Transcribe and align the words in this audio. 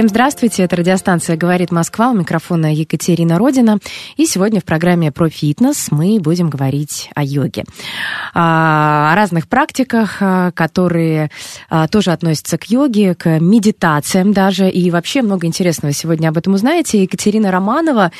Всем 0.00 0.08
здравствуйте, 0.08 0.62
это 0.62 0.76
радиостанция 0.76 1.36
«Говорит 1.36 1.70
Москва», 1.70 2.08
у 2.08 2.14
микрофона 2.14 2.74
Екатерина 2.74 3.36
Родина. 3.36 3.80
И 4.16 4.24
сегодня 4.24 4.58
в 4.62 4.64
программе 4.64 5.12
про 5.12 5.28
фитнес 5.28 5.88
мы 5.90 6.18
будем 6.18 6.48
говорить 6.48 7.10
о 7.14 7.22
йоге. 7.22 7.64
А, 8.32 9.12
О 9.12 9.14
разных 9.14 9.46
практиках, 9.46 10.16
а, 10.20 10.52
которые 10.52 11.30
а, 11.68 11.86
тоже 11.86 12.12
относятся 12.12 12.56
к 12.56 12.70
йоге, 12.70 13.14
к 13.14 13.40
медитациям 13.40 14.32
даже. 14.32 14.70
И 14.70 14.90
вообще 14.90 15.20
много 15.20 15.46
интересного 15.46 15.92
сегодня 15.92 16.30
об 16.30 16.38
этом 16.38 16.54
узнаете. 16.54 17.02
Екатерина 17.02 17.50
Романова, 17.50 18.10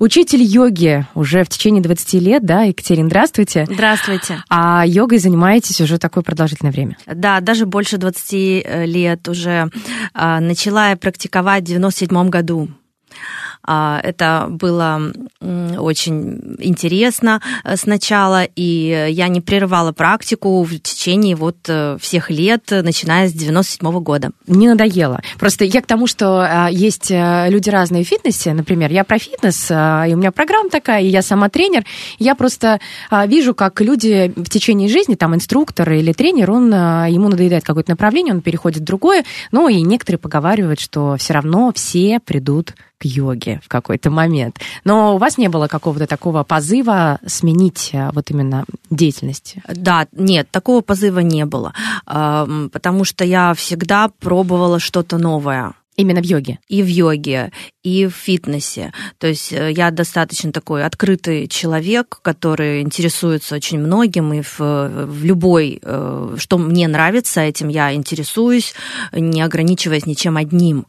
учитель 0.00 0.42
йоги 0.42 1.06
уже 1.14 1.44
в 1.44 1.48
течение 1.48 1.80
20 1.80 2.14
лет, 2.14 2.44
да? 2.44 2.62
Екатерина, 2.62 3.08
здравствуйте. 3.08 3.68
Здравствуйте. 3.70 4.42
А 4.48 4.84
йогой 4.84 5.18
занимаетесь 5.18 5.80
уже 5.80 5.98
такое 5.98 6.24
продолжительное 6.24 6.72
время. 6.72 6.96
Да, 7.06 7.38
даже 7.38 7.66
больше 7.66 7.98
20 7.98 8.66
лет 8.86 9.28
уже 9.28 9.70
начала 10.12 10.90
я 10.90 10.96
практиковать 10.96 11.19
в 11.60 11.64
97 11.64 12.28
году. 12.28 12.68
А, 13.62 14.00
Это 14.02 14.46
было 14.48 15.12
очень 15.78 16.56
интересно 16.58 17.40
э, 17.64 17.76
сначала, 17.76 18.44
и 18.44 19.08
я 19.10 19.28
не 19.28 19.40
прерывала 19.40 19.92
практику 19.92 20.62
в 20.62 20.78
течение 20.78 21.36
вот 21.36 21.56
э, 21.68 21.98
всех 22.00 22.30
лет, 22.30 22.72
э, 22.72 22.82
начиная 22.82 23.28
с 23.28 23.32
97 23.32 24.00
года. 24.00 24.30
не 24.46 24.68
надоело. 24.68 25.20
Просто 25.38 25.64
я 25.64 25.82
к 25.82 25.86
тому, 25.86 26.06
что 26.06 26.40
а, 26.40 26.68
есть 26.70 27.10
люди 27.10 27.70
разные 27.70 28.04
в 28.04 28.08
фитнесе. 28.08 28.52
Например, 28.54 28.90
я 28.90 29.04
про 29.04 29.18
фитнес, 29.18 29.70
и 29.70 30.14
у 30.14 30.16
меня 30.16 30.32
программа 30.32 30.70
такая, 30.70 31.02
и 31.02 31.08
я 31.08 31.22
сама 31.22 31.48
тренер. 31.48 31.84
Я 32.18 32.34
просто 32.34 32.80
вижу, 33.26 33.54
как 33.54 33.80
люди 33.80 34.32
в 34.36 34.48
течение 34.48 34.88
жизни, 34.88 35.14
там, 35.14 35.34
инструктор 35.34 35.90
или 35.92 36.12
тренер, 36.12 36.50
он, 36.50 36.72
ему 36.72 37.28
надоедает 37.28 37.64
какое-то 37.64 37.90
направление, 37.90 38.34
он 38.34 38.40
переходит 38.40 38.82
в 38.82 38.84
другое. 38.84 39.24
Ну, 39.52 39.68
и 39.68 39.80
некоторые 39.82 40.18
поговаривают, 40.18 40.80
что 40.80 41.16
все 41.18 41.34
равно 41.34 41.72
все 41.74 42.20
придут 42.20 42.74
к 43.00 43.04
йоге 43.06 43.60
в 43.64 43.68
какой-то 43.68 44.10
момент. 44.10 44.60
Но 44.84 45.14
у 45.14 45.18
вас 45.18 45.38
не 45.38 45.48
было 45.48 45.68
какого-то 45.68 46.06
такого 46.06 46.44
позыва 46.44 47.18
сменить 47.26 47.90
а, 47.94 48.10
вот 48.12 48.30
именно 48.30 48.64
деятельность? 48.90 49.56
Да, 49.66 50.06
нет, 50.12 50.50
такого 50.50 50.82
позыва 50.82 51.20
не 51.20 51.46
было, 51.46 51.72
потому 52.04 53.04
что 53.04 53.24
я 53.24 53.54
всегда 53.54 54.10
пробовала 54.20 54.78
что-то 54.78 55.16
новое. 55.16 55.72
Именно 55.96 56.22
в 56.22 56.24
йоге? 56.24 56.58
и 56.70 56.82
в 56.82 56.86
йоге, 56.86 57.50
и 57.82 58.06
в 58.06 58.14
фитнесе. 58.14 58.92
То 59.18 59.26
есть 59.26 59.52
э, 59.52 59.72
я 59.72 59.90
достаточно 59.90 60.52
такой 60.52 60.84
открытый 60.84 61.48
человек, 61.48 62.20
который 62.22 62.80
интересуется 62.82 63.56
очень 63.56 63.80
многим, 63.80 64.32
и 64.32 64.42
в, 64.42 64.58
в 64.58 65.24
любой, 65.24 65.80
э, 65.82 66.36
что 66.38 66.58
мне 66.58 66.86
нравится, 66.88 67.40
этим 67.40 67.68
я 67.68 67.92
интересуюсь, 67.92 68.74
не 69.12 69.42
ограничиваясь 69.42 70.06
ничем 70.06 70.36
одним. 70.36 70.86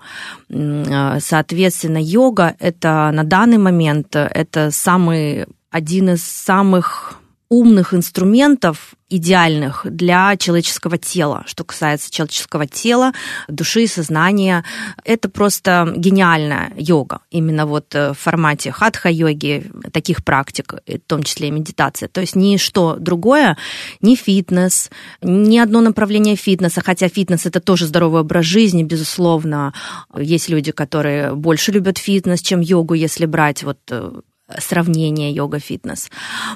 Э, 0.50 1.18
Соответственно, 1.20 1.98
йога— 2.02 2.56
это 2.60 3.12
на 3.12 3.24
данный 3.24 3.58
момент 3.58 4.16
это 4.16 4.72
самый, 4.72 5.46
один 5.72 6.10
из 6.12 6.24
самых 6.24 7.21
умных 7.52 7.94
инструментов, 7.94 8.94
идеальных 9.10 9.82
для 9.84 10.38
человеческого 10.38 10.98
тела. 10.98 11.44
Что 11.46 11.66
касается 11.66 12.10
человеческого 12.10 12.66
тела, 12.66 13.12
души, 13.50 13.88
сознания, 13.88 14.64
это 15.04 15.28
просто 15.28 15.94
гениальная 15.98 16.72
йога. 16.78 17.20
Именно 17.30 17.66
вот 17.66 17.94
э, 17.94 18.14
в 18.14 18.18
формате 18.18 18.72
хатха-йоги, 18.72 19.70
таких 19.92 20.24
практик, 20.24 20.76
в 20.88 21.00
том 21.00 21.24
числе 21.24 21.50
и 21.50 21.52
медитация. 21.52 22.08
То 22.08 22.22
есть 22.22 22.38
ничто 22.38 22.96
другое, 22.96 23.58
ни 24.00 24.16
фитнес, 24.16 24.90
ни 25.22 25.58
одно 25.58 25.82
направление 25.82 26.38
фитнеса, 26.38 26.80
хотя 26.82 27.10
фитнес 27.10 27.46
это 27.46 27.60
тоже 27.60 27.86
здоровый 27.86 28.22
образ 28.22 28.46
жизни, 28.46 28.84
безусловно. 28.84 29.74
Есть 30.18 30.48
люди, 30.48 30.72
которые 30.72 31.36
больше 31.36 31.74
любят 31.74 31.98
фитнес, 31.98 32.42
чем 32.42 32.62
йогу, 32.62 32.94
если 32.94 33.26
брать 33.26 33.64
вот 33.64 33.80
э, 33.90 34.22
сравнение 34.60 35.32
йога-фитнес. 35.32 36.10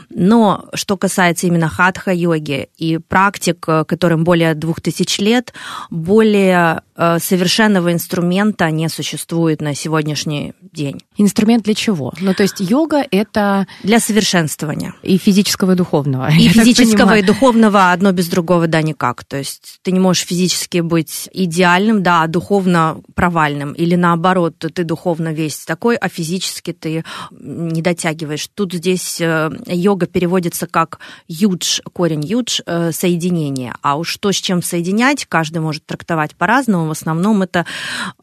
Но 0.10 0.66
что 0.74 0.98
касается 0.98 1.48
именно 1.48 1.70
хатха-йоги 1.70 2.70
и 2.78 2.98
практик, 2.98 3.64
э, 3.68 3.86
которым 3.86 4.24
более 4.24 4.54
двух 4.54 4.82
тысяч 4.82 5.20
лет, 5.20 5.54
более 5.90 6.82
э, 6.96 7.20
совершенного 7.20 7.92
инструмента 7.92 8.70
не 8.72 8.90
существует 8.90 9.62
на 9.62 9.76
сегодняшний 9.76 10.54
день. 10.62 11.02
Инструмент 11.18 11.64
для 11.64 11.74
чего? 11.74 12.14
Ну, 12.20 12.34
то 12.34 12.44
есть 12.44 12.60
йога— 12.60 13.06
это 13.12 13.68
Для 13.84 14.00
совершенствования. 14.00 14.94
и 15.04 15.18
физического, 15.18 15.74
и 15.74 15.76
духовного. 15.76 16.30
И 16.32 16.48
физического, 16.48 17.18
и 17.18 17.22
духовного 17.22 17.92
одно 17.92 18.12
без 18.12 18.28
другого, 18.28 18.68
да, 18.68 18.82
никак. 18.82 19.24
То 19.24 19.38
есть 19.38 19.80
ты 19.82 19.92
не 19.92 20.00
можешь 20.00 20.26
физически 20.26 20.80
быть 20.80 21.30
идеальным, 21.34 22.04
да, 22.04 22.24
а 22.24 22.28
духовно 22.28 23.02
провальным. 23.14 23.74
Или 23.74 23.96
наоборот, 23.96 24.58
ты 24.58 24.84
духовно 24.84 25.34
весь 25.34 25.60
такой, 25.66 25.96
а 25.96 26.10
физически 26.10 26.74
ты 26.74 27.04
не 27.32 27.82
дотягиваешь. 27.86 28.50
Тут 28.54 28.74
здесь 28.74 29.22
э, 29.22 29.50
йога 29.68 30.08
переводится 30.08 30.66
как 30.68 31.00
юдж, 31.28 31.80
корень 31.94 32.26
юдж, 32.26 32.62
э, 32.66 32.92
соединение. 32.92 33.74
А 33.82 33.96
уж 33.96 34.18
то, 34.18 34.32
с 34.32 34.36
чем 34.36 34.64
соединять, 34.64 35.26
каждый 35.26 35.60
может 35.60 35.86
трактовать 35.86 36.36
по-разному. 36.36 36.88
В 36.88 36.92
основном 36.92 37.44
это 37.44 37.66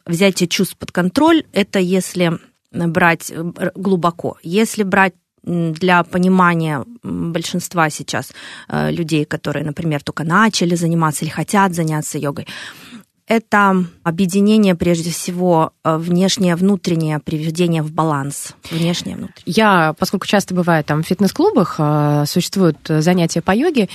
взятие 0.05 0.49
чувств 0.49 0.77
под 0.77 0.91
контроль. 0.91 1.45
Это 1.53 1.79
если 1.79 2.39
брать 2.73 3.31
э, 3.31 3.71
глубоко. 3.77 4.37
Если 4.43 4.83
брать 4.83 5.15
для 5.45 6.03
понимания 6.05 6.85
большинства 7.03 7.91
сейчас 7.91 8.33
людей, 8.69 9.25
которые, 9.25 9.65
например, 9.65 10.01
только 10.01 10.23
начали 10.23 10.77
заниматься 10.77 11.25
или 11.25 11.33
хотят 11.33 11.75
заняться 11.75 12.17
йогой, 12.19 12.47
это 13.29 13.85
объединение, 14.03 14.75
прежде 14.75 15.11
всего, 15.11 15.73
э, 15.85 15.97
внешнее, 15.97 16.57
внутреннее, 16.57 17.19
приведение 17.21 17.83
в 17.83 17.93
баланс. 17.93 18.55
Внешнее, 18.71 19.17
внутреннее. 19.17 19.43
Я, 19.47 19.95
поскольку 19.99 20.27
часто 20.27 20.55
бываю 20.55 20.83
там 20.85 21.03
в 21.03 21.07
фитнес-клубах, 21.07 21.77
э, 21.79 22.25
существуют 22.27 22.79
занятия 22.89 23.41
по 23.41 23.53
йоге, 23.55 23.89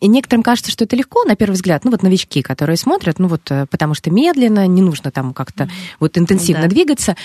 и 0.00 0.08
некоторым 0.08 0.42
кажется, 0.42 0.70
что 0.70 0.84
это 0.84 0.96
легко, 0.96 1.24
на 1.24 1.36
первый 1.36 1.54
взгляд. 1.54 1.84
Ну 1.84 1.90
вот 1.92 2.02
новички, 2.02 2.42
которые 2.42 2.76
смотрят, 2.76 3.18
ну 3.18 3.28
вот 3.28 3.50
э, 3.50 3.66
потому 3.70 3.94
что 3.94 4.10
медленно, 4.10 4.66
не 4.66 4.82
нужно 4.82 5.10
там 5.10 5.32
как-то 5.32 5.70
вот 6.00 6.18
интенсивно 6.18 6.62
Да. 6.64 6.68
двигаться. 6.68 7.16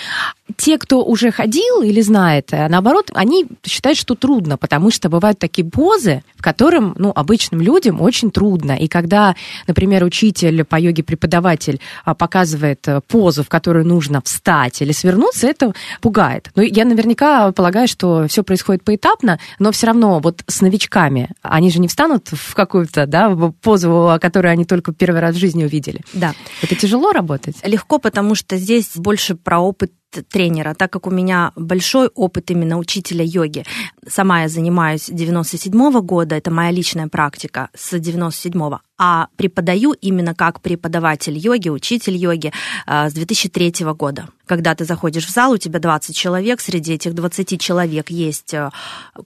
Те, 0.56 0.78
кто 0.78 1.04
уже 1.04 1.30
ходил 1.30 1.82
или 1.82 2.00
знает, 2.00 2.50
наоборот, 2.52 3.10
они 3.14 3.46
считают, 3.66 3.98
что 3.98 4.14
трудно, 4.14 4.56
потому 4.56 4.90
что 4.90 5.08
бывают 5.10 5.38
такие 5.38 5.68
позы, 5.68 6.22
в 6.36 6.42
котором, 6.42 6.94
ну, 6.98 7.12
обычным 7.14 7.60
людям 7.60 8.00
очень 8.00 8.30
трудно. 8.30 8.72
И 8.72 8.88
когда, 8.88 9.34
например, 9.66 10.04
учитель 10.04 10.64
по 10.64 10.76
йоге, 10.76 11.02
преподаватель 11.02 11.57
а, 12.04 12.14
показывает 12.14 12.86
э, 12.88 13.00
позу, 13.06 13.42
в 13.42 13.48
которую 13.48 13.86
нужно 13.86 14.20
встать 14.22 14.82
или 14.82 14.92
свернуться, 14.92 15.46
это 15.46 15.72
пугает. 16.00 16.50
Но 16.54 16.62
я 16.62 16.84
наверняка 16.84 17.52
полагаю, 17.52 17.88
что 17.88 18.26
все 18.28 18.42
происходит 18.42 18.84
поэтапно, 18.84 19.38
но 19.58 19.72
все 19.72 19.86
равно 19.88 20.18
вот 20.20 20.42
с 20.46 20.60
новичками, 20.60 21.30
они 21.42 21.70
же 21.70 21.80
не 21.80 21.88
встанут 21.88 22.28
в 22.30 22.54
какую-то, 22.54 23.06
да, 23.06 23.34
позу, 23.62 24.18
которую 24.20 24.52
они 24.52 24.64
только 24.64 24.92
первый 24.92 25.20
раз 25.20 25.34
в 25.34 25.38
жизни 25.38 25.64
увидели. 25.64 26.00
Да. 26.12 26.34
Это 26.62 26.74
тяжело 26.74 27.12
работать? 27.12 27.56
Легко, 27.64 27.98
потому 27.98 28.34
что 28.34 28.56
здесь 28.56 28.90
больше 28.96 29.34
про 29.34 29.58
опыт 29.58 29.92
тренера, 30.30 30.74
так 30.74 30.90
как 30.90 31.06
у 31.06 31.10
меня 31.10 31.52
большой 31.54 32.08
опыт 32.08 32.50
именно 32.50 32.78
учителя 32.78 33.24
йоги. 33.24 33.64
Сама 34.10 34.42
я 34.42 34.48
занимаюсь 34.48 35.04
с 35.04 35.10
97 35.10 36.00
года, 36.00 36.34
это 36.34 36.50
моя 36.50 36.70
личная 36.70 37.08
практика 37.08 37.68
с 37.74 37.98
97 37.98 38.78
а 38.98 39.28
преподаю 39.36 39.92
именно 39.92 40.34
как 40.34 40.60
преподаватель 40.60 41.38
йоги, 41.38 41.68
учитель 41.68 42.16
йоги 42.16 42.52
э, 42.86 43.08
с 43.08 43.12
2003 43.12 43.86
года. 43.94 44.28
Когда 44.46 44.74
ты 44.74 44.84
заходишь 44.84 45.26
в 45.26 45.30
зал, 45.30 45.52
у 45.52 45.56
тебя 45.56 45.78
20 45.78 46.16
человек, 46.16 46.60
среди 46.60 46.94
этих 46.94 47.14
20 47.14 47.60
человек 47.60 48.10
есть 48.10 48.54
э, 48.54 48.70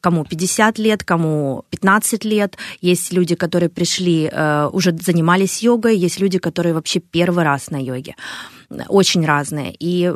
кому 0.02 0.24
50 0.24 0.78
лет, 0.78 1.04
кому 1.04 1.64
15 1.70 2.24
лет, 2.26 2.58
есть 2.82 3.12
люди, 3.12 3.34
которые 3.34 3.70
пришли, 3.70 4.28
э, 4.30 4.68
уже 4.72 4.92
занимались 4.92 5.62
йогой, 5.62 5.96
есть 5.96 6.20
люди, 6.20 6.38
которые 6.38 6.74
вообще 6.74 7.00
первый 7.00 7.44
раз 7.44 7.70
на 7.70 7.82
йоге 7.82 8.14
очень 8.88 9.26
разные. 9.26 9.74
И 9.78 10.10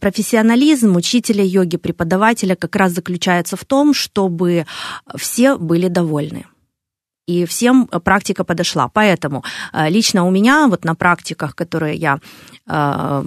профессионализм 0.00 0.96
учителя 0.96 1.42
йоги, 1.42 1.78
преподавателя 1.78 2.54
как 2.54 2.76
раз 2.76 2.92
заключается 2.92 3.56
в 3.56 3.64
том, 3.64 3.94
чтобы 3.96 4.66
все 5.16 5.56
были 5.56 5.88
довольны. 5.88 6.44
И 7.26 7.44
всем 7.44 7.86
практика 7.86 8.44
подошла. 8.44 8.88
Поэтому 8.88 9.42
э, 9.72 9.90
лично 9.90 10.26
у 10.26 10.30
меня 10.30 10.68
вот 10.68 10.84
на 10.84 10.94
практиках, 10.94 11.56
которые 11.56 11.96
я 11.96 12.18
э, 12.68 13.24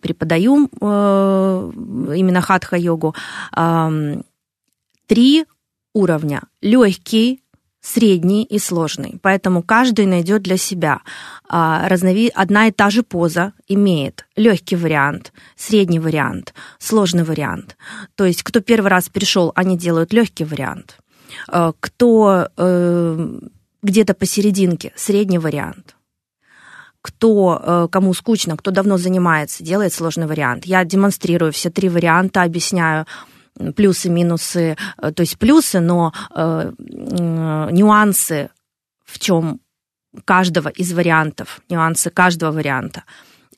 преподаю 0.00 0.68
э, 0.80 1.72
именно 2.16 2.40
хатха-йогу, 2.40 3.14
э, 3.56 4.20
три 5.06 5.44
уровня. 5.92 6.42
Легкий, 6.60 7.40
средний 7.82 8.44
и 8.44 8.58
сложный. 8.58 9.18
Поэтому 9.20 9.62
каждый 9.62 10.06
найдет 10.06 10.42
для 10.42 10.56
себя. 10.56 11.00
А, 11.48 11.88
разнови... 11.88 12.30
Одна 12.34 12.68
и 12.68 12.70
та 12.70 12.90
же 12.90 13.02
поза 13.02 13.52
имеет 13.68 14.26
легкий 14.36 14.76
вариант, 14.76 15.32
средний 15.56 15.98
вариант, 15.98 16.54
сложный 16.78 17.24
вариант. 17.24 17.76
То 18.14 18.24
есть, 18.24 18.42
кто 18.42 18.60
первый 18.60 18.88
раз 18.88 19.08
пришел, 19.08 19.52
они 19.54 19.76
делают 19.76 20.12
легкий 20.12 20.44
вариант. 20.44 20.98
А, 21.48 21.72
кто 21.80 22.48
э, 22.56 23.38
где-то 23.82 24.14
посерединке, 24.14 24.92
средний 24.96 25.38
вариант 25.38 25.96
кто, 27.04 27.60
э, 27.60 27.88
кому 27.90 28.14
скучно, 28.14 28.56
кто 28.56 28.70
давно 28.70 28.96
занимается, 28.96 29.64
делает 29.64 29.92
сложный 29.92 30.26
вариант. 30.26 30.66
Я 30.66 30.84
демонстрирую 30.84 31.50
все 31.50 31.68
три 31.68 31.88
варианта, 31.88 32.42
объясняю, 32.42 33.06
плюсы, 33.76 34.08
минусы, 34.08 34.76
э, 34.98 35.12
то 35.12 35.20
есть 35.22 35.38
плюсы, 35.38 35.80
но 35.80 36.12
э, 36.34 36.72
нюансы 36.78 38.50
в 39.04 39.18
чем 39.18 39.60
каждого 40.24 40.68
из 40.68 40.92
вариантов, 40.92 41.60
нюансы 41.68 42.10
каждого 42.10 42.52
варианта. 42.52 43.04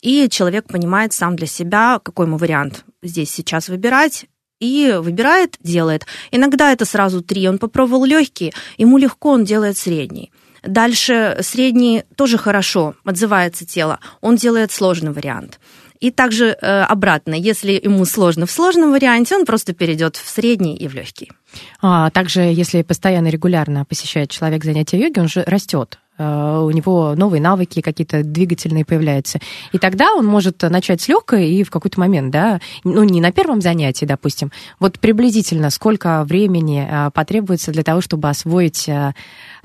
И 0.00 0.28
человек 0.28 0.66
понимает 0.66 1.12
сам 1.12 1.36
для 1.36 1.46
себя, 1.46 1.98
какой 2.02 2.26
ему 2.26 2.36
вариант 2.36 2.84
здесь 3.02 3.30
сейчас 3.30 3.68
выбирать, 3.68 4.26
и 4.60 4.96
выбирает, 4.98 5.56
делает. 5.60 6.06
Иногда 6.30 6.72
это 6.72 6.84
сразу 6.84 7.22
три. 7.22 7.48
Он 7.48 7.58
попробовал 7.58 8.04
легкий, 8.04 8.54
ему 8.78 8.98
легко, 8.98 9.30
он 9.30 9.44
делает 9.44 9.76
средний. 9.76 10.30
Дальше 10.62 11.38
средний 11.40 12.04
тоже 12.16 12.38
хорошо, 12.38 12.94
отзывается 13.04 13.66
тело, 13.66 14.00
он 14.22 14.36
делает 14.36 14.72
сложный 14.72 15.12
вариант. 15.12 15.60
И 16.04 16.10
также 16.10 16.48
э, 16.60 16.82
обратно, 16.82 17.32
если 17.32 17.80
ему 17.82 18.04
сложно 18.04 18.44
в 18.44 18.50
сложном 18.50 18.90
варианте, 18.90 19.36
он 19.36 19.46
просто 19.46 19.72
перейдет 19.72 20.16
в 20.16 20.28
средний 20.28 20.76
и 20.76 20.86
в 20.86 20.92
легкий. 20.92 21.32
А 21.80 22.10
также, 22.10 22.42
если 22.42 22.82
постоянно 22.82 23.28
регулярно 23.28 23.86
посещает 23.86 24.28
человек 24.28 24.64
занятия 24.64 24.98
йоги, 24.98 25.18
он 25.18 25.28
же 25.28 25.44
растет 25.46 25.98
э, 26.18 26.60
у 26.62 26.70
него 26.72 27.14
новые 27.16 27.40
навыки 27.40 27.80
какие-то 27.80 28.22
двигательные 28.22 28.84
появляются. 28.84 29.38
И 29.72 29.78
тогда 29.78 30.12
он 30.12 30.26
может 30.26 30.60
начать 30.60 31.00
с 31.00 31.08
легкой 31.08 31.48
и 31.48 31.64
в 31.64 31.70
какой-то 31.70 31.98
момент, 31.98 32.30
да, 32.30 32.60
ну 32.84 33.02
не 33.02 33.22
на 33.22 33.32
первом 33.32 33.62
занятии, 33.62 34.04
допустим, 34.04 34.52
вот 34.78 34.98
приблизительно 34.98 35.70
сколько 35.70 36.22
времени 36.24 36.86
э, 36.86 37.12
потребуется 37.14 37.72
для 37.72 37.82
того, 37.82 38.02
чтобы 38.02 38.28
освоить 38.28 38.90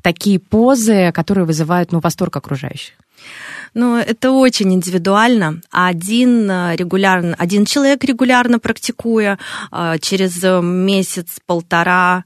такие 0.01 0.39
позы, 0.39 1.11
которые 1.11 1.43
вызывают, 1.43 1.91
ну, 1.91 1.99
восторг 1.99 2.37
окружающих? 2.37 2.93
Ну, 3.73 3.97
это 3.97 4.31
очень 4.31 4.73
индивидуально. 4.73 5.61
Один, 5.71 6.49
э, 6.49 6.75
регулярно, 6.75 7.35
один 7.37 7.65
человек 7.65 8.03
регулярно 8.03 8.59
практикуя, 8.59 9.37
э, 9.71 9.97
через 10.01 10.43
месяц-полтора, 10.43 12.25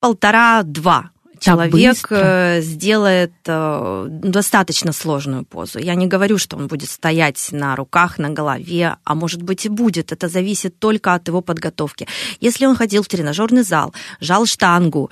полтора-два 0.00 1.10
человек 1.38 2.06
э, 2.10 2.60
сделает 2.62 3.32
достаточно 3.44 4.92
сложную 4.92 5.44
позу. 5.44 5.78
Я 5.78 5.94
не 5.94 6.06
говорю, 6.06 6.38
что 6.38 6.56
он 6.56 6.68
будет 6.68 6.88
стоять 6.88 7.48
на 7.52 7.76
руках, 7.76 8.18
на 8.18 8.30
голове, 8.30 8.96
а 9.04 9.14
может 9.14 9.42
быть 9.42 9.66
и 9.66 9.68
будет. 9.68 10.12
Это 10.12 10.28
зависит 10.28 10.78
только 10.78 11.14
от 11.14 11.28
его 11.28 11.42
подготовки. 11.42 12.06
Если 12.40 12.66
он 12.66 12.76
ходил 12.76 13.02
в 13.02 13.08
тренажерный 13.08 13.62
зал, 13.62 13.92
жал 14.20 14.46
штангу 14.46 15.10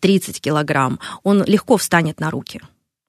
30 0.00 0.40
килограмм, 0.40 1.00
он 1.24 1.42
легко 1.44 1.76
встанет 1.76 2.20
на 2.20 2.30
руки. 2.30 2.60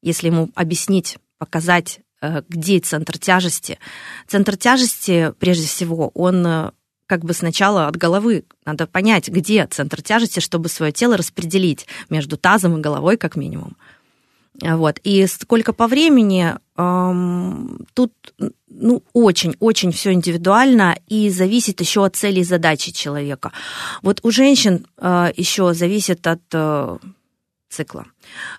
Если 0.02 0.28
ему 0.28 0.50
объяснить 0.56 1.18
показать, 1.44 2.00
э, 2.22 2.42
где 2.48 2.80
центр 2.80 3.18
тяжести. 3.18 3.80
Центр 4.28 4.56
тяжести, 4.56 5.34
прежде 5.40 5.68
всего, 5.68 6.10
он 6.14 6.48
э, 6.48 6.72
как 7.06 7.26
бы 7.26 7.34
сначала 7.34 7.88
от 7.88 7.98
головы. 7.98 8.46
Надо 8.66 8.88
понять, 8.88 9.28
где 9.28 9.68
центр 9.68 10.02
тяжести, 10.02 10.40
чтобы 10.40 10.70
свое 10.70 10.94
тело 10.94 11.18
распределить 11.18 11.86
между 12.10 12.38
тазом 12.38 12.78
и 12.78 12.82
головой, 12.82 13.18
как 13.18 13.36
минимум. 13.36 13.76
Вот. 14.62 15.00
И 15.04 15.28
сколько 15.28 15.74
по 15.74 15.88
времени, 15.88 16.54
эм, 16.78 17.86
тут 17.94 18.14
ну, 18.70 19.04
очень-очень 19.14 19.92
все 19.92 20.14
индивидуально 20.14 20.96
и 21.08 21.30
зависит 21.30 21.82
еще 21.82 22.06
от 22.06 22.16
целей 22.16 22.42
и 22.42 22.46
задачи 22.46 22.92
человека. 22.92 23.52
Вот 24.02 24.20
у 24.24 24.32
женщин 24.32 24.86
э, 24.98 25.32
еще 25.36 25.74
зависит 25.74 26.26
от 26.28 26.42
э, 26.54 26.98
цикла. 27.74 28.06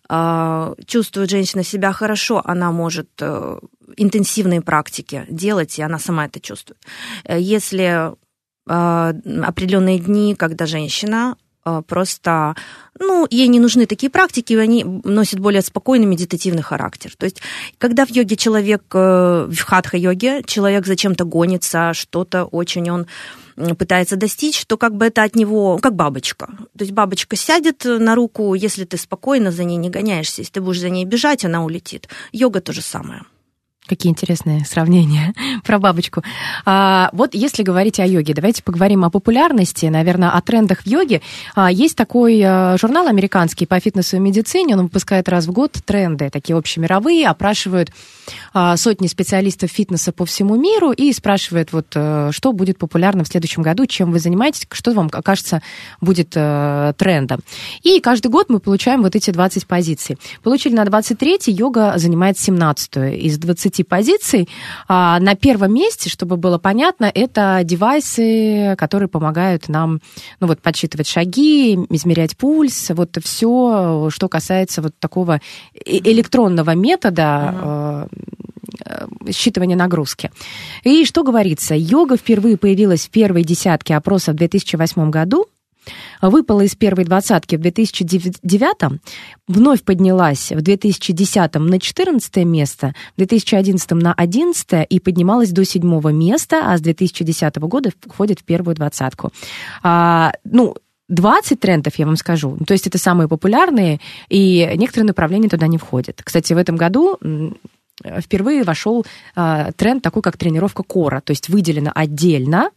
А, 0.08 0.75
чувствует 0.87 1.31
женщина 1.31 1.64
себя 1.64 1.93
хорошо, 1.93 2.43
она 2.44 2.72
может 2.72 3.08
э, 3.20 3.58
интенсивные 3.96 4.61
практики 4.61 5.25
делать, 5.31 5.78
и 5.78 5.82
она 5.82 5.99
сама 5.99 6.26
это 6.26 6.40
чувствует. 6.40 6.78
Э, 7.25 7.40
если 7.40 8.12
а, 8.66 9.12
определенные 9.43 9.99
дни, 9.99 10.34
когда 10.34 10.66
женщина 10.66 11.37
просто, 11.87 12.55
ну, 12.99 13.26
ей 13.31 13.49
не 13.49 13.61
нужны 13.61 13.87
такие 13.87 14.11
практики, 14.11 14.55
они 14.55 14.84
носят 14.84 15.40
более 15.40 15.62
спокойный 15.62 16.06
медитативный 16.06 16.62
характер. 16.62 17.14
То 17.16 17.25
есть, 17.25 17.40
когда 17.78 18.05
в 18.05 18.11
йоге 18.11 18.37
человек, 18.37 18.82
э, 18.94 19.49
в 19.50 19.61
хатха-йоге, 19.61 20.43
человек 20.44 20.87
зачем-то 20.87 21.25
гонится, 21.25 21.94
что-то 21.94 22.44
очень 22.44 22.90
он 22.90 23.06
пытается 23.78 24.16
достичь, 24.16 24.64
то 24.66 24.76
как 24.76 24.96
бы 24.96 25.06
это 25.06 25.22
от 25.22 25.37
него, 25.37 25.78
как 25.78 25.94
бабочка. 25.94 26.46
То 26.76 26.84
есть 26.84 26.93
бабочка 26.93 27.37
сядет 27.37 27.84
на 27.84 28.14
руку, 28.14 28.55
если 28.55 28.84
ты 28.84 28.96
спокойно 28.96 29.52
за 29.52 29.64
ней 29.64 29.76
не 29.76 29.90
гоняешься, 29.90 30.43
если 30.43 30.55
ты 30.55 30.60
будешь 30.60 30.81
за 30.81 30.90
ней 30.90 31.05
бежать, 31.05 31.44
она 31.44 31.64
улетит. 31.64 32.08
Йога 32.32 32.60
то 32.60 32.72
же 32.72 32.82
самое. 32.82 33.22
Какие 33.86 34.10
интересные 34.10 34.64
сравнения 34.64 35.34
про 35.64 35.78
бабочку. 35.78 36.22
А, 36.64 37.10
вот 37.12 37.34
если 37.34 37.62
говорить 37.62 38.00
о 38.00 38.06
йоге, 38.06 38.32
давайте 38.32 38.62
поговорим 38.62 39.04
о 39.04 39.10
популярности, 39.10 39.84
наверное, 39.86 40.31
о 40.31 40.40
трендах 40.40 40.84
в 40.84 40.86
йоге. 40.86 41.20
А, 41.54 41.70
есть 41.70 41.94
такой 41.94 42.40
а, 42.42 42.78
журнал 42.78 43.08
американский 43.08 43.66
по 43.66 43.78
фитнесу 43.78 44.16
и 44.16 44.20
медицине, 44.20 44.75
он 44.75 44.84
выпускает 44.84 45.28
раз 45.28 45.46
в 45.46 45.52
год 45.52 45.72
тренды, 45.84 46.31
такие 46.31 46.56
общемировые, 46.56 47.28
опрашивают 47.28 47.90
а, 48.54 48.76
сотни 48.78 49.06
специалистов 49.06 49.70
фитнеса 49.70 50.12
по 50.12 50.25
всему 50.25 50.56
миру 50.56 50.90
и 50.90 51.12
спрашивают, 51.12 51.72
вот, 51.72 51.88
а, 51.94 52.31
что 52.32 52.52
будет 52.52 52.78
популярно 52.78 53.25
в 53.25 53.28
следующем 53.28 53.62
году, 53.62 53.84
чем 53.84 54.12
вы 54.12 54.19
занимаетесь, 54.19 54.66
что 54.70 54.92
вам 54.92 55.10
кажется 55.10 55.60
будет 56.00 56.32
а, 56.36 56.94
трендом. 56.94 57.40
И 57.82 58.00
каждый 58.00 58.28
год 58.28 58.48
мы 58.48 58.60
получаем 58.60 59.02
вот 59.02 59.14
эти 59.14 59.31
20 59.31 59.66
позиций. 59.66 60.16
Получили 60.42 60.75
на 60.75 60.86
23 60.86 61.38
йога 61.48 61.94
занимает 61.96 62.38
17 62.38 62.96
из 63.22 63.36
20 63.36 63.73
10 63.74 63.88
позиций. 63.88 64.48
А, 64.88 65.19
на 65.20 65.34
первом 65.34 65.74
месте, 65.74 66.08
чтобы 66.08 66.36
было 66.36 66.58
понятно, 66.58 67.10
это 67.12 67.60
девайсы, 67.64 68.74
которые 68.76 69.08
помогают 69.08 69.69
нам 69.69 70.00
ну, 70.40 70.46
вот, 70.46 70.60
подсчитывать 70.60 71.08
шаги, 71.08 71.74
измерять 71.90 72.36
пульс, 72.36 72.90
вот 72.90 73.16
все, 73.22 74.08
что 74.10 74.28
касается 74.28 74.82
вот 74.82 74.93
такого 74.98 75.40
э, 75.74 75.81
электронного 75.84 76.74
метода 76.74 78.08
uh-huh. 78.08 79.08
считывания 79.26 79.76
нагрузки. 79.76 80.31
И 80.84 81.04
что 81.04 81.22
говорится, 81.22 81.74
йога 81.74 82.16
впервые 82.16 82.56
появилась 82.56 83.06
в 83.06 83.10
первой 83.10 83.44
десятке 83.44 83.96
опроса 83.96 84.32
в 84.32 84.36
2008 84.36 85.10
году, 85.10 85.46
выпала 86.20 86.62
из 86.62 86.74
первой 86.74 87.05
двадцатки 87.05 87.56
в 87.56 87.60
2009, 87.60 89.00
вновь 89.48 89.82
поднялась 89.82 90.53
в 90.53 90.60
2010 90.60 91.55
на 91.55 91.81
14 91.81 92.36
место, 92.44 92.94
в 93.14 93.19
2011 93.19 93.91
на 93.93 94.12
11 94.12 94.86
и 94.88 95.00
поднималась 95.00 95.50
до 95.50 95.64
седьмого 95.64 96.10
места, 96.10 96.72
а 96.72 96.79
с 96.79 96.81
2010 96.81 97.56
года 97.58 97.91
входит 98.06 98.41
в 98.41 98.44
первую 98.44 98.74
двадцатку. 98.74 99.32
А, 99.82 100.32
ну, 100.44 100.76
20 101.08 101.60
трендов, 101.60 101.96
я 101.96 102.06
вам 102.06 102.17
скажу. 102.17 102.56
То 102.67 102.72
есть 102.72 102.86
это 102.86 102.98
самые 102.98 103.29
популярные, 103.29 104.00
и 104.29 104.70
некоторые 104.76 105.06
направления 105.06 105.48
туда 105.48 105.67
не 105.67 105.79
входят. 105.79 106.22
Кстати, 106.22 106.53
в 106.55 106.56
этом 106.56 106.76
году 106.76 107.19
впервые 108.20 108.64
вошел 108.64 109.05
а, 109.36 109.72
тренд 109.72 110.03
такой, 110.03 110.22
как 110.22 110.36
тренировка 110.36 110.82
кора, 110.82 111.20
то 111.20 111.31
есть 111.31 111.48
выделено 111.48 111.93
отдельно 111.94 112.70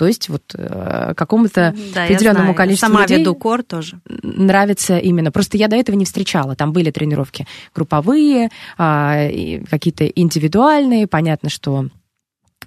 то 0.00 0.06
есть 0.06 0.30
вот 0.30 0.54
э, 0.56 1.12
какому-то 1.14 1.74
да, 1.94 2.04
определенному 2.04 2.54
количеству 2.54 2.86
Сама 2.86 3.02
людей 3.02 3.18
веду 3.18 3.34
кор 3.34 3.62
тоже. 3.62 4.00
Нравится 4.06 4.96
именно. 4.96 5.30
Просто 5.30 5.58
я 5.58 5.68
до 5.68 5.76
этого 5.76 5.94
не 5.94 6.06
встречала. 6.06 6.56
Там 6.56 6.72
были 6.72 6.90
тренировки 6.90 7.46
групповые, 7.74 8.48
э, 8.78 9.60
какие-то 9.68 10.06
индивидуальные. 10.06 11.06
Понятно, 11.06 11.50
что 11.50 11.88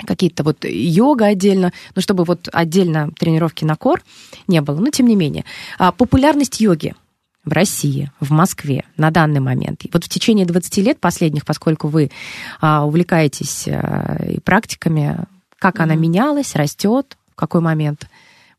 какие-то 0.06 0.44
вот 0.44 0.64
йога 0.64 1.26
отдельно, 1.26 1.74
но 1.96 2.04
чтобы 2.04 2.24
вот 2.24 2.50
отдельно 2.54 3.10
тренировки 3.18 3.66
на 3.66 3.78
кор 3.78 4.04
не 4.48 4.62
было. 4.62 4.80
Но 4.80 4.92
тем 4.92 5.08
не 5.08 5.16
менее. 5.16 5.44
А 5.80 5.92
популярность 5.92 6.62
йоги 6.62 6.94
в 7.46 7.52
России, 7.52 8.12
в 8.20 8.30
Москве 8.30 8.84
на 8.96 9.10
данный 9.10 9.40
момент. 9.40 9.86
И 9.86 9.90
вот 9.92 10.04
в 10.04 10.10
течение 10.10 10.46
20 10.46 10.78
лет 10.78 11.00
последних, 11.00 11.46
поскольку 11.46 11.88
вы 11.88 12.12
а, 12.62 12.86
увлекаетесь 12.86 13.68
а, 13.68 14.20
практиками, 14.44 15.18
как 15.58 15.78
mm-hmm. 15.78 15.84
она 15.84 15.96
менялась, 15.96 16.56
растет, 16.56 17.18
в 17.34 17.36
какой 17.36 17.62
момент 17.62 18.08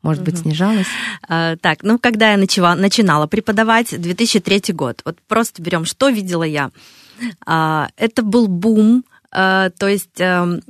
Может 0.01 0.23
быть, 0.23 0.37
снижалась? 0.37 0.87
А, 1.27 1.55
так, 1.55 1.81
ну, 1.81 1.97
когда 1.97 2.31
я 2.31 2.37
начала, 2.37 2.75
начинала 2.75 3.25
преподавать, 3.25 3.99
2003 3.99 4.73
год, 4.73 5.01
вот 5.05 5.17
просто 5.27 5.61
берем, 5.61 5.85
что 5.85 6.09
видела 6.09 6.43
я. 6.43 6.69
А, 7.45 7.89
это 7.97 8.21
был 8.21 8.47
бум, 8.47 9.03
а, 9.31 9.69
то 9.71 9.87
есть 9.87 10.19
эм, 10.19 10.61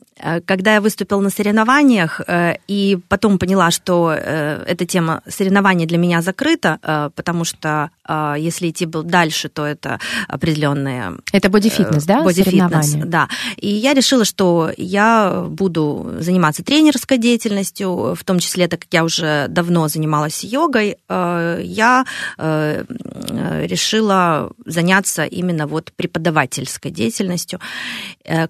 когда 0.46 0.76
я 0.76 0.82
выступила 0.82 1.20
на 1.20 1.30
соревнованиях 1.30 2.22
э, 2.26 2.56
и 2.68 2.98
потом 3.10 3.38
поняла, 3.38 3.70
что 3.70 4.16
э, 4.18 4.64
эта 4.66 4.86
тема 4.86 5.22
соревнований 5.28 5.86
для 5.86 5.98
меня 5.98 6.22
закрыта, 6.22 7.12
потому 7.16 7.44
что 7.44 7.90
если 8.38 8.70
идти 8.70 8.86
дальше, 8.86 9.50
то 9.50 9.66
это 9.66 10.00
определенные... 10.28 11.18
Это 11.34 11.50
бодифитнес, 11.50 12.06
да? 12.06 12.22
Бодифитнес, 12.22 12.94
да. 13.06 13.28
И 13.58 13.68
я 13.68 13.94
решила, 13.94 14.26
что 14.26 14.72
я 14.78 15.46
буду 15.50 16.14
заниматься 16.20 16.64
тренерской 16.64 17.18
деятельностью, 17.18 18.16
в 18.16 18.24
том 18.24 18.40
числе, 18.40 18.68
так 18.68 18.82
как 18.82 18.94
я 18.94 19.04
уже 19.04 19.48
давно 19.50 19.88
занималась 19.88 20.44
йогой, 20.44 20.98
я 21.10 22.06
решила 22.38 24.52
заняться 24.66 25.26
именно 25.26 25.66
вот 25.66 25.92
преподавательской 25.96 26.92
деятельностью, 26.92 27.60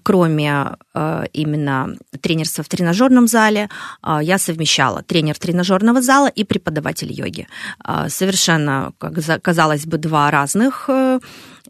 кроме 0.02 0.76
именно 1.32 1.55
именно 1.56 1.96
тренерство 2.20 2.62
в 2.62 2.68
тренажерном 2.68 3.26
зале, 3.26 3.68
а, 4.02 4.22
я 4.22 4.38
совмещала 4.38 5.02
тренер 5.02 5.38
тренажерного 5.38 6.02
зала 6.02 6.28
и 6.28 6.44
преподаватель 6.44 7.12
йоги. 7.12 7.46
А, 7.78 8.08
совершенно, 8.08 8.92
как 8.98 9.42
казалось 9.42 9.86
бы, 9.86 9.98
два 9.98 10.30
разных 10.30 10.84
э, 10.88 11.20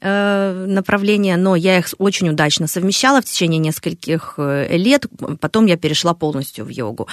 э, 0.00 0.66
направления, 0.68 1.36
но 1.36 1.56
я 1.56 1.78
их 1.78 1.88
очень 1.98 2.28
удачно 2.28 2.66
совмещала 2.66 3.20
в 3.20 3.24
течение 3.24 3.58
нескольких 3.58 4.34
э, 4.38 4.76
лет. 4.76 5.06
Потом 5.40 5.66
я 5.66 5.76
перешла 5.76 6.14
полностью 6.14 6.64
в 6.64 6.68
йогу. 6.68 7.08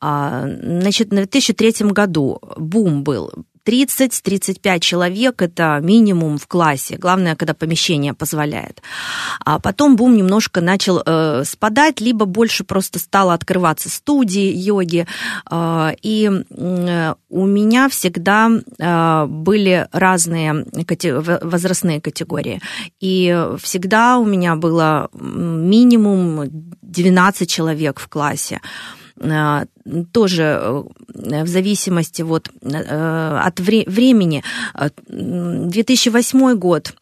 А, 0.00 0.46
значит, 0.62 1.08
в 1.08 1.14
2003 1.14 1.88
году 1.90 2.40
бум 2.56 3.02
был 3.02 3.32
30-35 3.64 4.80
человек– 4.80 5.42
это 5.42 5.78
минимум 5.82 6.38
в 6.38 6.46
классе. 6.46 6.96
Главное, 6.96 7.36
когда 7.36 7.54
помещение 7.54 8.14
позволяет. 8.14 8.82
А 9.44 9.58
потом 9.58 9.96
бум 9.96 10.16
немножко 10.16 10.60
начал 10.60 11.02
э, 11.04 11.44
спадать, 11.44 12.00
либо 12.00 12.24
больше 12.26 12.64
просто 12.64 12.98
стало 12.98 13.34
открываться 13.34 13.90
студии 13.90 14.52
йоги. 14.52 15.06
Э, 15.50 15.92
и 16.02 16.30
э, 16.50 17.14
у 17.28 17.46
меня 17.46 17.88
всегда 17.88 18.50
э, 18.50 19.26
были 19.26 19.88
разные 19.92 20.66
возрастные 21.42 22.00
категории. 22.00 22.60
И 23.00 23.46
всегда 23.60 24.18
у 24.18 24.24
меня 24.24 24.56
было 24.56 25.08
минимум 25.12 26.48
12 26.82 27.48
человек 27.48 28.00
в 28.00 28.08
классе. 28.08 28.60
Тоже 30.12 30.42
э, 30.42 30.82
в 31.44 31.48
зависимости 31.48 32.22
вот 32.22 32.50
э, 32.62 33.40
от 33.44 33.60
времени. 33.60 34.42
2008 35.08 36.54
год 36.54 36.94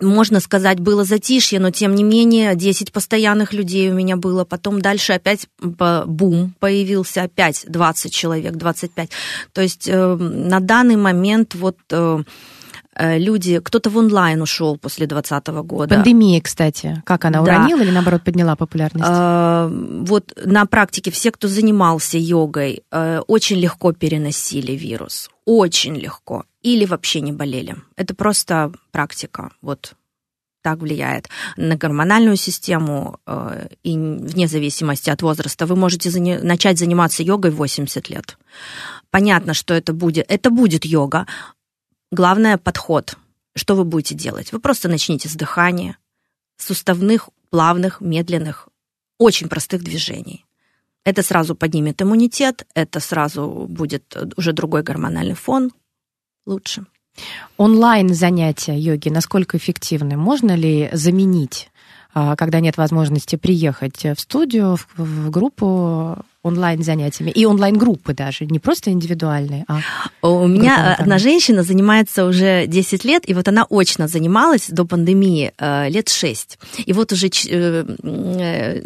можно 0.00 0.40
сказать, 0.40 0.80
было 0.80 1.04
затишье, 1.04 1.60
но 1.60 1.70
тем 1.70 1.94
не 1.94 2.02
менее 2.02 2.56
10 2.56 2.90
постоянных 2.90 3.52
людей 3.52 3.88
у 3.88 3.94
меня 3.94 4.16
было. 4.16 4.44
Потом 4.44 4.82
дальше 4.82 5.12
опять 5.12 5.46
бум 5.60 6.54
появился, 6.58 7.22
опять 7.22 7.64
20 7.68 8.12
человек, 8.12 8.56
25. 8.56 9.10
То 9.52 9.60
есть 9.60 9.88
на 9.88 10.58
данный 10.58 10.96
момент 10.96 11.54
вот 11.54 11.76
Э, 11.90 12.22
люди, 13.02 13.60
кто-то 13.60 13.90
в 13.90 13.96
онлайн 13.96 14.42
ушел 14.42 14.76
после 14.76 15.06
2020 15.06 15.48
года. 15.66 15.94
Пандемия, 15.94 16.40
кстати, 16.40 17.02
как 17.04 17.24
она 17.24 17.42
уронила 17.42 17.78
да. 17.78 17.84
или 17.84 17.90
наоборот 17.90 18.22
подняла 18.22 18.56
популярность? 18.56 19.06
А, 19.08 19.68
вот 19.68 20.32
на 20.44 20.66
практике 20.66 21.10
все, 21.10 21.30
кто 21.30 21.48
занимался 21.48 22.18
йогой, 22.18 22.82
э, 22.90 23.20
очень 23.26 23.56
легко 23.58 23.92
переносили 23.92 24.72
вирус, 24.72 25.30
очень 25.44 25.96
легко, 25.96 26.44
или 26.62 26.84
вообще 26.84 27.20
не 27.20 27.32
болели. 27.32 27.76
Это 27.96 28.14
просто 28.14 28.72
практика, 28.90 29.50
вот 29.60 29.94
так 30.62 30.78
влияет 30.78 31.28
на 31.56 31.76
гормональную 31.76 32.36
систему, 32.36 33.18
и 33.82 33.96
вне 33.96 34.46
зависимости 34.46 35.10
от 35.10 35.20
возраста. 35.20 35.66
Вы 35.66 35.74
можете 35.74 36.08
заня- 36.08 36.40
начать 36.42 36.78
заниматься 36.78 37.24
йогой 37.24 37.50
в 37.50 37.56
80 37.56 38.08
лет. 38.08 38.38
Понятно, 39.10 39.54
что 39.54 39.74
это 39.74 39.92
будет, 39.92 40.24
это 40.28 40.50
будет 40.50 40.84
йога, 40.84 41.26
Главное– 42.12 42.58
подход. 42.58 43.16
Что 43.56 43.74
вы 43.74 43.84
будете 43.84 44.14
делать? 44.14 44.52
Вы 44.52 44.60
просто 44.60 44.88
начните 44.90 45.30
с 45.30 45.34
дыхания, 45.34 45.96
суставных, 46.58 47.30
плавных, 47.48 48.02
медленных, 48.02 48.68
очень 49.18 49.48
простых 49.48 49.82
движений. 49.82 50.44
Это 51.04 51.22
сразу 51.22 51.54
поднимет 51.54 52.02
иммунитет, 52.02 52.66
это 52.74 53.00
сразу 53.00 53.66
будет 53.66 54.14
уже 54.36 54.52
другой 54.52 54.82
гормональный 54.82 55.34
фон 55.34 55.72
лучше. 56.44 56.84
Онлайн 57.56 58.12
занятия 58.12 58.78
йоги 58.78 59.08
насколько 59.08 59.56
эффективны? 59.56 60.18
Можно 60.18 60.54
ли 60.54 60.90
заменить 60.92 61.70
а, 62.14 62.36
когда 62.36 62.60
нет 62.60 62.76
возможности 62.76 63.36
приехать 63.36 64.04
в 64.04 64.20
студию, 64.20 64.76
в, 64.76 64.86
в 64.98 65.30
группу 65.30 66.18
онлайн 66.42 66.82
занятиями 66.82 67.30
и 67.30 67.46
онлайн 67.46 67.78
группы 67.78 68.14
даже, 68.14 68.46
не 68.46 68.58
просто 68.58 68.90
индивидуальные, 68.90 69.64
а 69.68 70.28
У 70.28 70.46
меня 70.46 70.96
одна 70.98 71.18
женщина 71.18 71.62
занимается 71.62 72.24
уже 72.24 72.66
10 72.66 73.04
лет, 73.04 73.28
и 73.28 73.34
вот 73.34 73.48
она 73.48 73.66
очно 73.70 74.08
занималась 74.08 74.68
до 74.68 74.84
пандемии 74.84 75.52
э, 75.58 75.88
лет 75.88 76.08
6. 76.08 76.58
И 76.86 76.92
вот 76.92 77.12
уже 77.12 77.28
э, 77.28 77.84
э, 78.04 78.82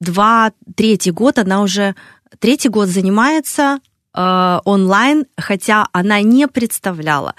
два, 0.00 0.52
третий 0.76 1.10
год 1.10 1.38
она 1.38 1.62
уже 1.62 1.94
третий 2.38 2.68
год 2.68 2.88
занимается 2.88 3.78
онлайн, 4.12 5.26
хотя 5.36 5.86
она 5.92 6.20
не 6.20 6.48
представляла, 6.48 7.36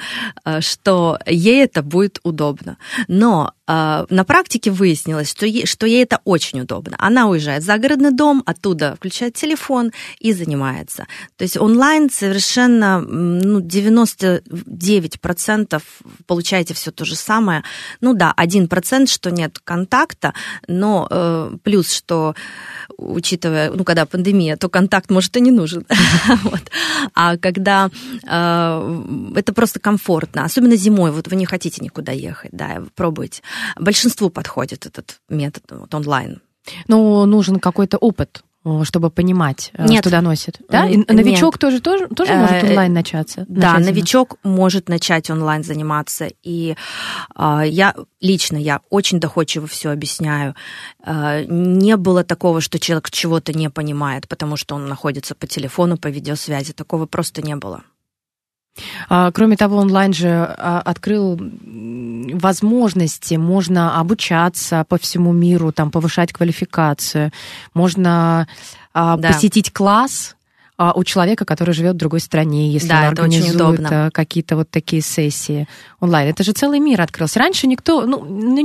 что 0.61 1.19
ей 1.25 1.65
это 1.65 1.83
будет 1.83 2.19
удобно. 2.23 2.77
Но 3.09 3.51
на 3.67 4.23
практике 4.25 4.71
выяснилось, 4.71 5.29
что 5.29 5.45
ей, 5.45 5.65
что 5.65 5.85
ей 5.85 6.03
это 6.03 6.19
очень 6.25 6.59
удобно. 6.61 6.95
Она 6.99 7.27
уезжает 7.27 7.63
в 7.63 7.65
загородный 7.65 8.11
дом, 8.11 8.43
оттуда 8.45 8.95
включает 8.95 9.35
телефон 9.35 9.91
и 10.19 10.33
занимается. 10.33 11.07
То 11.37 11.43
есть 11.43 11.57
онлайн 11.57 12.09
совершенно 12.09 12.99
ну, 12.99 13.61
99% 13.61 15.81
получаете 16.25 16.73
все 16.73 16.91
то 16.91 17.05
же 17.05 17.15
самое. 17.15 17.63
Ну 18.01 18.13
да, 18.13 18.33
1%, 18.37 19.07
что 19.07 19.31
нет 19.31 19.59
контакта, 19.63 20.33
но 20.67 21.07
э, 21.09 21.55
плюс, 21.63 21.93
что 21.93 22.35
учитывая, 22.97 23.71
ну, 23.71 23.83
когда 23.83 24.05
пандемия, 24.05 24.57
то 24.57 24.69
контакт, 24.69 25.11
может, 25.11 25.37
и 25.37 25.41
не 25.41 25.51
нужен. 25.51 25.85
А 27.13 27.37
когда 27.37 27.89
э, 28.23 29.33
это 29.35 29.53
просто 29.53 29.79
комфортно, 29.79 30.45
особенно 30.45 30.75
зимой, 30.75 31.11
вот 31.11 31.27
вы 31.27 31.35
не 31.35 31.45
хотите 31.45 31.83
никуда 31.83 32.11
ехать, 32.11 32.51
да, 32.53 32.83
пробуйте 32.95 33.41
большинству 33.77 34.29
подходит 34.29 34.85
этот 34.85 35.19
метод 35.29 35.63
вот, 35.69 35.93
онлайн. 35.93 36.41
Ну, 36.87 37.25
нужен 37.25 37.59
какой-то 37.59 37.97
опыт 37.97 38.43
чтобы 38.83 39.09
понимать, 39.09 39.71
э, 39.73 39.87
Нет. 39.87 40.03
что 40.03 40.11
доносит. 40.11 40.59
Да? 40.69 40.87
И 40.87 40.97
новичок 40.97 41.55
Нет. 41.55 41.61
тоже, 41.61 41.81
тоже, 41.81 42.07
тоже 42.07 42.33
может 42.35 42.63
э, 42.63 42.69
онлайн 42.69 42.93
начаться? 42.93 43.45
Да, 43.47 43.79
новичок 43.79 44.37
может 44.43 44.87
начать 44.87 45.31
онлайн 45.31 45.63
заниматься. 45.63 46.29
И 46.43 46.75
э, 47.35 47.61
я 47.65 47.95
лично, 48.19 48.57
я 48.57 48.81
очень 48.91 49.19
доходчиво 49.19 49.65
все 49.65 49.89
объясняю. 49.89 50.55
Э, 51.03 51.43
не 51.47 51.97
было 51.97 52.23
такого, 52.23 52.61
что 52.61 52.79
человек 52.79 53.09
чего-то 53.09 53.51
не 53.51 53.71
понимает, 53.71 54.27
потому 54.27 54.57
что 54.57 54.75
он 54.75 54.85
находится 54.85 55.33
по 55.33 55.47
телефону, 55.47 55.97
по 55.97 56.09
видеосвязи. 56.09 56.73
Такого 56.73 57.07
просто 57.07 57.41
не 57.41 57.55
было. 57.55 57.81
А, 59.09 59.31
кроме 59.31 59.57
того, 59.57 59.77
онлайн 59.77 60.13
же 60.13 60.29
а, 60.29 60.81
открыл 60.83 61.39
возможности, 62.33 63.35
можно 63.35 63.99
обучаться 63.99 64.85
по 64.87 64.97
всему 64.97 65.33
миру, 65.33 65.71
там, 65.71 65.91
повышать 65.91 66.31
квалификацию, 66.31 67.31
можно 67.73 68.47
а, 68.93 69.17
да. 69.17 69.29
посетить 69.29 69.71
класс 69.73 70.35
у 70.95 71.03
человека, 71.03 71.45
который 71.45 71.75
живет 71.75 71.93
в 71.93 71.99
другой 71.99 72.21
стране, 72.21 72.71
если 72.71 72.87
да, 72.87 73.01
он 73.01 73.07
организует 73.09 74.11
какие-то 74.11 74.55
вот 74.55 74.71
такие 74.71 75.03
сессии 75.03 75.67
онлайн. 75.99 76.29
Это 76.29 76.43
же 76.43 76.53
целый 76.53 76.79
мир 76.79 77.01
открылся. 77.01 77.37
Раньше 77.37 77.67
никто, 77.67 78.07
ну, 78.07 78.25
не 78.25 78.63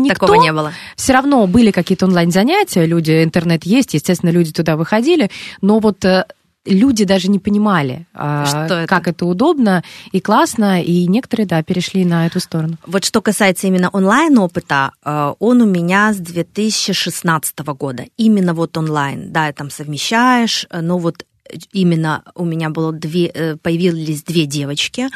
никто. 0.00 0.26
Такого 0.26 0.40
не 0.40 0.54
было. 0.54 0.72
Все 0.96 1.12
равно 1.12 1.46
были 1.46 1.70
какие-то 1.70 2.06
онлайн-занятия, 2.06 2.86
люди, 2.86 3.22
интернет 3.22 3.64
есть, 3.64 3.92
естественно, 3.92 4.30
люди 4.30 4.52
туда 4.52 4.76
выходили, 4.76 5.30
но 5.60 5.80
вот 5.80 6.02
э, 6.06 6.24
люди 6.74 7.04
даже 7.04 7.28
не 7.28 7.38
понимали, 7.38 8.06
а, 8.14 8.46
что 8.46 8.74
это? 8.74 8.86
как 8.86 9.08
это 9.08 9.26
удобно 9.26 9.82
и 10.12 10.20
классно, 10.20 10.82
и 10.82 11.06
некоторые, 11.06 11.46
да, 11.46 11.62
перешли 11.62 12.04
на 12.04 12.26
эту 12.26 12.40
сторону. 12.40 12.76
Вот 12.86 13.04
что 13.04 13.20
касается 13.20 13.66
именно 13.66 13.90
онлайн-опыта, 13.90 14.92
э, 15.04 15.34
он 15.38 15.62
у 15.62 15.66
меня 15.66 16.12
с 16.12 16.18
2016 16.18 17.58
года, 17.58 18.04
именно 18.16 18.54
вот 18.54 18.76
онлайн, 18.76 19.32
да, 19.32 19.52
там 19.52 19.70
совмещаешь, 19.70 20.66
э, 20.70 20.80
но 20.80 20.98
вот 20.98 21.24
именно 21.72 22.22
у 22.34 22.44
меня 22.44 22.70
было 22.70 22.92
две, 22.92 23.26
э, 23.26 23.56
появились 23.56 24.22
две 24.22 24.46
девочки 24.46 25.08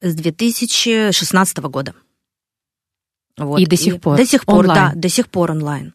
с 0.00 0.14
2016 0.14 1.58
года. 1.58 1.94
Вот. 3.38 3.60
И 3.60 3.66
до 3.66 3.76
сих 3.76 4.00
пор. 4.00 4.16
До 4.16 4.26
сих 4.26 4.44
пор, 4.44 4.66
онлайн. 4.66 4.92
да, 4.92 5.00
до 5.00 5.08
сих 5.08 5.28
пор 5.28 5.52
онлайн. 5.52 5.94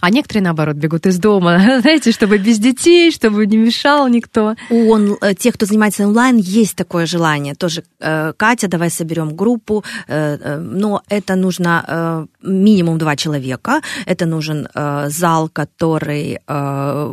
А 0.00 0.10
некоторые, 0.10 0.42
наоборот, 0.42 0.76
бегут 0.76 1.06
из 1.06 1.18
дома, 1.18 1.58
знаете, 1.80 2.12
чтобы 2.12 2.38
без 2.38 2.58
детей, 2.58 3.10
чтобы 3.10 3.46
не 3.46 3.56
мешал 3.56 4.08
никто. 4.08 4.54
У 4.70 4.88
он, 4.98 5.16
э, 5.20 5.34
тех, 5.34 5.54
кто 5.54 5.66
занимается 5.66 6.06
онлайн, 6.06 6.36
есть 6.36 6.76
такое 6.76 7.06
желание. 7.06 7.54
Тоже, 7.54 7.82
э, 8.00 8.32
Катя, 8.36 8.68
давай 8.68 8.90
соберем 8.90 9.36
группу, 9.36 9.84
э, 10.08 10.58
но 10.58 11.02
это 11.08 11.36
нужно 11.36 12.26
минимум 12.42 12.98
два 12.98 13.16
человека. 13.16 13.80
Это 14.06 14.26
нужен 14.26 14.68
зал, 15.08 15.48
который 15.48 16.38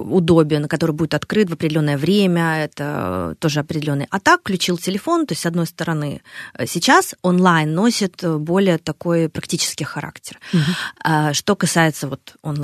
удобен, 0.10 0.68
который 0.68 0.92
будет 0.92 1.14
открыт 1.14 1.50
в 1.50 1.54
определенное 1.54 1.98
время, 1.98 2.66
это 2.66 3.36
тоже 3.40 3.60
определенный. 3.60 4.08
А 4.10 4.20
так 4.20 4.40
включил 4.42 4.78
телефон, 4.78 5.26
то 5.26 5.34
есть, 5.34 5.42
с 5.42 5.46
одной 5.46 5.66
стороны, 5.66 6.22
сейчас 6.66 7.16
онлайн 7.22 7.74
носит 7.74 8.24
более 8.24 8.78
такой 8.78 9.30
практический 9.30 9.86
характер. 9.86 10.40
Угу. 10.54 11.34
Что 11.34 11.56
касается 11.56 12.08
вот 12.08 12.36
онлайн. 12.42 12.55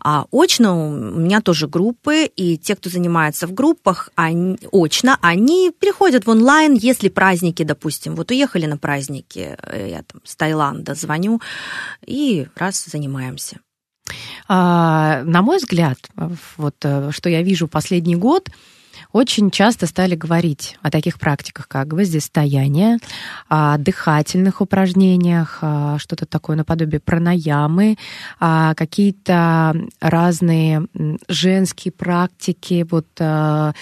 А 0.00 0.26
очно 0.30 0.88
у 0.88 1.18
меня 1.18 1.40
тоже 1.40 1.68
группы, 1.68 2.24
и 2.24 2.56
те, 2.58 2.76
кто 2.76 2.90
занимается 2.90 3.46
в 3.46 3.52
группах, 3.52 4.10
они, 4.14 4.58
очно, 4.72 5.18
они 5.20 5.72
приходят 5.78 6.26
в 6.26 6.30
онлайн, 6.30 6.74
если 6.74 7.08
праздники, 7.08 7.62
допустим, 7.62 8.14
вот 8.14 8.30
уехали 8.30 8.66
на 8.66 8.78
праздники, 8.78 9.56
э, 9.62 9.88
я 9.90 10.02
там 10.02 10.20
с 10.24 10.36
Таиланда 10.36 10.94
звоню, 10.94 11.40
и 12.06 12.46
раз 12.56 12.84
занимаемся. 12.84 13.58
А, 14.48 15.22
на 15.24 15.42
мой 15.42 15.58
взгляд, 15.58 15.98
вот 16.56 16.76
э, 16.82 17.10
что 17.10 17.28
я 17.28 17.42
вижу 17.42 17.68
последний 17.68 18.16
год, 18.16 18.48
очень 19.16 19.50
часто 19.50 19.86
стали 19.86 20.14
говорить 20.14 20.76
о 20.82 20.90
таких 20.90 21.18
практиках, 21.18 21.68
как 21.68 21.88
гвоздистояние, 21.88 22.98
о 23.48 23.78
дыхательных 23.78 24.60
упражнениях, 24.60 25.62
что-то 25.98 26.26
такое 26.26 26.56
наподобие 26.56 27.00
пранаямы, 27.00 27.96
какие-то 28.38 29.74
разные 30.00 30.86
женские 31.28 31.92
практики, 31.92 32.86
вот 32.90 33.06
э, 33.18 33.72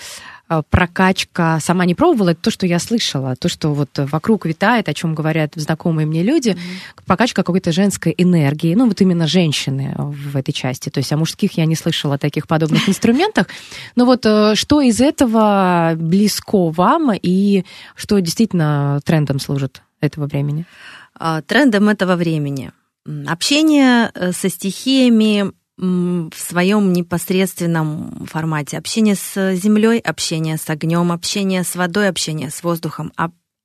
прокачка, 0.63 1.61
сама 1.61 1.85
не 1.85 1.95
пробовала, 1.95 2.31
это 2.31 2.43
то, 2.43 2.51
что 2.51 2.67
я 2.67 2.79
слышала, 2.79 3.37
то, 3.37 3.49
что 3.49 3.75
вот 3.75 3.91
вокруг 3.97 4.47
витает, 4.47 4.89
о 4.89 4.95
чем 4.95 5.15
говорят 5.15 5.53
знакомые 5.55 6.07
мне 6.07 6.23
люди, 6.23 6.51
mm-hmm. 6.51 7.05
прокачка 7.07 7.43
какой-то 7.43 7.73
женской 7.73 8.15
энергии, 8.17 8.75
ну 8.75 8.87
вот 8.89 9.01
именно 9.01 9.27
женщины 9.27 9.95
в 9.97 10.37
этой 10.37 10.53
части, 10.53 10.91
то 10.91 10.99
есть 10.99 11.13
о 11.13 11.17
мужских 11.17 11.53
я 11.53 11.67
не 11.67 11.77
слышала 11.77 12.15
о 12.15 12.19
таких 12.19 12.47
подобных 12.47 12.89
инструментах, 12.89 13.49
но 13.97 14.05
вот 14.05 14.25
э, 14.27 14.55
что 14.55 14.81
из 14.81 15.01
этого 15.01 15.95
близко 15.97 16.71
вам 16.71 17.13
и 17.15 17.65
что 17.95 18.19
действительно 18.21 19.01
трендом 19.05 19.39
служит 19.39 19.83
этого 20.01 20.27
времени? 20.27 20.67
А, 21.19 21.43
трендом 21.43 21.89
этого 21.89 22.17
времени. 22.17 22.73
Общение 23.27 24.11
э, 24.15 24.33
со 24.33 24.49
стихиями 24.49 25.53
в 25.77 26.35
своем 26.37 26.93
непосредственном 26.93 28.27
формате. 28.31 28.79
Общение 28.79 29.17
с 29.17 29.55
землей, 29.55 29.99
общение 29.99 30.57
с 30.57 30.71
огнем, 30.71 31.11
общение 31.11 31.65
с 31.65 31.75
водой, 31.75 32.09
общение 32.09 32.51
с 32.51 32.63
воздухом, 32.63 33.13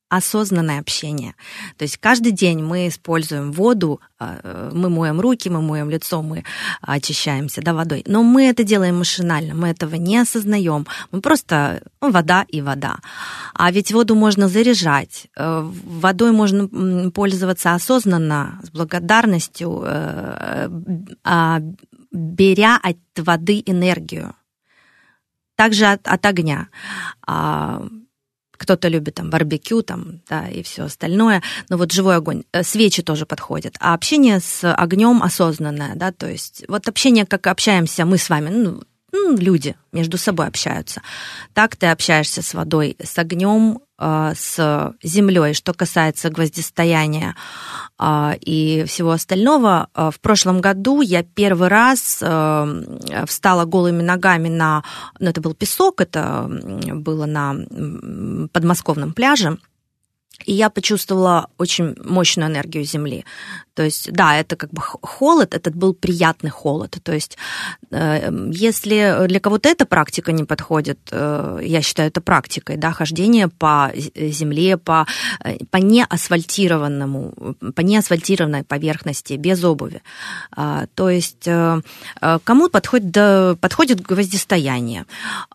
осознанное 0.09 0.79
общение. 0.79 1.35
То 1.77 1.83
есть 1.83 1.97
каждый 1.97 2.31
день 2.31 2.63
мы 2.63 2.87
используем 2.87 3.51
воду, 3.51 4.01
а, 4.17 4.71
мы 4.73 4.89
моем 4.89 5.21
руки, 5.21 5.49
мы 5.49 5.61
моем 5.61 5.89
лицо, 5.89 6.23
мы 6.23 6.43
очищаемся 6.81 7.61
да, 7.61 7.73
водой. 7.73 8.03
Но 8.07 8.23
мы 8.23 8.47
это 8.47 8.63
делаем 8.63 8.97
машинально, 8.97 9.53
мы 9.53 9.69
этого 9.69 9.95
не 9.95 10.17
осознаем. 10.17 10.87
Мы 11.11 11.21
просто 11.21 11.83
ну, 12.01 12.11
вода 12.11 12.43
и 12.47 12.61
вода. 12.61 12.97
А 13.53 13.71
ведь 13.71 13.91
воду 13.91 14.15
можно 14.15 14.47
заряжать. 14.49 15.27
Э, 15.37 15.61
водой 15.61 16.31
можно 16.31 17.11
пользоваться 17.11 17.75
осознанно, 17.75 18.59
с 18.63 18.71
благодарностью, 18.71 19.83
э, 19.85 20.69
а, 21.23 21.61
беря 22.11 22.79
от 22.81 22.97
воды 23.17 23.61
энергию. 23.65 24.35
Также 25.55 25.85
от, 25.85 26.07
от 26.07 26.25
огня. 26.25 26.69
А, 27.27 27.85
кто-то 28.59 28.89
любит 28.89 29.15
там 29.15 29.29
барбекю 29.29 29.81
там, 29.81 30.21
да, 30.29 30.47
и 30.47 30.61
все 30.63 30.83
остальное, 30.83 31.41
но 31.69 31.77
вот 31.77 31.91
живой 31.91 32.17
огонь, 32.17 32.43
э, 32.51 32.63
свечи 32.63 33.01
тоже 33.01 33.25
подходят. 33.25 33.75
А 33.79 33.93
общение 33.93 34.39
с 34.41 34.71
огнем 34.73 35.23
осознанное, 35.23 35.95
да, 35.95 36.11
то 36.11 36.29
есть 36.29 36.65
вот 36.67 36.87
общение, 36.87 37.25
как 37.25 37.47
общаемся 37.47 38.05
мы 38.05 38.17
с 38.17 38.29
вами, 38.29 38.49
ну, 38.49 38.83
люди 39.13 39.75
между 39.91 40.17
собой 40.17 40.47
общаются. 40.47 41.01
Так 41.53 41.75
ты 41.75 41.87
общаешься 41.87 42.41
с 42.41 42.53
водой, 42.53 42.95
с 43.03 43.17
огнем, 43.17 43.79
э, 43.97 44.33
с 44.35 44.93
землей. 45.03 45.53
Что 45.53 45.73
касается 45.73 46.29
гвоздистояния 46.29 47.35
э, 47.99 48.33
и 48.41 48.83
всего 48.87 49.11
остального, 49.11 49.89
э, 49.93 50.11
в 50.13 50.19
прошлом 50.19 50.61
году 50.61 51.01
я 51.01 51.23
первый 51.23 51.69
раз 51.69 52.23
встала 53.27 53.65
голыми 53.65 54.01
ногами 54.01 54.49
на, 54.49 54.83
ну, 55.19 55.29
это 55.29 55.41
был 55.41 55.53
песок, 55.53 56.01
это 56.01 56.47
было 56.49 57.25
на 57.25 57.55
подмосковном 58.51 59.13
пляже, 59.13 59.57
и 60.45 60.53
я 60.53 60.69
почувствовала 60.69 61.49
очень 61.57 61.95
мощную 62.03 62.49
энергию 62.49 62.83
Земли. 62.83 63.25
То 63.79 63.83
есть, 63.83 64.11
да, 64.11 64.35
это 64.35 64.57
как 64.57 64.71
бы 64.71 64.81
холод, 64.81 65.53
этот 65.53 65.73
был 65.73 65.93
приятный 65.93 66.49
холод. 66.49 66.97
То 67.01 67.13
есть, 67.13 67.37
э, 67.91 68.29
если 68.51 69.25
для 69.27 69.39
кого-то 69.39 69.69
эта 69.69 69.85
практика 69.85 70.33
не 70.33 70.43
подходит, 70.43 70.99
э, 71.11 71.61
я 71.63 71.81
считаю 71.81 72.09
это 72.09 72.19
практикой, 72.19 72.75
да, 72.75 72.91
хождение 72.91 73.47
по 73.47 73.89
земле, 73.95 74.75
по, 74.75 75.07
э, 75.45 75.59
по 75.71 75.77
неасфальтированному, 75.77 77.55
по 77.73 77.79
неасфальтированной 77.79 78.63
поверхности, 78.63 79.35
без 79.35 79.63
обуви. 79.63 80.01
А, 80.51 80.87
то 80.95 81.09
есть, 81.09 81.47
кому 82.43 82.69
подходит, 82.69 83.59
подходит 83.61 84.01
гвоздистояние. 84.01 85.05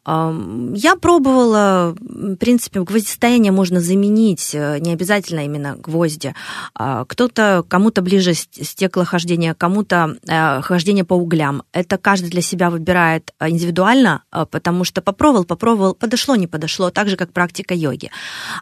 Я 0.07 0.97
пробовала, 0.97 1.95
в 2.01 2.37
принципе, 2.37 2.81
гвоздистояние 2.81 3.53
можно 3.53 3.81
заменить, 3.81 4.57
не 4.81 4.93
обязательно 4.93 5.45
именно 5.45 5.77
гвозди. 5.77 6.35
А, 6.75 7.05
кто-то, 7.05 7.65
кому-то 7.69 8.03
ближе 8.03 8.35
стеклохождение, 8.35 9.55
кому-то 9.55 10.17
э, 10.27 10.63
хождение 10.63 11.05
по 11.05 11.15
углям. 11.15 11.63
Это 11.73 11.99
каждый 11.99 12.31
для 12.31 12.43
себя 12.43 12.71
выбирает 12.71 13.33
э, 13.39 13.49
индивидуально, 13.49 14.23
э, 14.33 14.47
потому 14.51 14.85
что 14.85 15.03
попробовал, 15.03 15.45
попробовал, 15.45 15.95
подошло, 15.95 16.37
не 16.37 16.47
подошло, 16.47 16.91
так 16.91 17.09
же, 17.09 17.17
как 17.17 17.33
практика 17.33 17.75
йоги. 17.75 18.11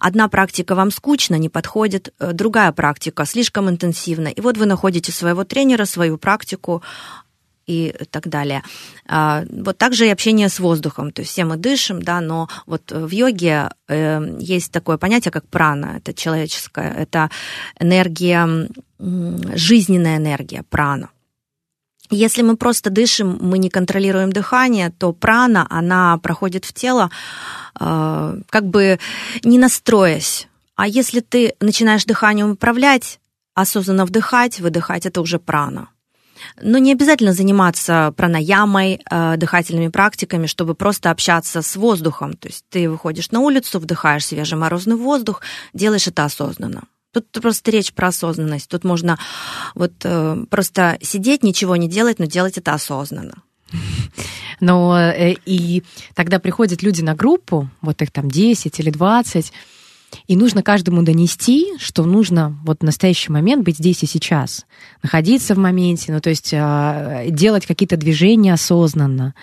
Одна 0.01 0.29
практика 0.29 0.75
вам 0.75 0.91
скучно, 0.91 1.37
не 1.37 1.49
подходит, 1.49 2.15
другая 2.19 2.73
практика 2.73 3.25
слишком 3.25 3.69
интенсивна. 3.69 4.29
И 4.29 4.41
вот 4.41 4.57
вы 4.57 4.67
находите 4.67 5.13
своего 5.13 5.45
тренера, 5.45 5.85
свою 5.85 6.19
практику, 6.19 6.83
и 7.67 7.95
так 8.11 8.29
далее. 8.29 8.63
А, 9.07 9.45
вот 9.51 9.79
также 9.79 10.07
и 10.07 10.11
общение 10.11 10.49
с 10.49 10.59
воздухом, 10.59 11.11
то 11.13 11.23
есть 11.23 11.33
все 11.33 11.45
мы 11.45 11.57
дышим, 11.57 12.03
да, 12.03 12.21
но 12.21 12.49
вот 12.67 12.91
в 12.91 13.11
йоге 13.11 13.71
э, 13.89 14.37
есть 14.41 14.73
такое 14.73 14.97
понятие, 14.97 15.33
как 15.33 15.47
прана, 15.49 15.97
это 15.99 16.15
человеческая, 16.15 16.93
это 16.93 17.31
энергия, 17.79 18.69
жизненная 18.99 20.17
энергия, 20.17 20.63
прана. 20.69 21.09
Если 22.11 22.43
мы 22.43 22.57
просто 22.57 22.91
дышим, 22.91 23.39
мы 23.41 23.57
не 23.57 23.71
контролируем 23.71 24.33
дыхание, 24.33 24.91
то 24.91 25.13
прана, 25.13 25.67
она 25.71 26.19
проходит 26.19 26.67
в 26.67 26.73
тело, 26.75 27.11
э, 27.81 28.41
как 28.51 28.67
бы 28.67 28.99
не 29.45 29.59
настроясь. 29.59 30.49
А 30.77 30.87
если 30.87 31.21
ты 31.21 31.55
начинаешь 31.61 32.05
дыханием 32.05 32.51
управлять, 32.51 33.19
осознанно 33.55 34.05
вдыхать, 34.05 34.61
выдыхать, 34.61 35.07
это 35.07 35.21
уже 35.21 35.39
прана. 35.39 35.89
Но 36.61 36.79
не 36.79 36.93
обязательно 36.93 37.33
заниматься 37.33 38.13
пранаямой, 38.17 39.01
э, 39.11 39.37
дыхательными 39.37 39.89
практиками, 39.89 40.47
чтобы 40.47 40.75
просто 40.75 41.11
общаться 41.11 41.63
с 41.63 41.77
воздухом. 41.77 42.35
То 42.35 42.49
есть 42.49 42.65
ты 42.71 42.89
выходишь 42.89 43.31
на 43.31 43.41
улицу, 43.41 43.79
вдыхаешь 43.79 44.27
свежий 44.27 44.59
морозный 44.59 44.97
воздух, 44.97 45.43
делаешь 45.73 46.09
это 46.09 46.25
осознанно. 46.25 46.85
Тут 47.13 47.31
просто 47.31 47.71
речь 47.71 47.93
про 47.93 48.09
осознанность. 48.09 48.69
Тут 48.69 48.85
можно 48.85 49.19
вот 49.75 49.93
э, 50.05 50.45
просто 50.49 50.99
сидеть, 51.03 51.43
ничего 51.43 51.77
не 51.77 51.89
делать, 51.89 52.19
но 52.19 52.25
делать 52.25 52.57
это 52.57 52.73
осознанно. 52.73 53.43
Но 54.61 54.99
э, 54.99 55.35
и 55.45 55.83
тогда 56.15 56.39
приходят 56.39 56.83
люди 56.83 57.03
на 57.03 57.15
группу, 57.15 57.69
вот 57.81 58.01
их 58.01 58.11
там 58.11 58.31
10 58.31 58.79
или 58.81 58.91
20, 58.91 59.53
и 60.27 60.37
нужно 60.37 60.63
каждому 60.63 61.03
донести, 61.03 61.73
что 61.79 62.05
нужно 62.05 62.59
вот 62.65 62.81
в 62.81 62.85
настоящий 62.85 63.33
момент 63.33 63.65
быть 63.65 63.79
здесь 63.79 64.03
и 64.03 64.07
сейчас, 64.07 64.67
находиться 65.03 65.55
в 65.55 65.59
моменте, 65.59 66.13
ну 66.13 66.21
то 66.21 66.31
есть 66.31 66.51
э, 66.53 67.27
делать 67.29 67.67
какие-то 67.67 67.97
движения 67.97 68.53
осознанно. 68.53 69.35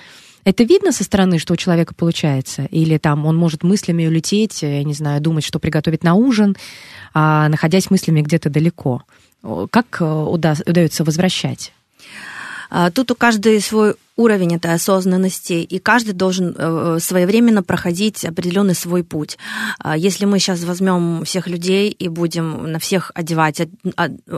Это 0.46 0.64
видно 0.64 0.92
со 0.92 1.04
стороны, 1.04 1.38
что 1.38 1.54
у 1.54 1.58
человека 1.58 1.94
получается? 1.94 2.64
Или 2.66 2.98
там 2.98 3.26
он 3.26 3.36
может 3.36 3.64
мыслями 3.64 4.08
улететь, 4.08 4.62
я 4.62 4.84
не 4.84 4.94
знаю, 4.94 5.22
думать, 5.22 5.44
что 5.44 5.60
приготовить 5.60 6.04
на 6.04 6.16
ужин, 6.16 6.56
а, 7.14 7.50
находясь 7.50 7.92
мыслями 7.92 8.22
где-то 8.22 8.50
далеко? 8.50 9.04
Как 9.70 9.98
э, 10.00 10.06
уда- 10.06 10.56
удается 10.66 11.04
возвращать? 11.04 11.74
А, 12.70 12.92
тут 12.92 13.12
у 13.12 13.16
каждого 13.16 13.60
свой 13.60 13.96
уровень 14.20 14.56
этой 14.56 14.74
осознанности, 14.74 15.54
и 15.54 15.80
каждый 15.80 16.14
должен 16.14 16.56
э, 16.58 16.98
своевременно 17.00 17.64
проходить 17.64 18.26
определенный 18.26 18.76
свой 18.76 19.04
путь. 19.04 19.38
А, 19.80 19.98
если 19.98 20.26
мы 20.26 20.40
сейчас 20.40 20.64
возьмем 20.64 21.24
всех 21.24 21.48
людей 21.48 21.90
и 21.90 22.10
будем 22.10 22.72
на 22.72 22.80
всех 22.80 23.12
одевать 23.16 23.62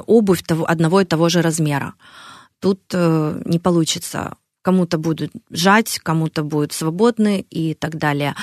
обувь 0.06 0.44
одного 0.68 1.02
и 1.02 1.06
того 1.06 1.30
же 1.30 1.42
размера, 1.42 1.94
тут 2.60 2.80
э, 2.94 3.42
не 3.46 3.60
получится 3.60 4.36
кому-то 4.62 4.98
будут 4.98 5.32
жать, 5.50 6.00
кому-то 6.04 6.44
будут 6.44 6.72
свободны 6.72 7.46
и 7.50 7.74
так 7.74 7.98
далее. 7.98 8.36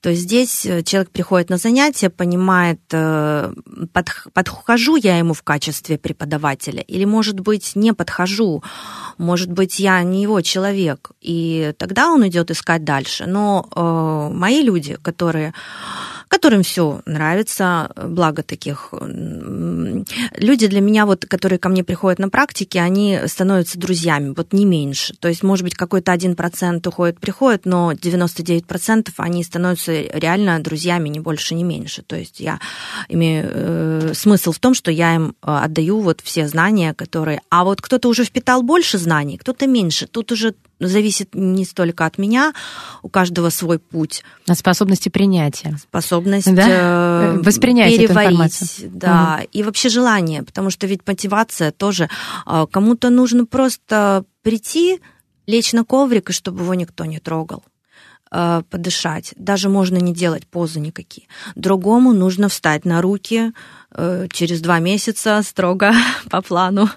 То 0.00 0.10
есть 0.10 0.22
здесь 0.22 0.66
э, 0.66 0.82
человек 0.82 1.10
приходит 1.10 1.50
на 1.50 1.58
занятия, 1.58 2.10
понимает, 2.10 2.80
э, 2.92 3.52
под, 3.92 4.08
подхожу 4.32 4.96
я 4.96 5.18
ему 5.18 5.34
в 5.34 5.42
качестве 5.42 5.98
преподавателя 5.98 6.82
или, 6.82 7.04
может 7.04 7.40
быть, 7.40 7.76
не 7.76 7.92
подхожу, 7.92 8.62
может 9.18 9.50
быть, 9.50 9.78
я 9.78 10.02
не 10.02 10.22
его 10.22 10.40
человек, 10.40 11.10
и 11.20 11.72
тогда 11.78 12.10
он 12.10 12.26
идет 12.26 12.50
искать 12.50 12.84
дальше. 12.84 13.26
Но 13.26 13.68
э, 13.74 14.34
мои 14.34 14.62
люди, 14.62 14.96
которые 15.02 15.52
которым 16.28 16.62
все 16.62 17.00
нравится, 17.06 17.90
благо 17.96 18.42
таких. 18.42 18.92
Люди 18.92 20.66
для 20.66 20.80
меня, 20.80 21.06
вот, 21.06 21.24
которые 21.26 21.58
ко 21.58 21.68
мне 21.68 21.84
приходят 21.84 22.18
на 22.18 22.28
практике, 22.28 22.80
они 22.80 23.20
становятся 23.26 23.78
друзьями, 23.78 24.34
вот 24.36 24.52
не 24.52 24.64
меньше. 24.64 25.14
То 25.18 25.28
есть, 25.28 25.42
может 25.42 25.64
быть, 25.64 25.74
какой-то 25.74 26.12
один 26.12 26.34
процент 26.34 26.86
уходит, 26.86 27.20
приходит, 27.20 27.64
но 27.64 27.92
99% 27.92 29.08
они 29.16 29.44
становятся 29.44 29.92
реально 29.92 30.60
друзьями, 30.60 31.08
не 31.08 31.20
больше, 31.20 31.54
не 31.54 31.64
меньше. 31.64 32.02
То 32.02 32.16
есть 32.16 32.40
я 32.40 32.60
имею 33.08 33.50
э, 33.52 34.12
смысл 34.14 34.52
в 34.52 34.58
том, 34.58 34.74
что 34.74 34.90
я 34.90 35.14
им 35.14 35.28
э, 35.28 35.32
отдаю 35.42 36.00
вот 36.00 36.20
все 36.22 36.48
знания, 36.48 36.94
которые... 36.94 37.40
А 37.50 37.64
вот 37.64 37.80
кто-то 37.80 38.08
уже 38.08 38.24
впитал 38.24 38.62
больше 38.62 38.98
знаний, 38.98 39.38
кто-то 39.38 39.66
меньше. 39.66 40.06
Тут 40.06 40.32
уже 40.32 40.54
зависит 40.80 41.34
не 41.34 41.64
столько 41.64 42.06
от 42.06 42.18
меня, 42.18 42.52
у 43.02 43.08
каждого 43.08 43.50
свой 43.50 43.78
путь. 43.78 44.22
От 44.46 44.58
способности 44.58 45.08
принятия. 45.08 45.76
Способность 45.78 46.52
да? 46.54 46.66
Э, 46.68 47.38
воспринять 47.42 47.96
переварить. 47.96 48.84
Да, 48.92 49.38
угу. 49.40 49.48
и 49.52 49.62
вообще 49.62 49.88
желание, 49.88 50.42
потому 50.42 50.70
что 50.70 50.86
ведь 50.86 51.00
мотивация 51.06 51.72
тоже. 51.72 52.08
Э, 52.46 52.66
кому-то 52.70 53.10
нужно 53.10 53.46
просто 53.46 54.24
прийти, 54.42 55.00
лечь 55.46 55.72
на 55.72 55.84
коврик, 55.84 56.30
и 56.30 56.32
чтобы 56.32 56.62
его 56.62 56.74
никто 56.74 57.04
не 57.04 57.18
трогал 57.18 57.62
э, 58.30 58.62
подышать. 58.68 59.34
Даже 59.36 59.68
можно 59.68 59.96
не 59.96 60.12
делать 60.12 60.46
позы 60.46 60.80
никакие. 60.80 61.26
Другому 61.54 62.12
нужно 62.12 62.48
встать 62.48 62.84
на 62.84 63.00
руки 63.02 63.52
через 64.30 64.60
два 64.60 64.78
месяца 64.78 65.40
строго 65.42 65.94
по 66.30 66.42
плану. 66.42 66.90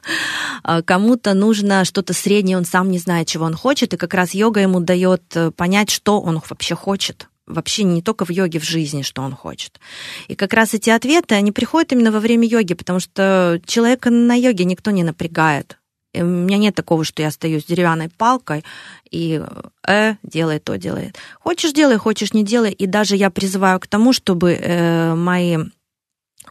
А, 0.63 0.81
кому-то 0.81 1.33
нужно 1.33 1.85
что-то 1.85 2.13
среднее, 2.13 2.57
он 2.57 2.65
сам 2.65 2.91
не 2.91 2.99
знает, 2.99 3.27
чего 3.27 3.45
он 3.45 3.55
хочет, 3.55 3.93
и 3.93 3.97
как 3.97 4.13
раз 4.13 4.33
йога 4.33 4.59
ему 4.59 4.79
дает 4.79 5.23
э, 5.35 5.51
понять, 5.51 5.89
что 5.89 6.19
он 6.19 6.41
вообще 6.49 6.75
хочет 6.75 7.27
вообще 7.49 7.83
не 7.83 8.03
только 8.03 8.25
в 8.25 8.29
йоге, 8.29 8.59
в 8.59 8.63
жизни, 8.63 9.01
что 9.01 9.23
он 9.23 9.35
хочет. 9.35 9.79
И 10.27 10.35
как 10.35 10.53
раз 10.53 10.75
эти 10.75 10.91
ответы, 10.91 11.33
они 11.33 11.51
приходят 11.51 11.91
именно 11.91 12.11
во 12.11 12.19
время 12.19 12.47
йоги, 12.47 12.75
потому 12.75 12.99
что 12.99 13.59
человека 13.65 14.11
на 14.11 14.35
йоге 14.35 14.65
никто 14.65 14.91
не 14.91 15.03
напрягает. 15.03 15.78
И 16.13 16.21
у 16.21 16.25
меня 16.25 16.57
нет 16.57 16.75
такого, 16.75 17.03
что 17.03 17.21
я 17.21 17.31
стою 17.31 17.59
с 17.59 17.65
деревянной 17.65 18.09
палкой 18.09 18.63
и 19.11 19.41
э, 19.87 20.15
делай 20.23 20.59
то, 20.59 20.77
делай. 20.77 21.13
Хочешь 21.39 21.73
делай, 21.73 21.97
хочешь 21.97 22.33
не 22.33 22.43
делай. 22.43 22.71
И 22.71 22.87
даже 22.87 23.15
я 23.15 23.29
призываю 23.29 23.79
к 23.79 23.87
тому, 23.87 24.13
чтобы 24.13 24.53
э, 24.53 25.13
мои 25.15 25.57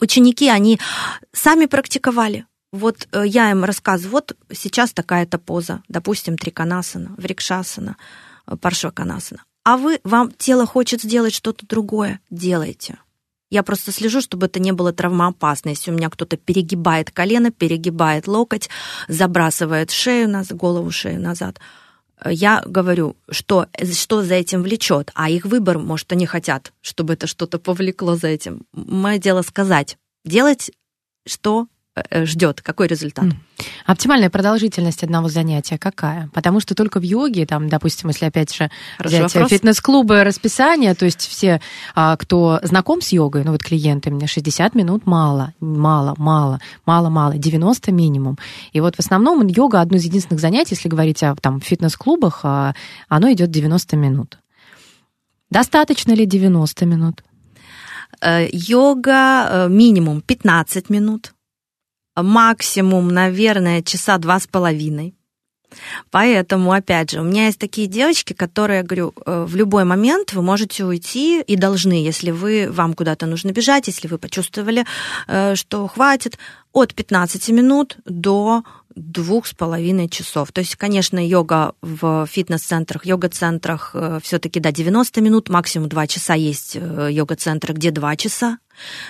ученики, 0.00 0.48
они 0.48 0.78
сами 1.32 1.66
практиковали 1.66 2.46
вот 2.72 3.08
э, 3.12 3.24
я 3.26 3.50
им 3.50 3.64
рассказываю, 3.64 4.12
вот 4.12 4.36
сейчас 4.52 4.92
такая-то 4.92 5.38
поза, 5.38 5.82
допустим, 5.88 6.36
триканасана, 6.36 7.14
врикшасана, 7.16 7.96
э, 8.46 8.56
паршваканасана. 8.56 9.44
А 9.64 9.76
вы, 9.76 10.00
вам 10.04 10.32
тело 10.32 10.66
хочет 10.66 11.02
сделать 11.02 11.34
что-то 11.34 11.66
другое, 11.66 12.20
делайте. 12.30 12.98
Я 13.50 13.62
просто 13.62 13.92
слежу, 13.92 14.20
чтобы 14.20 14.46
это 14.46 14.60
не 14.60 14.72
было 14.72 14.92
травмоопасно. 14.92 15.70
Если 15.70 15.90
у 15.90 15.94
меня 15.94 16.10
кто-то 16.10 16.36
перегибает 16.36 17.10
колено, 17.10 17.50
перегибает 17.50 18.26
локоть, 18.26 18.68
забрасывает 19.08 19.90
шею, 19.90 20.28
голову 20.50 20.90
шею 20.90 21.20
назад, 21.20 21.58
э, 22.20 22.32
я 22.32 22.62
говорю, 22.66 23.16
что, 23.30 23.66
что 23.92 24.22
за 24.22 24.34
этим 24.34 24.62
влечет, 24.62 25.10
а 25.14 25.30
их 25.30 25.46
выбор, 25.46 25.78
может, 25.78 26.12
они 26.12 26.26
хотят, 26.26 26.72
чтобы 26.82 27.14
это 27.14 27.26
что-то 27.26 27.58
повлекло 27.58 28.16
за 28.16 28.28
этим. 28.28 28.62
Мое 28.72 29.18
дело 29.18 29.42
сказать, 29.42 29.96
делать, 30.24 30.70
что 31.26 31.68
Э, 31.68 31.77
ждет? 32.10 32.60
Какой 32.62 32.86
результат? 32.86 33.26
Оптимальная 33.86 34.30
продолжительность 34.30 35.02
одного 35.02 35.28
занятия 35.28 35.78
какая? 35.78 36.30
Потому 36.32 36.60
что 36.60 36.74
только 36.74 37.00
в 37.00 37.02
йоге, 37.02 37.46
там, 37.46 37.68
допустим, 37.68 38.08
если 38.08 38.26
опять 38.26 38.54
же 38.54 38.70
Хороший 38.98 39.26
взять 39.26 39.48
фитнес-клубы, 39.48 40.24
расписание, 40.24 40.94
то 40.94 41.04
есть 41.04 41.26
все, 41.26 41.60
а, 41.94 42.16
кто 42.16 42.60
знаком 42.62 43.00
с 43.00 43.10
йогой, 43.12 43.44
ну 43.44 43.52
вот 43.52 43.62
клиенты 43.62 44.10
мне 44.10 44.26
60 44.26 44.74
минут 44.74 45.06
мало, 45.06 45.54
мало, 45.60 46.14
мало, 46.18 46.60
мало, 46.86 47.08
мало, 47.08 47.36
90 47.36 47.90
минимум. 47.92 48.38
И 48.72 48.80
вот 48.80 48.96
в 48.96 49.00
основном 49.00 49.46
йога 49.46 49.80
одно 49.80 49.96
из 49.96 50.04
единственных 50.04 50.40
занятий, 50.40 50.74
если 50.74 50.88
говорить 50.88 51.22
о 51.22 51.34
там, 51.36 51.60
фитнес-клубах, 51.60 52.40
а, 52.44 52.74
оно 53.08 53.32
идет 53.32 53.50
90 53.50 53.96
минут. 53.96 54.38
Достаточно 55.50 56.12
ли 56.12 56.26
90 56.26 56.86
минут? 56.86 57.24
Э, 58.20 58.46
йога 58.50 59.48
э, 59.48 59.68
минимум 59.68 60.20
15 60.20 60.90
минут 60.90 61.32
максимум, 62.22 63.08
наверное, 63.08 63.82
часа 63.82 64.18
два 64.18 64.38
с 64.40 64.46
половиной. 64.46 65.14
Поэтому, 66.10 66.72
опять 66.72 67.10
же, 67.10 67.20
у 67.20 67.24
меня 67.24 67.46
есть 67.46 67.58
такие 67.58 67.86
девочки, 67.86 68.32
которые, 68.32 68.82
говорю, 68.82 69.12
э, 69.26 69.44
в 69.46 69.54
любой 69.56 69.84
момент 69.84 70.32
вы 70.32 70.42
можете 70.42 70.84
уйти 70.84 71.42
и 71.42 71.56
должны, 71.56 71.92
если 71.92 72.30
вы, 72.30 72.68
вам 72.70 72.94
куда-то 72.94 73.26
нужно 73.26 73.52
бежать, 73.52 73.86
если 73.86 74.08
вы 74.08 74.18
почувствовали, 74.18 74.86
э, 75.26 75.54
что 75.56 75.86
хватит, 75.86 76.38
от 76.72 76.94
15 76.94 77.50
минут 77.50 77.96
до 78.04 78.62
двух 78.98 79.46
с 79.46 79.54
половиной 79.54 80.08
часов. 80.08 80.52
То 80.52 80.60
есть, 80.60 80.76
конечно, 80.76 81.24
йога 81.26 81.74
в 81.82 82.26
фитнес-центрах, 82.26 83.06
йога-центрах 83.06 83.90
э, 83.94 84.20
все-таки, 84.22 84.60
да, 84.60 84.72
90 84.72 85.20
минут, 85.20 85.48
максимум 85.48 85.88
2 85.88 86.06
часа 86.06 86.34
есть 86.34 86.74
йога-центры, 86.76 87.74
где 87.74 87.90
2 87.90 88.16
часа, 88.16 88.58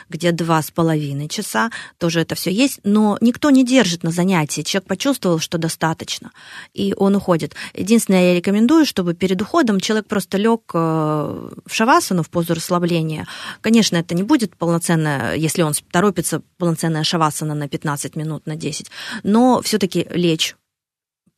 где 0.08 0.32
два 0.32 0.62
с 0.62 0.70
половиной 0.70 1.28
часа, 1.28 1.70
тоже 1.98 2.20
это 2.20 2.34
все 2.34 2.50
есть, 2.50 2.80
но 2.84 3.18
никто 3.20 3.50
не 3.50 3.64
держит 3.64 4.02
на 4.02 4.10
занятии. 4.10 4.62
Человек 4.62 4.88
почувствовал, 4.88 5.38
что 5.38 5.58
достаточно, 5.58 6.30
и 6.74 6.94
он 6.96 7.16
уходит. 7.16 7.54
Единственное, 7.74 8.32
я 8.32 8.34
рекомендую, 8.34 8.86
чтобы 8.86 9.14
перед 9.14 9.40
уходом 9.40 9.80
человек 9.80 10.06
просто 10.06 10.38
лег 10.38 10.62
э, 10.74 10.78
в 10.78 11.72
шавасану, 11.74 12.22
в 12.22 12.30
позу 12.30 12.54
расслабления. 12.54 13.26
Конечно, 13.60 13.96
это 13.96 14.14
не 14.14 14.22
будет 14.22 14.56
полноценная, 14.56 15.34
если 15.34 15.62
он 15.62 15.74
торопится, 15.90 16.42
полноценная 16.58 17.04
шавасана 17.04 17.54
на 17.54 17.68
15 17.68 18.16
минут, 18.16 18.46
на 18.46 18.56
10, 18.56 18.90
но 19.22 19.60
все-таки 19.78 20.06
лечь 20.10 20.56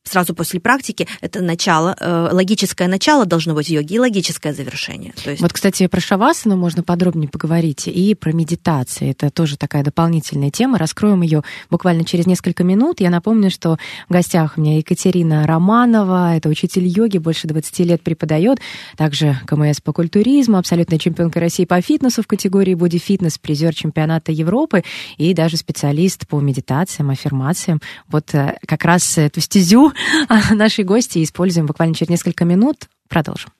сразу 0.03 0.33
после 0.33 0.59
практики 0.59 1.07
это 1.21 1.41
начало, 1.41 1.95
э, 1.99 2.29
логическое 2.31 2.87
начало 2.87 3.25
должно 3.25 3.53
быть 3.53 3.67
в 3.67 3.69
йоге 3.69 3.95
и 3.95 3.99
логическое 3.99 4.53
завершение. 4.53 5.13
То 5.23 5.29
есть... 5.29 5.41
Вот, 5.41 5.53
кстати, 5.53 5.87
про 5.87 6.01
шавасану 6.01 6.57
можно 6.57 6.83
подробнее 6.83 7.29
поговорить 7.29 7.87
и 7.87 8.15
про 8.15 8.31
медитации. 8.31 9.11
Это 9.11 9.29
тоже 9.29 9.57
такая 9.57 9.83
дополнительная 9.83 10.49
тема. 10.49 10.77
Раскроем 10.77 11.21
ее 11.21 11.43
буквально 11.69 12.03
через 12.03 12.25
несколько 12.25 12.63
минут. 12.63 12.99
Я 12.99 13.09
напомню, 13.09 13.51
что 13.51 13.77
в 14.09 14.13
гостях 14.13 14.57
у 14.57 14.61
меня 14.61 14.77
Екатерина 14.77 15.45
Романова, 15.45 16.35
это 16.35 16.49
учитель 16.49 16.87
йоги, 16.87 17.17
больше 17.17 17.47
20 17.47 17.79
лет 17.79 18.01
преподает, 18.01 18.59
также 18.97 19.39
КМС 19.45 19.81
по 19.81 19.93
культуризму, 19.93 20.57
абсолютная 20.57 20.99
чемпионка 20.99 21.39
России 21.39 21.65
по 21.65 21.79
фитнесу 21.81 22.23
в 22.23 22.27
категории 22.27 22.73
боди-фитнес, 22.73 23.37
призер 23.37 23.73
чемпионата 23.73 24.31
Европы 24.31 24.83
и 25.17 25.33
даже 25.33 25.57
специалист 25.57 26.27
по 26.27 26.39
медитациям, 26.39 27.11
аффирмациям. 27.11 27.81
Вот 28.07 28.33
э, 28.33 28.57
как 28.65 28.83
раз 28.83 29.17
эту 29.17 29.41
стезю 29.41 29.90
нашей 30.51 30.83
гости 30.83 31.23
используем 31.23 31.67
буквально 31.67 31.95
через 31.95 32.09
несколько 32.09 32.45
минут. 32.45 32.87
Продолжим. 33.09 33.51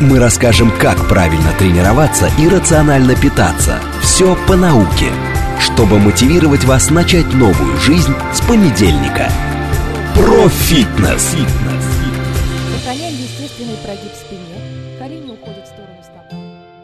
Мы 0.00 0.20
расскажем, 0.20 0.70
как 0.78 1.08
правильно 1.08 1.52
тренироваться 1.58 2.30
и 2.38 2.48
рационально 2.48 3.16
питаться. 3.16 3.80
Все 4.00 4.38
по 4.46 4.56
науке, 4.56 5.10
чтобы 5.58 5.98
мотивировать 5.98 6.64
вас 6.64 6.90
начать 6.90 7.32
новую 7.34 7.76
жизнь 7.78 8.14
с 8.32 8.40
понедельника. 8.42 9.28
Про 10.14 10.48
фитнес. 10.48 11.34
Сохраняем 11.34 11.87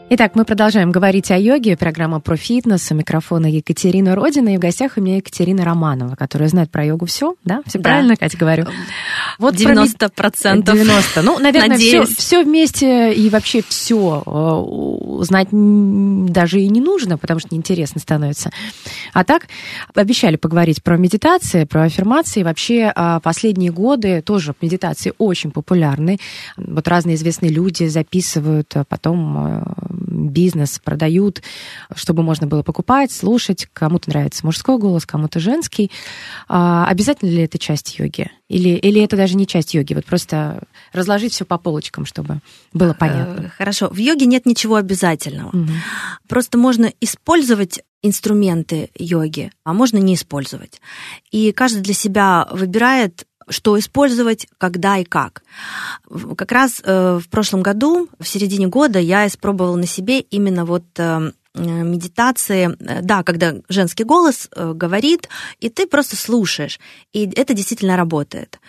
Итак, 0.07 0.35
мы 0.35 0.45
продолжаем 0.45 0.91
говорить 0.91 1.31
о 1.31 1.37
йоге. 1.37 1.75
Программа 1.75 2.19
про 2.19 2.37
фитнес. 2.37 2.91
У 2.91 2.93
микрофона 2.93 3.47
Екатерина 3.47 4.13
Родина. 4.13 4.53
И 4.53 4.57
в 4.57 4.59
гостях 4.59 4.93
у 4.97 5.01
меня 5.01 5.15
Екатерина 5.15 5.65
Романова, 5.65 6.15
которая 6.15 6.47
знает 6.47 6.69
про 6.69 6.85
йогу 6.85 7.07
все. 7.07 7.33
Да? 7.43 7.63
Все 7.65 7.79
да. 7.79 7.89
правильно, 7.89 8.15
Катя, 8.15 8.37
говорю? 8.37 8.67
Вот 9.39 9.55
90 9.55 10.09
процентов. 10.09 10.75
90. 10.75 11.23
Ну, 11.23 11.39
наверное, 11.39 11.79
все, 11.79 12.05
все 12.05 12.43
вместе 12.43 13.13
и 13.13 13.31
вообще 13.31 13.63
все 13.67 14.21
э, 14.23 15.23
знать 15.23 15.47
даже 15.51 16.61
и 16.61 16.69
не 16.69 16.81
нужно, 16.81 17.17
потому 17.17 17.39
что 17.39 17.49
неинтересно 17.51 17.99
становится. 17.99 18.51
А 19.11 19.23
так, 19.23 19.47
обещали 19.95 20.35
поговорить 20.35 20.83
про 20.83 20.97
медитации, 20.97 21.63
про 21.63 21.81
аффирмации. 21.83 22.43
Вообще, 22.43 22.91
а, 22.95 23.19
последние 23.21 23.71
годы 23.71 24.21
тоже 24.21 24.53
медитации 24.61 25.13
очень 25.17 25.49
популярны. 25.49 26.19
Вот 26.57 26.87
разные 26.87 27.15
известные 27.15 27.49
люди 27.49 27.87
записывают, 27.87 28.71
а 28.75 28.83
потом 28.83 29.47
э, 29.47 29.95
бизнес, 30.29 30.79
продают, 30.83 31.41
чтобы 31.95 32.23
можно 32.23 32.47
было 32.47 32.63
покупать, 32.63 33.11
слушать. 33.11 33.67
Кому-то 33.73 34.09
нравится 34.09 34.45
мужской 34.45 34.77
голос, 34.77 35.05
кому-то 35.05 35.39
женский. 35.39 35.91
А, 36.47 36.85
обязательно 36.87 37.29
ли 37.29 37.43
это 37.43 37.57
часть 37.57 37.97
йоги? 37.99 38.31
Или, 38.47 38.69
или 38.69 39.01
это 39.01 39.15
даже 39.17 39.35
не 39.35 39.47
часть 39.47 39.73
йоги? 39.73 39.93
Вот 39.93 40.05
просто 40.05 40.63
разложить 40.93 41.33
все 41.33 41.45
по 41.45 41.57
полочкам, 41.57 42.05
чтобы 42.05 42.39
было 42.73 42.93
понятно. 42.93 43.45
Э, 43.45 43.49
Хорошо. 43.49 43.89
В 43.89 43.97
йоге 43.97 44.25
нет 44.25 44.45
ничего 44.45 44.75
обязательного. 44.75 45.49
Мгм. 45.55 45.73
Просто 46.27 46.57
можно 46.57 46.91
использовать 47.01 47.81
инструменты 48.03 48.91
йоги, 48.95 49.51
а 49.63 49.73
можно 49.73 49.97
не 49.97 50.13
использовать. 50.13 50.79
И 51.31 51.51
каждый 51.51 51.81
для 51.81 51.95
себя 51.95 52.47
выбирает, 52.51 53.25
что 53.49 53.77
использовать, 53.77 54.47
когда 54.57 54.97
и 54.97 55.03
как. 55.03 55.43
Как 56.37 56.51
раз 56.51 56.81
э, 56.83 57.19
в 57.21 57.29
прошлом 57.29 57.61
году, 57.61 58.09
в 58.19 58.27
середине 58.27 58.67
года, 58.67 58.99
я 58.99 59.27
испробовала 59.27 59.75
на 59.75 59.87
себе 59.87 60.19
именно 60.19 60.65
вот 60.65 60.85
э, 60.97 61.31
медитации, 61.53 62.75
да, 62.79 63.23
когда 63.23 63.55
женский 63.69 64.03
голос 64.03 64.49
э, 64.55 64.73
говорит, 64.73 65.29
и 65.59 65.69
ты 65.69 65.87
просто 65.87 66.15
слушаешь. 66.15 66.79
И 67.13 67.29
это 67.35 67.53
действительно 67.53 67.95
работает. 67.95 68.59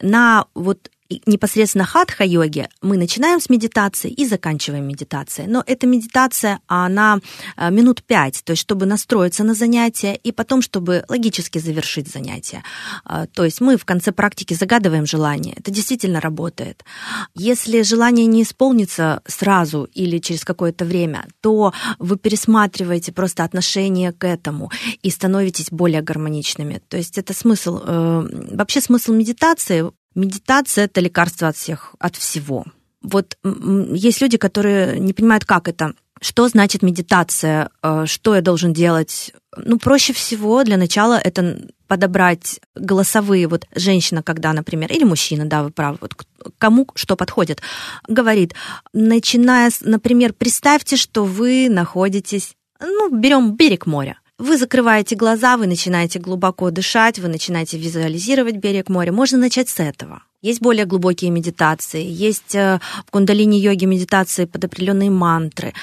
На 0.00 0.46
вот 0.54 0.90
непосредственно 1.26 1.84
хатха-йоге 1.84 2.68
мы 2.80 2.96
начинаем 2.96 3.40
с 3.40 3.50
медитации 3.50 4.10
и 4.10 4.26
заканчиваем 4.26 4.86
медитацией. 4.86 5.48
Но 5.48 5.62
эта 5.66 5.86
медитация, 5.86 6.60
она 6.66 7.18
э, 7.56 7.70
минут 7.70 8.02
пять, 8.02 8.42
то 8.44 8.52
есть 8.52 8.62
чтобы 8.62 8.86
настроиться 8.86 9.44
на 9.44 9.54
занятие 9.54 10.16
и 10.16 10.32
потом, 10.32 10.62
чтобы 10.62 11.04
логически 11.08 11.58
завершить 11.58 12.08
занятие. 12.08 12.62
А, 13.04 13.26
То 13.26 13.44
есть 13.44 13.60
мы 13.60 13.76
в 13.76 13.84
конце 13.84 14.12
практики 14.12 14.54
загадываем 14.54 15.06
желание. 15.06 15.54
Это 15.58 15.70
действительно 15.70 16.20
работает. 16.20 16.84
Если 17.34 17.82
желание 17.82 18.26
не 18.26 18.42
исполнится 18.42 19.20
сразу 19.26 19.88
или 19.94 20.18
через 20.18 20.44
какое-то 20.44 20.84
время, 20.84 21.26
то 21.40 21.72
вы 21.98 22.16
пересматриваете 22.16 23.12
просто 23.12 23.44
отношение 23.44 24.12
к 24.12 24.26
этому 24.26 24.70
и 25.02 25.10
становитесь 25.10 25.70
более 25.70 26.02
гармоничными. 26.02 26.80
То 26.88 26.96
есть 26.96 27.18
это 27.18 27.34
смысл, 27.34 27.80
э, 27.84 28.28
вообще 28.52 28.80
смысл 28.80 29.12
медитации 29.12 29.90
Медитация 30.14 30.84
это 30.84 31.00
лекарство 31.00 31.48
от 31.48 31.56
всех, 31.56 31.94
от 31.98 32.16
всего. 32.16 32.64
Вот 33.02 33.36
есть 33.42 34.20
люди, 34.20 34.36
которые 34.38 35.00
не 35.00 35.12
понимают, 35.12 35.44
как 35.44 35.68
это. 35.68 35.94
Что 36.20 36.46
значит 36.48 36.82
медитация? 36.82 37.70
э, 37.82 38.04
Что 38.06 38.36
я 38.36 38.42
должен 38.42 38.72
делать? 38.72 39.32
Ну, 39.56 39.78
проще 39.78 40.12
всего 40.12 40.62
для 40.62 40.76
начала 40.76 41.18
это 41.18 41.66
подобрать 41.88 42.60
голосовые. 42.76 43.48
Вот 43.48 43.66
женщина, 43.74 44.22
когда, 44.22 44.52
например, 44.52 44.92
или 44.92 45.04
мужчина, 45.04 45.46
да, 45.46 45.64
вы 45.64 45.70
правы, 45.70 45.98
вот 46.00 46.14
кому 46.58 46.86
что 46.94 47.16
подходит, 47.16 47.60
говорит, 48.08 48.54
начиная 48.92 49.70
например, 49.80 50.32
представьте, 50.32 50.96
что 50.96 51.24
вы 51.24 51.68
находитесь, 51.68 52.54
ну, 52.80 53.10
берем 53.10 53.56
берег 53.56 53.86
моря. 53.86 54.21
Вы 54.42 54.58
закрываете 54.58 55.14
глаза, 55.14 55.56
вы 55.56 55.68
начинаете 55.68 56.18
глубоко 56.18 56.72
дышать, 56.72 57.20
вы 57.20 57.28
начинаете 57.28 57.78
визуализировать 57.78 58.56
берег 58.56 58.88
моря. 58.88 59.12
Можно 59.12 59.38
начать 59.38 59.68
с 59.68 59.78
этого. 59.78 60.24
Есть 60.40 60.60
более 60.60 60.84
глубокие 60.84 61.30
медитации, 61.30 62.04
есть 62.04 62.56
э, 62.56 62.80
в 63.06 63.10
кундалини-йоге 63.12 63.86
медитации 63.86 64.46
под 64.46 64.64
определенные 64.64 65.10
мантры. 65.10 65.74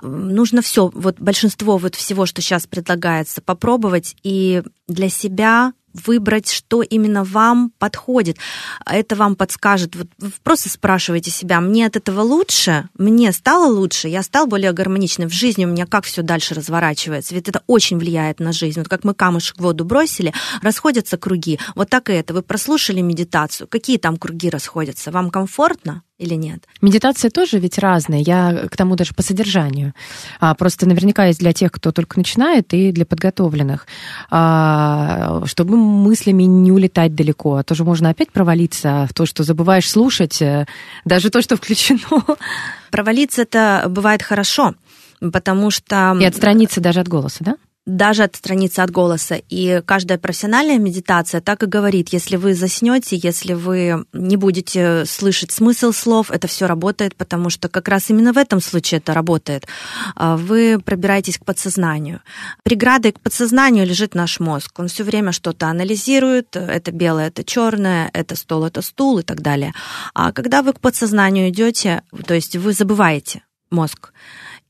Нужно 0.00 0.62
все, 0.62 0.92
вот 0.94 1.18
большинство 1.18 1.76
вот 1.76 1.96
всего, 1.96 2.24
что 2.24 2.40
сейчас 2.40 2.68
предлагается, 2.68 3.42
попробовать 3.42 4.14
и 4.22 4.62
для 4.86 5.08
себя 5.08 5.72
выбрать, 5.94 6.50
что 6.50 6.82
именно 6.82 7.24
вам 7.24 7.72
подходит. 7.78 8.36
Это 8.84 9.16
вам 9.16 9.36
подскажет. 9.36 9.94
Вот 9.96 10.08
просто 10.42 10.68
спрашиваете 10.68 11.30
себя, 11.30 11.60
мне 11.60 11.86
от 11.86 11.96
этого 11.96 12.20
лучше, 12.20 12.88
мне 12.98 13.32
стало 13.32 13.72
лучше, 13.72 14.08
я 14.08 14.22
стал 14.22 14.46
более 14.46 14.72
гармоничным 14.72 15.28
в 15.28 15.32
жизни, 15.32 15.64
у 15.64 15.68
меня 15.68 15.86
как 15.86 16.04
все 16.04 16.22
дальше 16.22 16.54
разворачивается. 16.54 17.34
Ведь 17.34 17.48
это 17.48 17.62
очень 17.66 17.98
влияет 17.98 18.40
на 18.40 18.52
жизнь. 18.52 18.80
Вот 18.80 18.88
как 18.88 19.04
мы 19.04 19.14
камушек 19.14 19.56
в 19.56 19.62
воду 19.62 19.84
бросили, 19.84 20.34
расходятся 20.60 21.16
круги. 21.16 21.58
Вот 21.74 21.88
так 21.88 22.10
и 22.10 22.12
это. 22.12 22.34
Вы 22.34 22.42
прослушали 22.42 23.00
медитацию, 23.00 23.68
какие 23.68 23.98
там 23.98 24.16
круги 24.16 24.50
расходятся? 24.50 25.10
Вам 25.10 25.30
комфортно? 25.30 26.02
Или 26.18 26.34
нет? 26.34 26.64
Медитация 26.80 27.30
тоже 27.30 27.58
ведь 27.58 27.78
разная. 27.78 28.20
Я 28.20 28.66
к 28.70 28.76
тому 28.76 28.94
даже 28.94 29.14
по 29.14 29.22
содержанию. 29.22 29.94
А, 30.38 30.54
просто 30.54 30.86
наверняка 30.86 31.26
есть 31.26 31.40
для 31.40 31.52
тех, 31.52 31.72
кто 31.72 31.90
только 31.90 32.18
начинает, 32.18 32.72
и 32.72 32.92
для 32.92 33.04
подготовленных. 33.04 33.86
А, 34.30 35.42
чтобы 35.46 35.76
мыслями 35.76 36.44
не 36.44 36.70
улетать 36.70 37.14
далеко. 37.14 37.56
А 37.56 37.64
то 37.64 37.74
же 37.74 37.84
можно 37.84 38.10
опять 38.10 38.30
провалиться 38.30 39.06
в 39.10 39.14
то, 39.14 39.26
что 39.26 39.42
забываешь 39.42 39.90
слушать, 39.90 40.40
э, 40.40 40.66
даже 41.04 41.30
то, 41.30 41.42
что 41.42 41.56
включено. 41.56 42.00
Провалиться 42.90 43.42
это 43.42 43.86
бывает 43.88 44.22
хорошо, 44.22 44.74
потому 45.32 45.70
что... 45.70 46.16
И 46.20 46.24
отстраниться 46.24 46.80
даже 46.80 47.00
от 47.00 47.08
голоса, 47.08 47.38
да? 47.40 47.56
Даже 47.86 48.22
отстраниться 48.22 48.82
от 48.82 48.90
голоса. 48.90 49.36
И 49.48 49.82
каждая 49.84 50.18
профессиональная 50.18 50.78
медитация 50.78 51.40
так 51.40 51.62
и 51.62 51.66
говорит, 51.66 52.10
если 52.10 52.36
вы 52.36 52.54
заснете, 52.54 53.16
если 53.16 53.52
вы 53.52 54.04
не 54.12 54.36
будете 54.36 55.04
слышать 55.04 55.52
смысл 55.52 55.92
слов, 55.92 56.30
это 56.30 56.46
все 56.46 56.66
работает, 56.66 57.14
потому 57.14 57.50
что 57.50 57.68
как 57.68 57.88
раз 57.88 58.08
именно 58.08 58.32
в 58.32 58.38
этом 58.38 58.60
случае 58.60 58.98
это 58.98 59.12
работает. 59.12 59.66
А 60.16 60.36
Вы 60.36 60.80
пробираетесь 60.82 61.38
к 61.38 61.44
подсознанию. 61.44 62.20
Преградой 62.62 63.12
к 63.12 63.20
подсознанию 63.20 63.86
лежит 63.86 64.14
наш 64.14 64.40
мозг. 64.40 64.78
Он 64.78 64.88
все 64.88 65.04
время 65.04 65.32
что-то 65.32 65.66
анализирует, 65.66 66.56
это 66.56 66.90
белое, 66.90 67.28
это 67.28 67.44
черное, 67.44 68.10
это 68.14 68.34
стол, 68.34 68.64
это 68.64 68.80
стул 68.80 69.18
и 69.18 69.22
так 69.22 69.42
далее. 69.42 69.74
А 70.14 70.32
когда 70.32 70.62
вы 70.62 70.72
к 70.72 70.80
подсознанию 70.80 71.50
идете, 71.50 72.02
то 72.26 72.32
есть 72.32 72.56
вы 72.56 72.72
забываете 72.72 73.44
мозг, 73.70 74.12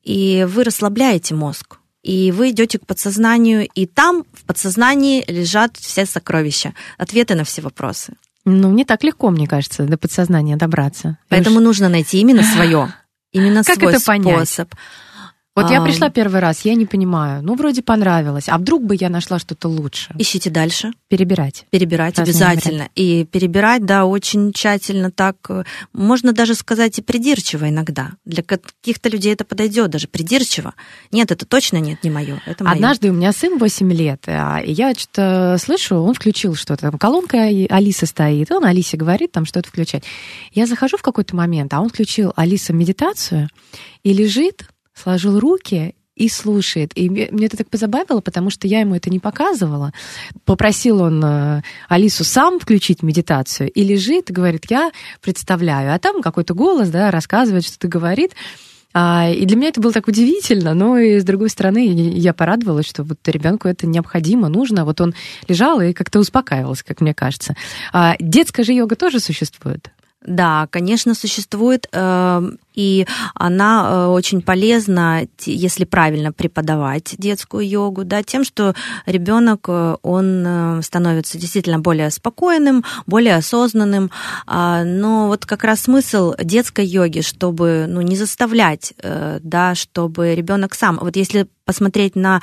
и 0.03 0.46
вы 0.48 0.64
расслабляете 0.64 1.35
мозг, 1.35 1.79
и 2.05 2.31
вы 2.33 2.51
идете 2.51 2.79
к 2.79 2.87
подсознанию, 2.87 3.67
и 3.75 3.87
там 3.87 4.25
в 4.35 4.45
подсознании 4.45 5.25
лежат 5.27 5.77
все 5.79 6.05
сокровища, 6.05 6.75
ответы 6.99 7.35
на 7.35 7.45
все 7.45 7.62
вопросы. 7.62 8.12
Ну, 8.45 8.71
не 8.73 8.85
так 8.85 9.03
легко, 9.03 9.31
мне 9.31 9.49
кажется, 9.49 9.85
до 9.85 9.97
подсознания 9.97 10.57
добраться. 10.57 11.17
Поэтому 11.31 11.61
нужно 11.61 11.88
найти 11.88 12.21
именно 12.21 12.43
свое, 12.43 12.93
именно 13.33 13.64
Как 13.64 13.79
свой 13.79 13.95
это 13.95 14.05
понять? 14.05 14.49
способ. 14.49 14.75
Вот 15.57 15.71
я 15.71 15.81
А, 15.81 15.85
пришла 15.85 16.11
первый 16.11 16.40
раз, 16.40 16.62
я 16.64 16.75
не 16.75 16.85
понимаю. 16.85 17.40
Ну, 17.43 17.55
вроде 17.55 17.81
понравилось. 17.81 18.49
А 18.49 18.59
вдруг 18.59 18.83
бы 18.83 18.97
я 18.99 19.09
нашла 19.09 19.38
что-то 19.38 19.69
лучше? 19.69 20.12
Ищите 20.19 20.51
дальше, 20.51 20.90
Перебирать. 21.09 21.64
перебирать 21.71 22.19
Разные 22.19 22.33
обязательно. 22.33 22.88
И 22.97 23.25
перебирать, 23.25 23.85
да, 23.87 24.05
очень 24.05 24.53
тщательно 24.53 25.12
так. 25.12 25.37
э, 25.49 25.62
Можно 25.93 26.33
даже 26.33 26.57
сказать 26.57 26.99
и 26.99 27.03
придирчиво 27.03 27.69
иногда. 27.69 28.14
Для 28.25 28.43
каких-то 28.43 29.09
людей 29.09 29.33
это 29.33 29.45
подойдет, 29.45 29.90
даже 29.90 30.09
придирчиво. 30.09 30.75
Нет, 31.12 31.31
это 31.31 31.47
точно 31.47 31.77
нет, 31.77 32.03
не 32.03 32.11
мое. 32.11 32.43
Это 32.47 32.64
моё. 32.64 32.75
Однажды 32.75 33.11
у 33.11 33.12
меня 33.12 33.33
сын 33.33 33.57
8 33.57 33.93
лет, 33.93 34.25
а, 34.27 34.59
и 34.59 34.73
я 34.73 34.93
что-то 34.95 35.57
слышу, 35.61 35.97
он 35.99 36.14
включил 36.14 36.57
что-то. 36.57 36.90
Там 36.90 36.99
колонка 36.99 37.38
Алиса 37.71 38.07
стоит, 38.07 38.51
он 38.51 38.64
Алисе 38.64 38.97
говорит 38.97 39.31
там 39.31 39.45
что-то 39.45 39.69
включать. 39.69 40.03
Я 40.53 40.67
захожу 40.67 40.97
в 40.97 41.03
какой-то 41.03 41.37
момент, 41.37 41.73
а 41.75 41.81
он 41.81 41.90
включил 41.90 42.33
Алиса 42.35 42.73
медитацию 42.73 43.49
и 44.03 44.12
лежит, 44.12 44.67
сложил 44.95 45.39
руки 45.39 45.95
и 46.17 46.29
слушает. 46.29 46.93
И 46.95 47.11
мне 47.11 47.47
это 47.47 47.57
так 47.57 47.69
позабавило, 47.69 48.21
потому 48.21 48.51
что 48.51 48.69
я 48.69 48.81
ему 48.81 48.95
это 48.95 49.11
не 49.11 49.19
показывала. 49.19 49.93
Попросил 50.45 51.03
он 51.03 51.23
э, 51.25 51.63
Алису 51.89 52.25
сам 52.25 52.61
включить 52.61 53.03
медитацию 53.03 53.71
и 53.71 53.83
лежит 53.83 54.31
говорит, 54.31 54.67
я 54.71 54.93
представляю. 55.21 55.93
А 55.93 55.99
там 55.99 56.23
какой-то 56.23 56.55
голос, 56.55 56.89
да, 56.91 57.11
рассказывает, 57.11 57.65
что-то 57.65 57.89
говорит. 57.89 58.33
А, 58.97 59.29
и 59.29 59.45
для 59.45 59.57
меня 59.57 59.69
это 59.71 59.81
было 59.81 59.93
так 59.93 60.07
удивительно, 60.07 60.73
но 60.73 60.97
и 60.99 61.19
с 61.19 61.25
другой 61.25 61.51
стороны 61.51 61.85
я 61.85 62.11
я 62.11 62.33
порадовалась, 62.33 62.87
что 62.87 63.03
вот 63.03 63.19
ребенку 63.27 63.67
это 63.67 63.89
необходимо, 63.89 64.49
нужно. 64.49 64.85
Вот 64.85 65.01
он 65.01 65.15
лежал 65.49 65.81
и 65.81 65.93
как-то 65.93 66.21
успокаивался, 66.21 66.85
как 66.85 67.01
мне 67.01 67.13
кажется. 67.13 67.57
А 67.93 68.15
детская 68.21 68.63
же 68.63 68.73
йога 68.73 68.95
тоже 68.95 69.19
существует. 69.19 69.91
Да, 70.25 70.69
конечно, 70.71 71.15
существует, 71.15 71.87
э, 71.93 72.43
и 72.75 73.07
она 73.35 73.87
э, 73.87 74.07
очень 74.07 74.41
полезна, 74.41 75.27
если 75.45 75.85
правильно 75.85 76.33
преподавать 76.33 77.15
детскую 77.19 77.69
йогу, 77.69 78.05
да, 78.05 78.23
тем, 78.23 78.43
что 78.43 78.75
ребенок 79.05 79.69
он 79.69 80.45
э, 80.47 80.83
становится 80.83 81.39
действительно 81.39 81.79
более 81.79 82.11
спокойным, 82.11 82.85
более 83.07 83.37
осознанным. 83.37 84.11
А, 84.47 84.83
Но 84.85 85.29
вот 85.29 85.45
как 85.45 85.63
раз 85.63 85.83
смысл 85.83 86.35
детской 86.43 86.87
йоги, 86.87 87.21
чтобы 87.21 87.85
ну, 87.87 88.01
не 88.01 88.17
заставлять, 88.17 88.95
э, 89.03 89.41
да, 89.43 89.75
чтобы 89.75 90.35
ребенок 90.35 90.75
сам. 90.75 90.99
Вот 91.03 91.17
если 91.17 91.49
посмотреть 91.67 92.17
на 92.17 92.41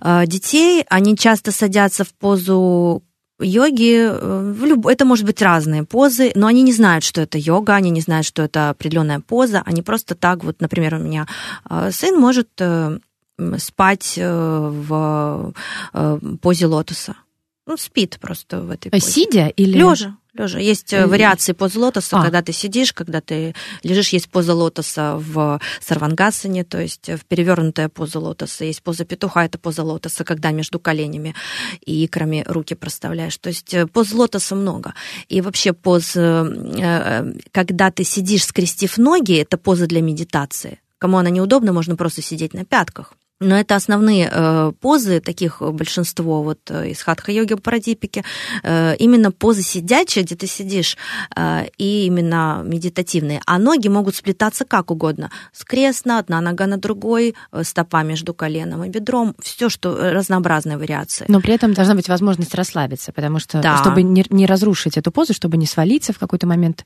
э, 0.00 0.26
детей, 0.26 0.84
они 0.88 1.16
часто 1.16 1.52
садятся 1.52 2.04
в 2.04 2.14
позу 2.14 3.02
йоги, 3.42 4.08
э, 4.10 4.52
в 4.52 4.64
люб- 4.64 4.86
это 4.86 5.04
может 5.04 5.24
быть 5.26 5.42
разные 5.42 5.84
позы, 5.84 6.32
но 6.34 6.46
они 6.46 6.62
не 6.62 6.72
знают, 6.72 7.04
что 7.04 7.20
это 7.20 7.38
йога, 7.38 7.74
они 7.74 7.90
не 7.90 8.00
знают, 8.00 8.26
что 8.26 8.42
это 8.42 8.70
определенная 8.70 9.20
поза, 9.20 9.62
они 9.66 9.82
просто 9.82 10.14
так, 10.14 10.44
вот, 10.44 10.60
например, 10.60 10.94
у 10.94 10.98
меня 10.98 11.26
э, 11.68 11.90
сын 11.92 12.18
может 12.18 12.48
э, 12.60 12.98
спать 13.58 14.14
в 14.16 15.52
позе 16.40 16.66
лотоса. 16.66 17.16
Ну, 17.66 17.76
спит 17.76 18.18
просто 18.20 18.60
в 18.60 18.70
этой 18.70 18.90
позе. 18.90 19.10
Сидя 19.10 19.46
или... 19.46 19.78
Лежа, 19.78 20.16
лежа. 20.34 20.58
Есть 20.58 20.92
э, 20.92 21.02
Э, 21.02 21.06
вариации 21.06 21.52
позы 21.52 21.78
лотоса, 21.78 22.18
а. 22.18 22.22
когда 22.22 22.42
ты 22.42 22.52
сидишь, 22.52 22.92
когда 22.92 23.20
ты 23.20 23.54
лежишь. 23.82 24.10
Есть 24.10 24.28
поза 24.28 24.54
лотоса 24.54 25.16
в 25.16 25.60
сарвангасане, 25.80 26.64
то 26.64 26.80
есть 26.80 27.08
в 27.08 27.24
перевернутая 27.26 27.88
поза 27.88 28.18
лотоса. 28.18 28.64
Есть 28.64 28.82
поза 28.82 29.04
петуха, 29.04 29.44
это 29.44 29.58
поза 29.58 29.82
лотоса, 29.82 30.24
когда 30.24 30.50
между 30.50 30.78
коленями 30.78 31.34
и 31.84 32.04
икрами 32.04 32.44
руки 32.46 32.74
проставляешь. 32.74 33.36
То 33.38 33.48
есть 33.48 33.74
э, 33.74 33.86
поз 33.86 34.12
лотоса 34.12 34.54
много. 34.54 34.94
И 35.28 35.40
вообще 35.40 35.72
поз, 35.72 36.16
э, 36.16 36.20
э, 36.20 37.32
когда 37.50 37.90
ты 37.90 38.04
сидишь, 38.04 38.44
скрестив 38.44 38.98
ноги, 38.98 39.34
это 39.34 39.56
поза 39.56 39.86
для 39.86 40.00
медитации. 40.02 40.80
Кому 40.98 41.18
она 41.18 41.30
неудобна, 41.30 41.72
можно 41.72 41.96
просто 41.96 42.22
сидеть 42.22 42.54
на 42.54 42.64
пятках. 42.64 43.14
Но 43.42 43.56
это 43.56 43.74
основные 43.76 44.30
э, 44.32 44.72
позы, 44.80 45.20
таких 45.20 45.60
большинство 45.60 46.42
вот 46.42 46.58
э, 46.70 46.90
из 46.90 47.02
хатха-йоги 47.02 47.54
парадипики, 47.54 48.24
э, 48.62 48.96
именно 48.98 49.30
позы 49.32 49.62
сидячие, 49.62 50.24
где 50.24 50.34
ты 50.36 50.46
сидишь, 50.46 50.96
э, 51.36 51.66
и 51.78 52.06
именно 52.06 52.62
медитативные. 52.64 53.40
А 53.46 53.58
ноги 53.58 53.88
могут 53.88 54.14
сплетаться 54.16 54.64
как 54.64 54.90
угодно. 54.90 55.30
Скрестно, 55.52 56.18
одна 56.18 56.40
нога 56.40 56.66
на 56.66 56.76
другой, 56.76 57.34
э, 57.52 57.64
стопа 57.64 58.02
между 58.02 58.34
коленом 58.34 58.84
и 58.84 58.88
бедром, 58.88 59.34
все, 59.40 59.68
что 59.68 59.96
э, 59.96 60.12
разнообразные 60.12 60.78
вариации. 60.78 61.24
Но 61.28 61.40
при 61.40 61.54
этом 61.54 61.74
должна 61.74 61.94
быть 61.94 62.08
возможность 62.08 62.54
расслабиться, 62.54 63.12
потому 63.12 63.38
что, 63.38 63.60
Да. 63.60 63.76
чтобы 63.78 64.02
не, 64.02 64.24
не 64.30 64.46
разрушить 64.46 64.96
эту 64.96 65.10
позу, 65.10 65.34
чтобы 65.34 65.56
не 65.56 65.66
свалиться 65.66 66.12
в 66.12 66.18
какой-то 66.18 66.46
момент, 66.46 66.84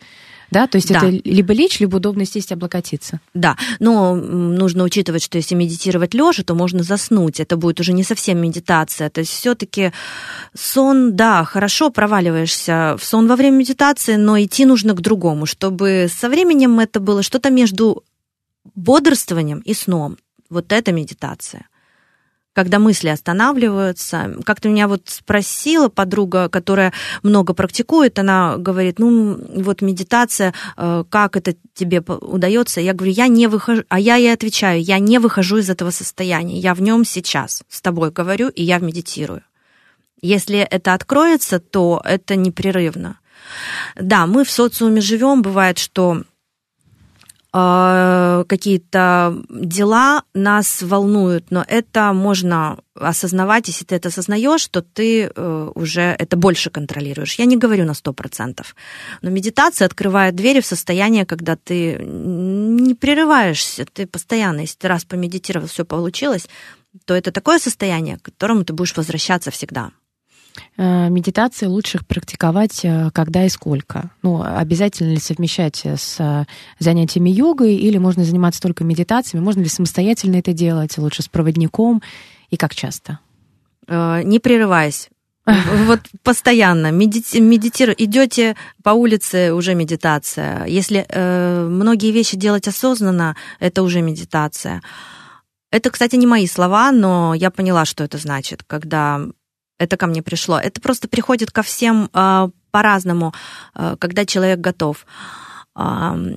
да, 0.51 0.67
то 0.67 0.77
есть 0.77 0.89
Да. 0.89 0.99
это 0.99 1.09
либо 1.09 1.53
лечь, 1.53 1.81
либо 1.81 1.97
удобно 1.97 2.25
сесть 2.25 2.51
и 2.51 2.55
облокотиться. 2.55 3.21
Да, 3.35 3.57
но 3.79 4.15
нужно 4.15 4.85
учитывать, 4.85 5.23
что 5.23 5.39
если 5.39 5.55
медитировать 5.55 6.15
лежа, 6.15 6.43
то 6.43 6.55
можно 6.55 6.83
заснуть. 6.83 7.41
Это 7.41 7.57
будет 7.57 7.81
уже 7.81 7.93
не 7.93 8.05
совсем 8.05 8.39
медитация. 8.39 9.11
То 9.11 9.21
есть 9.21 9.33
все-таки 9.33 9.93
сон, 10.55 11.17
да, 11.17 11.45
хорошо 11.45 11.91
проваливаешься 11.91 12.97
в 12.99 13.05
сон 13.05 13.27
во 13.27 13.37
время 13.37 13.57
медитации, 13.57 14.17
но 14.17 14.41
идти 14.41 14.65
нужно 14.65 14.95
к 14.95 15.01
другому, 15.01 15.47
чтобы 15.47 16.09
со 16.09 16.29
временем 16.29 16.79
это 16.81 17.01
было 17.01 17.23
что-то 17.23 17.51
между 17.51 18.05
бодрствованием 18.75 19.61
и 19.61 19.75
сном. 19.75 20.17
Вот 20.49 20.73
это 20.73 20.93
медитация 20.93 21.67
когда 22.57 22.79
мысли 22.79 23.09
останавливаются. 23.09 24.35
Как-то 24.47 24.71
меня 24.71 24.89
вот 24.89 25.03
спросила 25.09 25.91
подруга, 25.91 26.49
которая 26.49 26.95
много 27.23 27.53
практикует, 27.53 28.19
она 28.19 28.57
говорит, 28.57 28.99
ну 28.99 29.39
вот 29.57 29.83
медитация, 29.83 30.55
э, 30.79 31.05
как 31.11 31.37
это 31.37 31.55
тебе 31.75 32.01
удается? 32.01 32.81
Я 32.81 32.95
говорю, 32.95 33.13
я 33.13 33.29
не 33.29 33.47
выхожу, 33.47 33.83
а 33.91 34.01
я 34.01 34.17
ей 34.17 34.33
отвечаю, 34.33 34.83
я 34.83 34.99
не 34.99 35.19
выхожу 35.19 35.59
из 35.59 35.69
этого 35.69 35.91
состояния, 35.91 36.59
я 36.59 36.73
в 36.73 36.81
нем 36.81 37.05
сейчас 37.05 37.63
с 37.69 37.83
тобой 37.83 38.11
говорю, 38.11 38.49
и 38.49 38.63
я 38.63 38.79
медитирую. 38.79 39.43
Если 40.23 40.61
это 40.61 40.95
откроется, 40.95 41.59
то 41.59 42.01
это 42.07 42.37
непрерывно. 42.37 43.19
Да, 43.97 44.27
мы 44.27 44.45
в 44.45 44.51
социуме 44.51 45.03
живем, 45.03 45.43
бывает, 45.43 45.77
что 45.77 46.23
какие-то 47.57 49.43
дела 49.49 50.23
нас 50.35 50.83
волнуют, 50.83 51.51
но 51.51 51.65
это 51.67 52.13
можно 52.13 52.79
осознавать, 52.95 53.69
если 53.69 53.85
ты 53.85 53.95
это 53.95 54.09
осознаешь, 54.09 54.67
то 54.69 54.83
ты 54.83 55.31
э, 55.35 55.71
уже 55.75 56.03
это 56.19 56.37
больше 56.37 56.71
контролируешь. 56.71 57.35
Я 57.39 57.45
не 57.45 57.57
говорю 57.57 57.85
на 57.85 57.93
100%, 57.93 58.65
но 59.23 59.31
медитация 59.31 59.87
открывает 59.87 60.35
двери 60.35 60.61
в 60.61 60.67
состояние, 60.67 61.27
когда 61.27 61.57
ты 61.57 61.99
не 61.99 62.95
прерываешься, 62.95 63.87
ты 63.93 64.07
постоянно, 64.07 64.61
если 64.61 64.79
ты 64.79 64.89
раз 64.89 65.05
помедитировал, 65.05 65.69
все 65.69 65.85
получилось, 65.85 66.49
то 67.05 67.15
это 67.15 67.31
такое 67.33 67.59
состояние, 67.59 68.19
к 68.19 68.23
которому 68.23 68.65
ты 68.65 68.73
будешь 68.73 68.97
возвращаться 68.97 69.51
всегда. 69.51 69.91
Э, 70.77 71.09
Медитации 71.09 71.67
лучше 71.67 72.01
практиковать 72.07 72.81
э, 72.85 73.11
когда 73.13 73.45
и 73.45 73.49
сколько? 73.49 74.11
Ну, 74.23 74.43
обязательно 74.43 75.11
ли 75.11 75.19
совмещать 75.19 75.85
с 75.85 76.17
э, 76.19 76.45
занятиями 76.79 77.31
йогой, 77.31 77.75
или 77.75 77.99
можно 77.99 78.25
заниматься 78.25 78.61
только 78.61 78.85
медитациями? 78.85 79.45
Можно 79.45 79.61
ли 79.61 79.69
самостоятельно 79.69 80.37
это 80.37 80.53
делать, 80.53 80.97
лучше 80.99 81.23
с 81.23 81.29
проводником? 81.29 82.03
И 82.51 82.57
как 82.57 82.75
часто? 82.75 83.19
Не 83.89 84.39
прерываясь. 84.41 85.11
Вот 85.47 86.01
постоянно 86.25 86.91
медити- 86.91 87.39
медитиру- 87.41 87.95
идете 87.97 88.57
по 88.83 88.91
улице, 88.91 89.53
уже 89.53 89.75
медитация. 89.75 90.67
Если 90.67 91.07
э, 91.09 91.69
многие 91.69 92.11
вещи 92.11 92.37
делать 92.37 92.67
осознанно, 92.67 93.37
это 93.61 93.83
уже 93.83 94.03
медитация. 94.03 94.83
Это, 95.71 95.91
кстати, 95.91 96.17
не 96.17 96.27
мои 96.27 96.47
слова, 96.49 96.91
но 96.91 97.35
я 97.35 97.51
поняла, 97.51 97.85
что 97.85 98.03
это 98.03 98.19
значит, 98.19 98.65
когда 98.67 99.21
это 99.79 99.97
ко 99.97 100.07
мне 100.07 100.23
пришло. 100.23 100.59
Это 100.59 100.81
просто 100.81 101.09
приходит 101.09 101.51
ко 101.51 101.63
всем 101.63 102.09
э, 102.13 102.49
по-разному, 102.71 103.35
э, 103.75 103.97
когда 103.99 104.25
человек 104.25 104.61
готов. 104.61 105.07
Ам, 105.75 106.37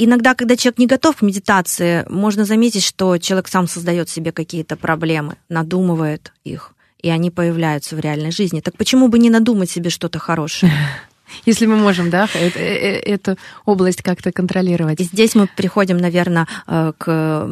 Иногда, 0.00 0.36
когда 0.36 0.56
человек 0.56 0.78
не 0.78 0.86
готов 0.86 1.16
к 1.16 1.22
медитации, 1.22 2.06
можно 2.08 2.44
заметить, 2.44 2.84
что 2.84 3.18
человек 3.18 3.48
сам 3.48 3.66
создает 3.66 4.08
себе 4.08 4.30
какие-то 4.30 4.76
проблемы, 4.76 5.34
надумывает 5.48 6.32
их, 6.44 6.72
и 7.02 7.10
они 7.10 7.32
появляются 7.32 7.96
в 7.96 7.98
реальной 7.98 8.30
жизни. 8.30 8.60
Так 8.60 8.76
почему 8.76 9.08
бы 9.08 9.18
не 9.18 9.28
надумать 9.28 9.68
себе 9.68 9.90
что-то 9.90 10.20
хорошее? 10.20 10.72
Если 11.46 11.66
мы 11.66 11.76
можем, 11.76 12.10
да, 12.10 12.28
э- 12.34 12.48
э- 12.48 12.50
э- 12.54 13.14
эту 13.14 13.36
область 13.64 14.02
как-то 14.02 14.30
контролировать. 14.30 15.00
И 15.00 15.04
здесь 15.04 15.34
мы 15.34 15.48
приходим, 15.56 15.98
наверное, 15.98 16.46
э, 16.68 16.92
к 16.96 17.48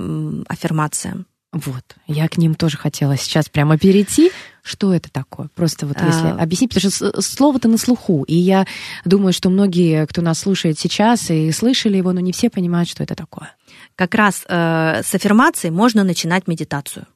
аффирмациям. 0.48 1.26
Вот, 1.56 1.96
я 2.06 2.28
к 2.28 2.36
ним 2.36 2.54
тоже 2.54 2.76
хотела 2.76 3.16
сейчас 3.16 3.48
прямо 3.48 3.78
перейти. 3.78 4.30
Что 4.62 4.92
это 4.92 5.10
такое? 5.10 5.48
Просто 5.54 5.86
вот 5.86 5.96
если 6.02 6.26
А. 6.26 6.36
объяснить, 6.38 6.74
потому 6.74 6.92
что 6.92 7.22
слово-то 7.22 7.66
на 7.66 7.78
слуху, 7.78 8.24
и 8.24 8.34
я 8.34 8.66
думаю, 9.06 9.32
что 9.32 9.48
многие, 9.48 10.06
кто 10.06 10.20
нас 10.20 10.38
слушает 10.40 10.78
сейчас 10.78 11.30
и 11.30 11.50
слышали 11.52 11.96
его, 11.96 12.12
но 12.12 12.20
не 12.20 12.32
все 12.32 12.50
понимают, 12.50 12.90
что 12.90 13.02
это 13.02 13.14
такое. 13.14 13.54
Как 13.94 14.14
раз 14.14 14.44
э, 14.46 15.02
с 15.02 15.14
аффирмацией 15.14 15.70
можно 15.72 16.04
начинать 16.04 16.46
медитацию. 16.46 17.06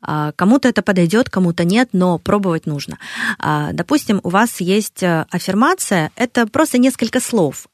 А, 0.00 0.32
Кому-то 0.32 0.68
это 0.68 0.80
подойдет, 0.80 1.28
кому-то 1.28 1.64
нет, 1.64 1.90
но 1.92 2.18
пробовать 2.18 2.64
нужно. 2.64 2.96
А, 3.38 3.72
Допустим, 3.72 4.20
у 4.22 4.30
вас 4.30 4.60
есть 4.62 5.02
э, 5.02 5.26
аффирмация, 5.30 6.12
это 6.16 6.46
просто 6.46 6.78
несколько 6.78 7.20
слов. 7.20 7.66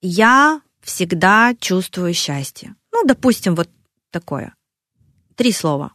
Я 0.00 0.60
всегда 0.82 1.54
чувствую 1.58 2.14
счастье. 2.14 2.74
Ну, 2.94 3.02
допустим, 3.04 3.56
вот 3.56 3.68
такое. 4.12 4.54
Три 5.34 5.50
слова. 5.50 5.92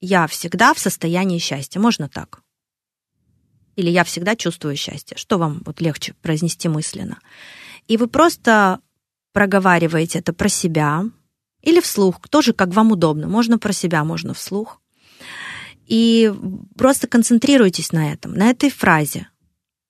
Я 0.00 0.26
всегда 0.26 0.74
в 0.74 0.80
состоянии 0.80 1.38
счастья. 1.38 1.78
Можно 1.78 2.08
так? 2.08 2.42
Или 3.76 3.88
я 3.88 4.02
всегда 4.02 4.34
чувствую 4.34 4.74
счастье. 4.74 5.16
Что 5.16 5.38
вам 5.38 5.62
вот 5.64 5.80
легче 5.80 6.12
произнести 6.22 6.68
мысленно? 6.68 7.20
И 7.86 7.96
вы 7.96 8.08
просто 8.08 8.80
проговариваете 9.32 10.18
это 10.18 10.32
про 10.32 10.48
себя 10.48 11.04
или 11.62 11.80
вслух, 11.80 12.20
тоже 12.28 12.52
как 12.52 12.70
вам 12.70 12.90
удобно. 12.90 13.28
Можно 13.28 13.60
про 13.60 13.72
себя, 13.72 14.02
можно 14.02 14.34
вслух. 14.34 14.80
И 15.86 16.34
просто 16.76 17.06
концентрируйтесь 17.06 17.92
на 17.92 18.12
этом, 18.12 18.34
на 18.34 18.50
этой 18.50 18.70
фразе. 18.70 19.28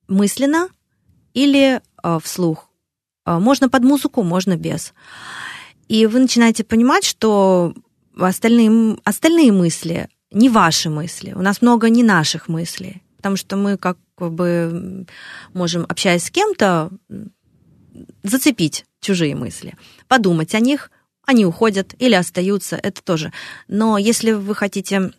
Мысленно 0.08 0.68
или 1.32 1.80
э, 2.02 2.18
вслух. 2.22 2.68
Э, 3.24 3.38
можно 3.38 3.70
под 3.70 3.82
музыку, 3.82 4.22
можно 4.22 4.56
без. 4.58 4.92
И 5.94 6.06
вы 6.06 6.18
начинаете 6.18 6.64
понимать, 6.64 7.04
что 7.04 7.72
остальные, 8.18 8.98
остальные 9.04 9.52
мысли 9.52 10.08
не 10.32 10.48
ваши 10.48 10.90
мысли. 10.90 11.32
У 11.36 11.40
нас 11.40 11.62
много 11.62 11.88
не 11.88 12.02
наших 12.02 12.48
мыслей. 12.48 13.00
Потому 13.18 13.36
что 13.36 13.56
мы 13.56 13.76
как 13.78 13.96
бы 14.18 15.06
можем, 15.52 15.86
общаясь 15.88 16.24
с 16.24 16.30
кем-то, 16.30 16.90
зацепить 18.24 18.86
чужие 19.00 19.36
мысли, 19.36 19.74
подумать 20.08 20.52
о 20.56 20.58
них, 20.58 20.90
они 21.24 21.46
уходят 21.46 21.94
или 22.00 22.14
остаются, 22.14 22.74
это 22.74 23.00
тоже. 23.00 23.32
Но 23.68 23.96
если 23.96 24.32
вы 24.32 24.56
хотите 24.56 25.12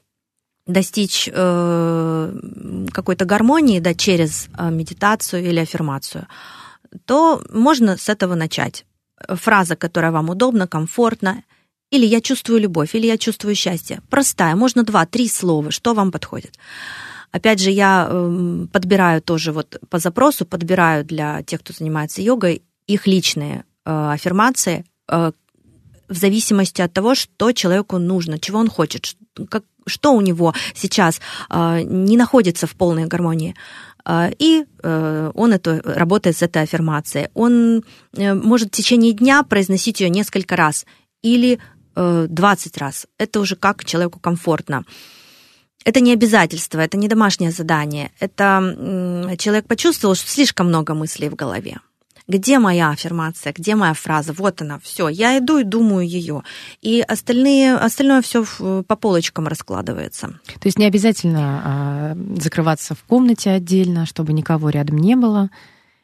достичь 0.68 1.30
э, 1.32 2.40
какой-то 2.92 3.24
гармонии 3.24 3.80
да, 3.80 3.94
через 3.94 4.50
э, 4.58 4.70
медитацию 4.70 5.42
или 5.42 5.62
аффирмацию, 5.62 6.28
то 7.06 7.42
можно 7.50 7.96
с 7.96 8.10
этого 8.10 8.36
начать. 8.36 8.86
Фраза, 9.28 9.76
которая 9.76 10.12
вам 10.12 10.30
удобна, 10.30 10.68
комфортна, 10.68 11.44
или 11.92 12.06
я 12.06 12.22
чувствую 12.22 12.60
любовь, 12.60 12.96
или 12.96 13.08
я 13.08 13.18
чувствую 13.18 13.56
счастье. 13.56 14.02
Простая, 14.10 14.56
можно 14.56 14.84
два-три 14.84 15.30
слова, 15.30 15.72
что 15.72 15.94
вам 15.94 16.12
подходит. 16.12 16.58
Опять 17.32 17.60
же, 17.60 17.70
я 17.70 18.08
эм, 18.10 18.70
подбираю 18.72 19.22
тоже 19.22 19.52
вот 19.52 19.78
по 19.90 20.00
запросу, 20.00 20.46
подбираю 20.46 21.04
для 21.04 21.44
тех, 21.44 21.60
кто 21.60 21.74
занимается 21.74 22.22
йогой, 22.22 22.64
их 22.88 23.08
личные 23.08 23.66
э, 23.86 24.12
аффирмации 24.14 24.86
э, 25.10 25.32
в 26.08 26.16
зависимости 26.16 26.82
от 26.82 26.94
того, 26.94 27.16
что 27.16 27.52
человеку 27.52 27.98
нужно, 27.98 28.40
чего 28.40 28.60
он 28.60 28.70
хочет, 28.70 29.16
что 29.86 30.14
у 30.14 30.22
него 30.22 30.54
сейчас 30.74 31.20
э, 31.50 31.82
не 31.82 32.18
находится 32.18 32.68
в 32.68 32.76
полной 32.76 33.06
гармонии. 33.06 33.56
Э, 34.06 34.32
И 34.40 34.66
э, 34.84 35.32
он 35.34 35.54
это, 35.54 35.82
работает 35.84 36.38
с 36.38 36.42
этой 36.42 36.64
аффирмацией. 36.64 37.30
Он 37.34 37.84
э, 38.14 38.34
может 38.34 38.68
в 38.68 38.72
течение 38.72 39.14
дня 39.14 39.44
произносить 39.44 40.02
ее 40.02 40.10
несколько 40.10 40.56
раз 40.56 40.86
или 41.24 41.60
э, 41.96 42.28
20 42.30 42.78
раз. 42.78 43.08
Это 43.18 43.40
уже 43.40 43.56
как 43.56 43.86
человеку 43.86 44.20
комфортно. 44.20 44.84
это 45.86 46.02
не 46.02 46.14
обязательство, 46.14 46.80
это 46.82 46.98
не 46.98 47.08
домашнее 47.08 47.52
задание. 47.52 48.10
Это 48.20 48.76
человек 49.38 49.68
почувствовал, 49.68 50.16
что 50.16 50.30
слишком 50.30 50.68
много 50.68 50.94
мыслей 50.96 51.30
в 51.30 51.36
голове. 51.36 51.78
Где 52.28 52.58
моя 52.58 52.90
аффирмация, 52.90 53.54
где 53.54 53.76
моя 53.76 53.94
фраза? 53.94 54.34
Вот 54.34 54.62
она, 54.62 54.80
все. 54.80 55.10
Я 55.10 55.38
иду 55.38 55.60
и 55.60 55.64
думаю 55.64 56.08
ее. 56.08 56.44
И 56.82 57.02
остальные, 57.02 57.76
остальное 57.76 58.22
все 58.22 58.46
по 58.88 58.96
полочкам 58.96 59.48
раскладывается. 59.48 60.40
То 60.46 60.66
есть 60.66 60.80
не 60.80 60.86
обязательно 60.86 61.62
а, 61.64 62.18
закрываться 62.42 62.96
в 62.96 63.04
комнате 63.04 63.52
отдельно, 63.52 64.06
чтобы 64.08 64.34
никого 64.34 64.70
рядом 64.70 64.98
не 64.98 65.16
было. 65.16 65.52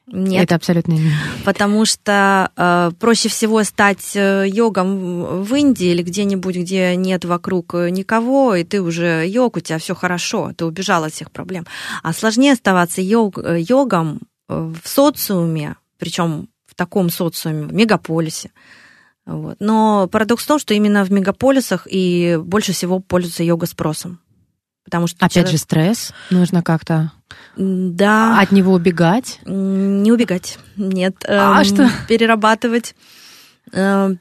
Нет. 0.08 0.44
Это 0.44 0.56
абсолютно 0.56 0.94
не. 0.94 1.12
Потому 1.46 1.86
что 1.86 2.52
э, 2.58 2.92
проще 3.00 3.30
всего 3.30 3.64
стать 3.64 4.16
э, 4.16 4.46
йогом 4.48 5.44
в 5.44 5.56
Индии 5.56 5.88
или 5.88 6.04
где-нибудь, 6.04 6.56
где 6.58 6.96
нет 6.96 7.24
вокруг 7.24 7.76
э, 7.76 7.90
никого, 7.92 8.56
и 8.56 8.64
ты 8.64 8.82
уже 8.82 9.26
йог, 9.26 9.58
у 9.58 9.60
тебя 9.62 9.78
все 9.78 9.96
хорошо, 9.96 10.52
ты 10.56 10.66
убежал 10.66 11.06
от 11.06 11.14
всех 11.14 11.32
проблем. 11.32 11.66
А 12.04 12.14
сложнее 12.14 12.54
оставаться 12.54 13.02
йог, 13.02 13.38
э, 13.38 13.62
йогом 13.62 14.20
в 14.50 14.76
социуме, 14.84 15.78
причем 16.02 16.50
в 16.66 16.74
таком 16.74 17.12
социуме, 17.12 17.68
в 17.68 17.74
мегаполисе. 17.74 18.50
Вот. 19.28 19.58
Но 19.60 20.08
парадокс 20.12 20.44
в 20.44 20.48
том, 20.48 20.58
что 20.58 20.74
именно 20.74 21.06
в 21.06 21.12
мегаполисах 21.12 21.88
и 21.90 22.40
больше 22.44 22.74
всего 22.74 23.00
пользуются 23.00 23.44
йога 23.44 23.68
спросом. 23.68 24.20
Потому 24.84 25.06
что 25.06 25.18
Опять 25.18 25.34
человек... 25.34 25.52
же, 25.52 25.58
стресс. 25.60 26.12
Нужно 26.32 26.64
как-то 26.64 27.12
да. 27.56 28.42
от 28.42 28.52
него 28.52 28.74
убегать. 28.74 29.40
Не 29.46 30.12
убегать. 30.12 30.58
Нет. 30.76 31.24
А 31.28 31.60
эм, 31.60 31.66
что? 31.66 31.90
Перерабатывать. 32.08 32.96
Э, 33.72 34.16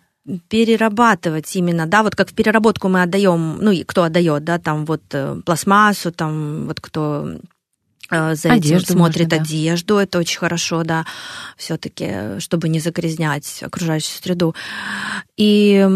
перерабатывать 0.51 1.57
именно, 1.57 1.87
да, 1.87 2.03
вот 2.03 2.14
как 2.14 2.28
в 2.28 2.35
переработку 2.35 2.89
мы 2.89 3.03
отдаем, 3.03 3.57
ну, 3.59 3.72
кто 3.87 4.03
отдает, 4.03 4.45
да, 4.45 4.59
там 4.59 4.85
вот 4.85 5.03
э, 5.12 5.41
пластмассу, 5.47 6.12
там 6.12 6.66
вот 6.66 6.78
кто 6.83 7.39
Э, 8.11 8.34
за 8.34 8.52
одежду 8.52 8.92
этим 8.92 8.96
смотрит 8.96 9.30
можно, 9.30 9.42
одежду, 9.44 9.96
это 9.96 10.18
очень 10.18 10.38
хорошо, 10.38 10.82
да, 10.82 11.06
все-таки, 11.56 12.38
чтобы 12.38 12.68
не 12.68 12.80
загрязнять 12.80 13.62
окружающую 13.62 14.20
среду. 14.20 14.54
И 15.36 15.88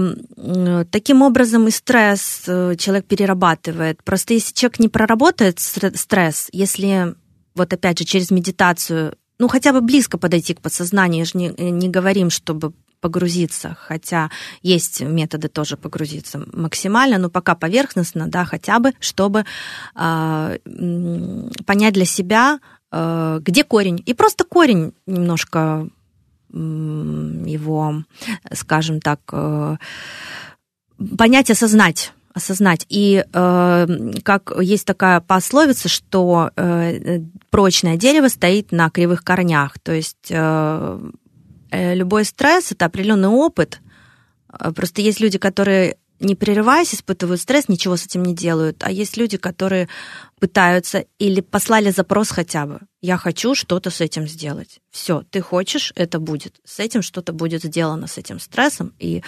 таким 0.91 1.23
образом 1.23 1.69
и 1.69 1.71
стресс 1.71 2.45
э, 2.47 2.77
человек 2.79 3.07
перерабатывает. 3.07 4.03
Просто 4.03 4.35
если 4.35 4.55
человек 4.55 4.79
не 4.79 4.89
проработает 4.89 5.59
стресс, 5.61 6.49
если 6.53 7.15
вот 7.55 7.73
опять 7.73 7.99
же 7.99 8.05
через 8.05 8.31
медитацию 8.31 9.17
ну, 9.39 9.49
хотя 9.49 9.73
бы 9.73 9.81
близко 9.81 10.17
подойти 10.17 10.55
к 10.55 10.61
подсознанию, 10.61 11.27
же 11.27 11.33
не, 11.35 11.49
не 11.49 11.89
говорим, 11.89 12.31
чтобы 12.31 12.73
погрузиться, 13.05 13.77
хотя 13.79 14.31
есть 14.63 15.03
методы 15.03 15.49
тоже 15.49 15.77
погрузиться 15.77 16.43
максимально, 16.55 17.19
но 17.19 17.29
пока 17.29 17.55
поверхностно, 17.55 18.29
да, 18.29 18.47
хотя 18.47 18.79
бы, 18.79 18.93
чтобы 18.99 19.45
э, 19.95 20.59
понять 21.67 21.93
для 21.93 22.07
себя, 22.07 22.61
э, 22.91 23.41
где 23.43 23.63
корень. 23.63 24.03
И 24.07 24.15
просто 24.15 24.45
корень 24.45 24.95
немножко 25.07 25.87
э, 26.51 26.57
его, 26.57 28.05
скажем 28.55 29.01
так, 29.03 29.21
э, 29.33 29.77
понять, 31.19 31.51
осознать 31.51 32.15
осознать. 32.37 32.87
И 32.89 33.23
э, 33.33 33.87
как 34.25 34.53
есть 34.61 34.87
такая 34.87 35.21
пословица, 35.21 35.89
что 35.89 36.51
э, 36.57 37.21
прочное 37.51 37.97
дерево 37.97 38.29
стоит 38.29 38.73
на 38.73 38.91
кривых 38.91 39.23
корнях. 39.23 39.79
То 39.79 39.93
есть 39.93 40.31
э, 40.31 41.01
любой 41.95 42.25
стресс 42.25 42.73
это 42.73 42.87
определенный 42.87 43.29
опыт. 43.29 43.81
Э, 44.53 44.73
просто 44.73 45.03
есть 45.03 45.21
люди, 45.21 45.39
которые 45.39 45.97
не 46.21 46.35
прерываясь, 46.35 46.95
испытывают 46.95 47.41
стресс, 47.41 47.69
ничего 47.69 47.97
с 47.97 48.07
этим 48.07 48.23
не 48.23 48.35
делают. 48.35 48.83
А 48.83 48.91
есть 48.91 49.17
люди, 49.17 49.37
которые 49.37 49.89
пытаются 50.39 51.05
или 51.19 51.41
послали 51.41 51.91
запрос 51.91 52.31
хотя 52.31 52.67
бы. 52.67 52.81
Я 53.03 53.17
хочу 53.17 53.55
что-то 53.55 53.91
с 53.91 54.01
этим 54.01 54.27
сделать. 54.27 54.81
Все, 54.91 55.25
ты 55.31 55.41
хочешь, 55.41 55.93
это 55.97 56.19
будет. 56.21 56.61
С 56.65 56.79
этим 56.79 57.03
что-то 57.03 57.33
будет 57.33 57.63
сделано, 57.65 58.07
с 58.07 58.17
этим 58.17 58.39
стрессом. 58.39 58.95
И 58.99 59.23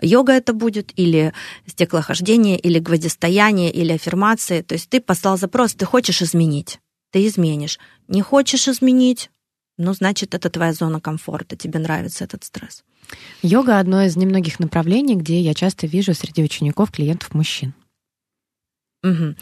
йога 0.00 0.32
это 0.32 0.52
будет, 0.52 0.92
или 0.96 1.32
стеклохождение, 1.66 2.58
или 2.58 2.78
гвоздистояние, 2.78 3.70
или 3.70 3.92
аффирмации. 3.92 4.62
То 4.62 4.74
есть 4.74 4.88
ты 4.88 5.00
послал 5.00 5.36
запрос, 5.36 5.74
ты 5.74 5.84
хочешь 5.84 6.22
изменить, 6.22 6.80
ты 7.10 7.26
изменишь. 7.26 7.78
Не 8.08 8.22
хочешь 8.22 8.68
изменить, 8.68 9.30
ну, 9.78 9.92
значит, 9.94 10.34
это 10.34 10.50
твоя 10.50 10.72
зона 10.72 11.00
комфорта, 11.00 11.56
тебе 11.56 11.78
нравится 11.78 12.24
этот 12.24 12.44
стресс. 12.44 12.84
Йога 13.42 13.78
одно 13.78 14.02
из 14.02 14.16
немногих 14.16 14.58
направлений, 14.60 15.16
где 15.16 15.40
я 15.40 15.54
часто 15.54 15.86
вижу 15.86 16.14
среди 16.14 16.42
учеников 16.42 16.90
клиентов 16.90 17.34
мужчин. 17.34 17.74
Угу. 19.02 19.34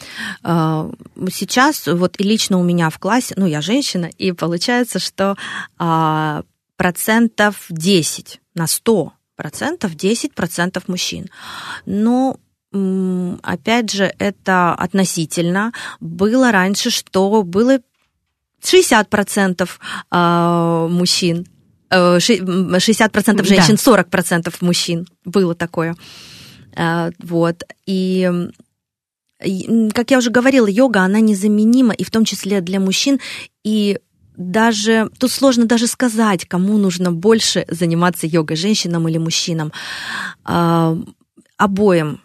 Сейчас 1.31 1.87
вот 1.87 2.19
и 2.19 2.25
лично 2.25 2.59
у 2.59 2.63
меня 2.63 2.89
в 2.89 2.99
классе, 2.99 3.35
ну 3.37 3.45
я 3.47 3.61
женщина, 3.61 4.07
и 4.07 4.33
получается, 4.33 4.99
что 4.99 5.37
а, 5.79 6.45
процентов 6.77 7.67
10 7.69 8.41
на 8.55 8.67
100 8.67 9.13
процентов 9.37 9.95
10 9.95 10.35
процентов 10.35 10.89
мужчин. 10.89 11.29
Но 11.85 12.39
опять 13.43 13.91
же, 13.91 14.15
это 14.19 14.75
относительно. 14.75 15.73
Было 15.99 16.53
раньше, 16.53 16.91
что 16.91 17.43
было 17.43 17.81
60% 18.63 19.69
а, 20.11 20.89
мужчин, 20.89 21.47
60% 21.91 23.41
э, 23.41 23.45
женщин, 23.45 23.77
да. 23.85 24.03
40% 24.03 24.55
мужчин. 24.61 25.07
Было 25.25 25.55
такое. 25.55 25.97
А, 26.77 27.11
вот. 27.19 27.65
И 27.87 28.31
как 29.95 30.11
я 30.11 30.19
уже 30.19 30.31
говорила, 30.31 30.67
йога, 30.67 31.01
она 31.01 31.21
незаменима, 31.21 31.95
и 31.95 32.05
в 32.05 32.11
том 32.11 32.25
числе 32.25 32.61
для 32.61 32.79
мужчин. 32.79 33.19
И 33.65 33.99
даже 34.37 35.11
тут 35.19 35.31
сложно 35.31 35.67
даже 35.67 35.87
сказать, 35.87 36.47
кому 36.47 36.79
нужно 36.79 37.13
больше 37.13 37.65
заниматься 37.69 38.27
йогой, 38.27 38.57
женщинам 38.57 39.09
или 39.09 39.19
мужчинам. 39.19 39.73
А, 40.45 40.97
обоим 41.57 42.21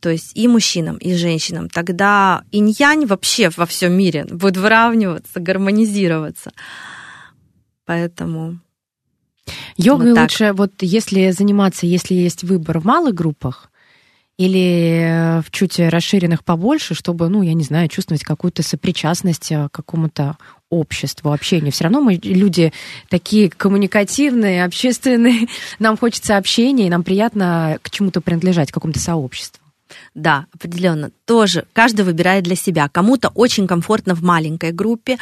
то 0.00 0.10
есть 0.10 0.32
и 0.36 0.48
мужчинам, 0.48 0.96
и 0.96 1.14
женщинам, 1.14 1.68
тогда 1.68 2.42
инь-янь 2.50 3.06
вообще 3.06 3.50
во 3.56 3.66
всем 3.66 3.92
мире 3.92 4.24
будет 4.24 4.56
выравниваться, 4.56 5.40
гармонизироваться. 5.40 6.52
Поэтому 7.84 8.58
Йогой 9.76 10.12
вот 10.12 10.20
лучше, 10.20 10.52
вот 10.52 10.72
если 10.80 11.30
заниматься, 11.30 11.86
если 11.86 12.14
есть 12.14 12.42
выбор 12.42 12.80
в 12.80 12.84
малых 12.84 13.14
группах, 13.14 13.70
или 14.38 15.40
в 15.40 15.50
чуть 15.50 15.78
расширенных 15.78 16.44
побольше, 16.44 16.94
чтобы, 16.94 17.28
ну, 17.28 17.40
я 17.40 17.54
не 17.54 17.64
знаю, 17.64 17.88
чувствовать 17.88 18.22
какую-то 18.22 18.62
сопричастность 18.62 19.48
к 19.48 19.68
какому-то 19.70 20.36
обществу, 20.68 21.32
общению. 21.32 21.72
Все 21.72 21.84
равно 21.84 22.02
мы 22.02 22.20
люди 22.22 22.72
такие 23.08 23.48
коммуникативные, 23.48 24.64
общественные. 24.64 25.48
Нам 25.78 25.96
хочется 25.96 26.36
общения, 26.36 26.86
и 26.86 26.90
нам 26.90 27.02
приятно 27.02 27.78
к 27.82 27.90
чему-то 27.90 28.20
принадлежать, 28.20 28.70
к 28.70 28.74
какому-то 28.74 29.00
сообществу. 29.00 29.65
Да, 30.16 30.46
определенно. 30.54 31.10
Тоже 31.26 31.66
каждый 31.74 32.06
выбирает 32.06 32.44
для 32.44 32.56
себя. 32.56 32.88
Кому-то 32.88 33.28
очень 33.34 33.66
комфортно 33.66 34.14
в 34.14 34.22
маленькой 34.22 34.72
группе, 34.72 35.18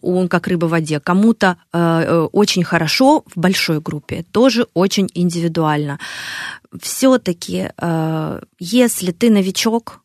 он 0.00 0.26
как 0.26 0.46
рыба 0.48 0.64
в 0.64 0.70
воде. 0.70 1.00
Кому-то 1.00 1.58
э, 1.70 1.78
э, 1.78 2.20
очень 2.32 2.64
хорошо 2.64 3.24
в 3.26 3.38
большой 3.38 3.82
группе. 3.82 4.24
Тоже 4.32 4.66
очень 4.72 5.10
индивидуально. 5.12 5.98
Все-таки, 6.80 7.70
э, 7.76 8.40
если 8.58 9.12
ты 9.12 9.28
новичок, 9.30 10.00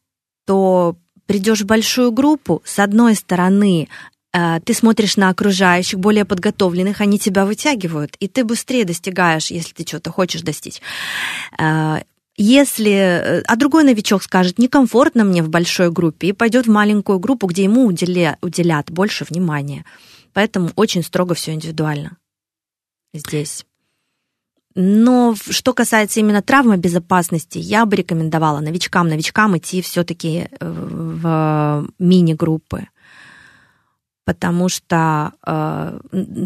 то 0.45 0.97
придешь 1.25 1.61
в 1.61 1.65
большую 1.65 2.11
группу, 2.11 2.61
с 2.65 2.79
одной 2.79 3.15
стороны, 3.15 3.87
э, 4.33 4.59
ты 4.65 4.73
смотришь 4.73 5.15
на 5.15 5.29
окружающих, 5.29 5.99
более 5.99 6.25
подготовленных, 6.25 6.99
они 6.99 7.17
тебя 7.17 7.45
вытягивают, 7.45 8.17
и 8.19 8.27
ты 8.27 8.43
быстрее 8.43 8.83
достигаешь, 8.83 9.51
если 9.51 9.73
ты 9.73 9.87
что-то 9.87 10.11
хочешь 10.11 10.41
достичь. 10.41 10.81
Если, 12.35 12.91
э, 12.91 13.41
а 13.41 13.55
другой 13.55 13.83
новичок 13.83 14.23
скажет, 14.23 14.57
некомфортно 14.57 15.23
мне 15.23 15.43
в 15.43 15.49
большой 15.49 15.91
группе, 15.91 16.29
и 16.29 16.33
пойдет 16.33 16.65
в 16.65 16.71
маленькую 16.71 17.19
группу, 17.19 17.47
где 17.47 17.63
ему 17.63 17.85
уделя, 17.85 18.37
уделят 18.41 18.89
больше 18.89 19.25
внимания. 19.29 19.85
Поэтому 20.33 20.71
очень 20.75 21.03
строго 21.03 21.35
все 21.35 21.53
индивидуально 21.53 22.17
здесь. 23.13 23.65
Но 24.75 25.35
что 25.35 25.73
касается 25.73 26.19
именно 26.19 26.41
травмы 26.41 26.77
безопасности, 26.77 27.59
я 27.59 27.85
бы 27.85 27.95
рекомендовала 27.95 28.59
новичкам, 28.59 29.07
новичкам 29.07 29.55
идти 29.57 29.83
все-таки 29.83 30.47
э, 30.49 30.57
в 30.59 31.87
мини-группы 31.99 32.87
потому 34.25 34.69
что 34.69 35.33
э, 35.45 35.99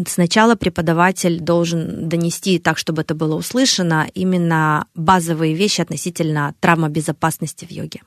сначала 0.06 0.56
преподаватель 0.56 1.40
должен 1.40 2.08
донести 2.08 2.58
так, 2.58 2.78
чтобы 2.78 3.02
это 3.02 3.14
было 3.14 3.36
услышано, 3.36 4.08
именно 4.14 4.86
базовые 4.94 5.54
вещи 5.54 5.80
относительно 5.80 6.54
травмобезопасности 6.60 7.64
в 7.64 7.70
йоге. 7.70 8.00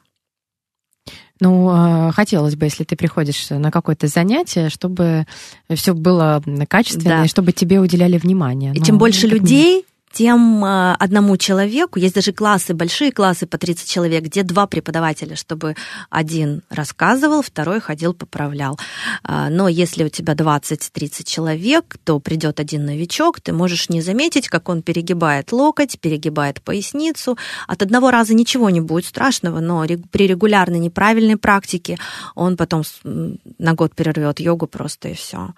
Ну, 1.39 1.71
э, 1.71 2.11
хотелось 2.11 2.55
бы, 2.55 2.65
если 2.65 2.83
ты 2.83 2.95
приходишь 2.95 3.49
на 3.49 3.71
какое-то 3.71 4.07
занятие, 4.07 4.69
чтобы 4.69 5.25
все 5.73 5.93
было 5.93 6.43
качественно, 6.67 7.17
да. 7.17 7.25
и 7.25 7.27
чтобы 7.27 7.51
тебе 7.51 7.79
уделяли 7.79 8.17
внимание. 8.17 8.73
И 8.73 8.79
Но 8.79 8.85
чем 8.85 8.97
больше 8.97 9.25
людей, 9.25 9.85
тем 10.13 10.63
э, 10.65 10.95
одному 10.99 11.37
человеку, 11.37 11.99
есть 11.99 12.15
даже 12.15 12.31
классы, 12.33 12.73
большие 12.73 13.11
классы 13.11 13.47
по 13.47 13.57
30 13.57 13.89
человек, 13.89 14.23
где 14.23 14.43
два 14.43 14.67
преподавателя, 14.67 15.35
чтобы 15.35 15.75
один 16.09 16.61
рассказывал, 16.69 17.41
второй 17.41 17.79
ходил, 17.79 18.13
поправлял. 18.13 18.79
А, 19.23 19.49
Но 19.49 19.67
если 19.67 20.03
у 20.03 20.09
тебя 20.09 20.33
20-30 20.33 21.23
человек, 21.23 21.97
то 22.03 22.19
придет 22.19 22.59
один 22.59 22.85
новичок, 22.85 23.39
ты 23.39 23.53
можешь 23.53 23.89
не 23.89 24.01
заметить, 24.01 24.49
как 24.49 24.69
он 24.69 24.81
перегибает 24.81 25.51
локоть, 25.51 25.99
перегибает 25.99 26.61
поясницу. 26.61 27.37
От 27.67 27.81
одного 27.81 28.11
раза 28.11 28.33
ничего 28.33 28.69
не 28.69 28.81
будет 28.81 29.05
страшного, 29.05 29.59
но 29.59 29.85
при 30.11 30.27
регулярной 30.27 30.79
неправильной 30.79 31.37
практике 31.37 31.97
он 32.35 32.57
потом 32.57 32.83
на 33.03 33.73
год 33.73 33.95
перервет 33.95 34.39
йогу 34.39 34.67
просто 34.67 35.09
и 35.09 35.13
все. 35.13 35.53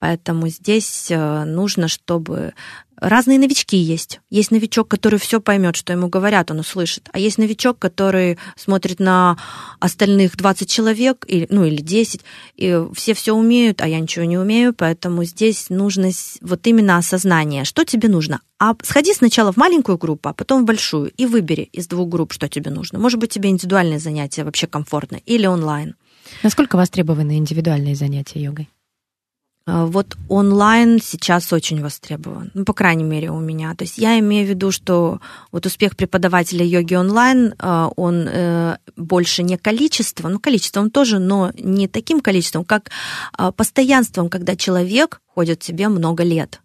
Поэтому 0.00 0.48
здесь 0.48 1.10
э, 1.10 1.44
нужно, 1.44 1.86
чтобы 1.86 2.54
разные 2.96 3.38
новички 3.38 3.76
есть. 3.76 4.20
Есть 4.30 4.50
новичок, 4.50 4.88
который 4.88 5.18
все 5.18 5.40
поймет, 5.40 5.76
что 5.76 5.92
ему 5.92 6.08
говорят, 6.08 6.50
он 6.50 6.60
услышит. 6.60 7.08
А 7.12 7.18
есть 7.18 7.36
новичок, 7.38 7.78
который 7.78 8.38
смотрит 8.56 8.98
на 8.98 9.36
остальных 9.78 10.36
20 10.36 10.68
человек, 10.68 11.24
или, 11.28 11.46
ну 11.50 11.64
или 11.64 11.80
10, 11.80 12.22
и 12.56 12.82
все 12.94 13.14
все 13.14 13.34
умеют, 13.34 13.82
а 13.82 13.88
я 13.88 14.00
ничего 14.00 14.24
не 14.24 14.38
умею, 14.38 14.74
поэтому 14.74 15.24
здесь 15.24 15.68
нужно 15.68 16.10
вот 16.40 16.66
именно 16.66 16.96
осознание, 16.96 17.64
что 17.64 17.84
тебе 17.84 18.08
нужно. 18.08 18.40
А 18.58 18.74
сходи 18.82 19.12
сначала 19.14 19.52
в 19.52 19.56
маленькую 19.58 19.98
группу, 19.98 20.30
а 20.30 20.34
потом 20.34 20.62
в 20.62 20.66
большую, 20.66 21.10
и 21.10 21.26
выбери 21.26 21.68
из 21.72 21.86
двух 21.86 22.08
групп, 22.08 22.32
что 22.32 22.48
тебе 22.48 22.70
нужно. 22.70 22.98
Может 22.98 23.18
быть, 23.18 23.30
тебе 23.30 23.50
индивидуальные 23.50 23.98
занятия 23.98 24.44
вообще 24.44 24.66
комфортно, 24.66 25.20
или 25.26 25.46
онлайн. 25.46 25.94
Насколько 26.42 26.76
востребованы 26.76 27.38
индивидуальные 27.38 27.96
занятия 27.96 28.40
йогой? 28.40 28.68
А, 29.70 29.86
Вот 29.86 30.16
онлайн 30.28 30.98
сейчас 31.00 31.52
очень 31.52 31.80
востребован, 31.80 32.50
ну, 32.54 32.64
по 32.64 32.72
крайней 32.72 33.04
мере, 33.04 33.30
у 33.30 33.38
меня. 33.38 33.74
То 33.74 33.84
есть 33.84 33.98
я 33.98 34.18
имею 34.18 34.46
в 34.46 34.50
виду, 34.50 34.72
что 34.72 35.20
вот 35.52 35.66
успех 35.66 35.96
преподавателя 35.96 36.64
йоги 36.64 36.94
онлайн, 36.94 37.54
а, 37.58 37.90
он 37.96 38.26
э, 38.28 38.76
больше 38.96 39.42
не 39.42 39.56
количество, 39.56 40.28
ну, 40.28 40.40
количеством 40.40 40.90
тоже, 40.90 41.18
но 41.18 41.52
не 41.54 41.86
таким 41.86 42.20
количеством, 42.20 42.64
как 42.64 42.90
а, 43.32 43.52
постоянством, 43.52 44.28
когда 44.28 44.56
человек 44.56 45.20
ходит 45.26 45.60
тебе 45.60 45.88
много 45.88 46.24
лет. 46.24 46.60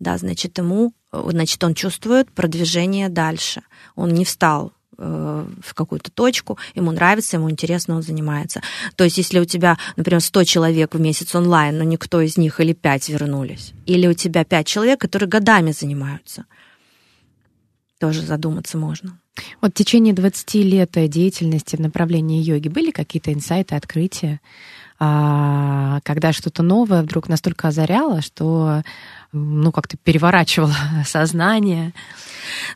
Да, 0.00 0.18
значит, 0.18 0.58
ему, 0.58 0.92
э, 1.12 1.28
значит, 1.30 1.62
он 1.62 1.74
чувствует 1.74 2.32
продвижение 2.32 3.08
дальше. 3.08 3.62
Он 3.94 4.10
не 4.12 4.24
встал 4.24 4.72
в 5.00 5.74
какую-то 5.74 6.10
точку, 6.10 6.58
ему 6.74 6.92
нравится, 6.92 7.36
ему 7.36 7.50
интересно, 7.50 7.96
он 7.96 8.02
занимается. 8.02 8.60
То 8.96 9.04
есть, 9.04 9.18
если 9.18 9.40
у 9.40 9.44
тебя, 9.44 9.78
например, 9.96 10.20
100 10.20 10.44
человек 10.44 10.94
в 10.94 11.00
месяц 11.00 11.34
онлайн, 11.34 11.78
но 11.78 11.84
никто 11.84 12.20
из 12.20 12.36
них 12.36 12.60
или 12.60 12.72
5 12.74 13.08
вернулись, 13.08 13.72
или 13.86 14.06
у 14.06 14.12
тебя 14.12 14.44
5 14.44 14.66
человек, 14.66 15.00
которые 15.00 15.28
годами 15.28 15.72
занимаются, 15.72 16.44
тоже 17.98 18.22
задуматься 18.22 18.76
можно. 18.78 19.18
Вот 19.60 19.72
в 19.72 19.74
течение 19.74 20.14
20 20.14 20.54
лет 20.56 20.96
э, 20.96 21.08
деятельности 21.08 21.76
в 21.76 21.80
направлении 21.80 22.42
йоги 22.42 22.68
были 22.68 22.90
какие-то 22.90 23.32
инсайты, 23.32 23.74
открытия, 23.74 24.40
а, 24.98 26.00
когда 26.02 26.32
что-то 26.32 26.62
новое 26.62 27.02
вдруг 27.02 27.28
настолько 27.28 27.68
озаряло, 27.68 28.20
что 28.20 28.82
ну, 29.32 29.72
как-то 29.72 29.96
переворачивало 29.96 30.74
сознание. 31.06 31.92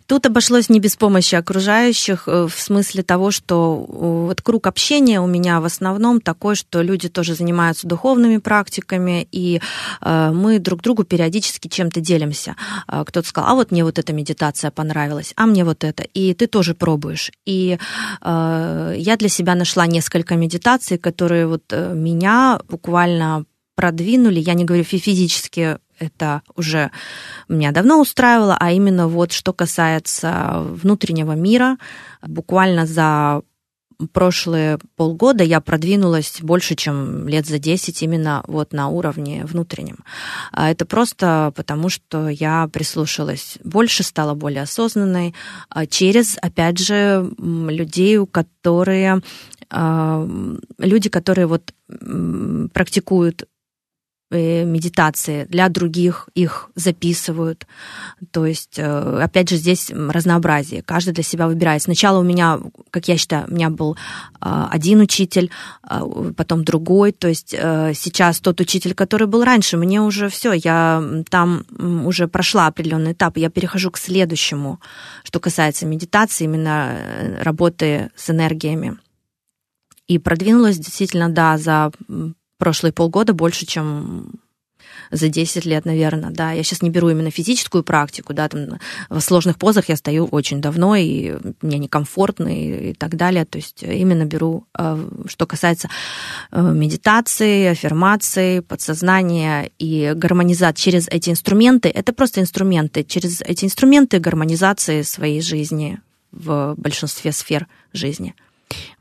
Тут 0.06 0.26
обошлось 0.26 0.68
не 0.68 0.78
без 0.78 0.96
помощи 0.96 1.34
окружающих, 1.34 2.24
э, 2.26 2.46
в 2.46 2.60
смысле 2.60 3.02
того, 3.02 3.30
что 3.30 3.84
э, 3.88 3.92
вот 4.28 4.42
круг 4.42 4.66
общения 4.66 5.20
у 5.20 5.26
меня 5.26 5.60
в 5.60 5.64
основном 5.64 6.20
такой, 6.20 6.54
что 6.54 6.82
люди 6.82 7.08
тоже 7.08 7.34
занимаются 7.34 7.88
духовными 7.88 8.38
практиками, 8.38 9.26
и 9.32 9.60
э, 10.00 10.30
мы 10.32 10.58
друг 10.58 10.82
другу 10.82 11.04
периодически 11.04 11.68
чем-то 11.68 12.00
делимся. 12.00 12.56
Э, 12.86 13.04
Кто-то 13.06 13.26
сказал, 13.28 13.50
а 13.50 13.54
вот 13.54 13.70
мне 13.70 13.84
вот 13.84 13.98
эта 13.98 14.12
медитация 14.12 14.70
понравилась, 14.70 15.32
а 15.36 15.46
мне 15.46 15.64
вот 15.64 15.82
это, 15.82 16.02
и 16.02 16.34
ты 16.34 16.46
тоже 16.46 16.74
пробуешь. 16.74 17.30
И 17.44 17.78
я 18.22 19.16
для 19.18 19.28
себя 19.28 19.54
нашла 19.54 19.86
несколько 19.86 20.36
медитаций, 20.36 20.98
которые 20.98 21.46
вот 21.46 21.62
меня 21.72 22.60
буквально 22.68 23.44
продвинули, 23.74 24.40
я 24.40 24.54
не 24.54 24.64
говорю 24.64 24.84
фи- 24.84 24.98
физически, 24.98 25.78
это 25.98 26.42
уже 26.56 26.90
меня 27.48 27.72
давно 27.72 28.00
устраивало, 28.00 28.56
а 28.58 28.72
именно 28.72 29.08
вот 29.08 29.32
что 29.32 29.52
касается 29.52 30.62
внутреннего 30.62 31.32
мира, 31.32 31.78
буквально 32.22 32.86
за 32.86 33.42
прошлые 34.12 34.78
полгода 34.96 35.44
я 35.44 35.60
продвинулась 35.60 36.38
больше, 36.40 36.74
чем 36.74 37.28
лет 37.28 37.46
за 37.46 37.58
10 37.58 38.02
именно 38.02 38.42
вот 38.46 38.72
на 38.72 38.88
уровне 38.88 39.44
внутреннем. 39.44 39.98
А 40.52 40.70
Это 40.70 40.84
просто 40.86 41.52
потому, 41.54 41.88
что 41.88 42.28
я 42.28 42.68
прислушалась 42.72 43.58
больше, 43.64 44.02
стала 44.02 44.34
более 44.34 44.62
осознанной 44.62 45.34
а, 45.68 45.86
через, 45.86 46.36
опять 46.40 46.78
же, 46.78 47.30
людей, 47.38 48.24
которые 48.26 49.20
а, 49.70 50.28
люди, 50.78 51.08
которые 51.08 51.46
вот 51.46 51.72
практикуют 52.72 53.46
медитации 54.30 55.44
для 55.44 55.68
других, 55.68 56.28
их 56.34 56.70
записывают. 56.74 57.66
То 58.30 58.46
есть, 58.46 58.78
э, 58.78 59.20
опять 59.22 59.48
же, 59.48 59.56
здесь 59.56 59.90
разнообразие. 59.90 60.82
Каждый 60.82 61.14
для 61.14 61.22
себя 61.22 61.46
выбирает. 61.46 61.82
Сначала 61.82 62.18
у 62.18 62.22
меня, 62.22 62.60
как 62.90 63.08
я 63.08 63.16
считаю, 63.16 63.46
у 63.48 63.54
меня 63.54 63.70
был 63.70 63.96
э, 64.40 64.66
один 64.70 65.00
учитель, 65.00 65.50
э, 65.88 66.32
потом 66.36 66.64
другой. 66.64 67.12
То 67.12 67.28
есть 67.28 67.54
э, 67.56 67.92
сейчас 67.94 68.40
тот 68.40 68.60
учитель, 68.60 68.94
который 68.94 69.26
был 69.26 69.44
раньше, 69.44 69.76
мне 69.76 70.00
уже 70.00 70.28
все, 70.28 70.52
я 70.52 71.02
там 71.30 71.64
уже 72.04 72.26
прошла 72.26 72.66
определенный 72.66 73.12
этап, 73.12 73.36
я 73.36 73.50
перехожу 73.50 73.90
к 73.90 73.98
следующему, 73.98 74.80
что 75.22 75.38
касается 75.38 75.86
медитации, 75.86 76.44
именно 76.44 76.92
э, 76.92 77.42
работы 77.42 78.10
с 78.16 78.30
энергиями. 78.30 78.98
И 80.06 80.18
продвинулась 80.18 80.78
действительно, 80.78 81.30
да, 81.30 81.56
за 81.56 81.90
прошлые 82.58 82.92
полгода 82.92 83.32
больше, 83.32 83.66
чем 83.66 84.30
за 85.10 85.28
10 85.28 85.64
лет, 85.64 85.84
наверное, 85.84 86.30
да. 86.30 86.52
Я 86.52 86.62
сейчас 86.62 86.82
не 86.82 86.90
беру 86.90 87.08
именно 87.10 87.30
физическую 87.30 87.84
практику, 87.84 88.32
да, 88.32 88.48
там 88.48 88.78
в 89.08 89.20
сложных 89.20 89.58
позах 89.58 89.88
я 89.88 89.96
стою 89.96 90.26
очень 90.26 90.60
давно, 90.60 90.96
и 90.96 91.36
мне 91.62 91.78
некомфортно 91.78 92.48
и, 92.48 92.90
и 92.90 92.94
так 92.94 93.16
далее. 93.16 93.44
То 93.44 93.58
есть 93.58 93.82
именно 93.82 94.24
беру, 94.24 94.66
э, 94.78 95.08
что 95.26 95.46
касается 95.46 95.88
э, 96.50 96.60
медитации, 96.60 97.66
аффирмации, 97.66 98.60
подсознания 98.60 99.70
и 99.78 100.12
гармонизации 100.14 100.82
через 100.82 101.08
эти 101.08 101.30
инструменты. 101.30 101.88
Это 101.88 102.12
просто 102.12 102.40
инструменты. 102.40 103.04
Через 103.04 103.40
эти 103.40 103.64
инструменты 103.64 104.18
гармонизации 104.18 105.02
своей 105.02 105.40
жизни 105.40 106.00
в 106.32 106.74
большинстве 106.76 107.32
сфер 107.32 107.68
жизни. 107.92 108.34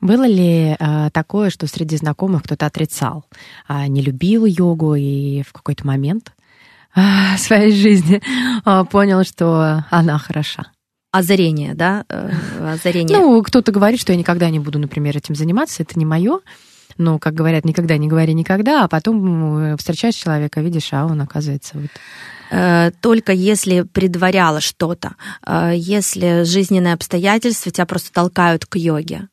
Было 0.02 0.28
ли 0.28 0.76
э, 0.78 1.10
такое, 1.12 1.50
что 1.50 1.68
среди 1.68 1.98
знакомых 1.98 2.44
кто-то 2.44 2.66
отрицал, 2.66 3.26
а, 3.68 3.88
не 3.88 4.02
любил 4.02 4.46
йогу 4.46 4.96
и 4.96 5.44
в 5.44 5.54
какой-то 5.54 5.88
момент 5.88 6.34
а, 6.96 7.38
своей 7.38 7.72
жизни 7.72 8.22
а, 8.66 8.84
понял, 8.84 9.24
что 9.24 9.86
она 9.90 10.18
хороша? 10.18 10.68
Озарение, 11.12 11.76
да? 11.76 12.06
э, 12.10 12.74
Озарение. 12.74 13.18
Ну, 13.18 13.42
кто-то 13.44 13.72
говорит, 13.72 14.02
что 14.02 14.12
я 14.14 14.18
никогда 14.18 14.50
не 14.50 14.60
буду, 14.60 14.80
например, 14.80 15.16
этим 15.16 15.36
заниматься, 15.36 15.84
это 15.84 15.98
не 15.98 16.06
мое. 16.06 16.40
Но, 16.98 17.18
как 17.18 17.34
говорят, 17.34 17.66
никогда 17.66 17.98
не 17.98 18.08
говори 18.08 18.34
никогда, 18.34 18.84
а 18.84 18.88
потом 18.88 19.58
э, 19.58 19.78
встречаешь 19.78 20.16
человека, 20.16 20.62
видишь, 20.62 20.90
а 20.92 21.06
он, 21.06 21.22
оказывается, 21.22 21.78
вот 21.78 21.90
только 23.02 23.32
если 23.32 23.82
предваряло 23.82 24.62
что-то, 24.62 25.16
если 25.74 26.44
жизненные 26.44 26.94
обстоятельства 26.94 27.72
тебя 27.72 27.88
просто 27.88 28.14
толкают 28.14 28.68
к 28.68 28.76
йоге. 28.76 29.28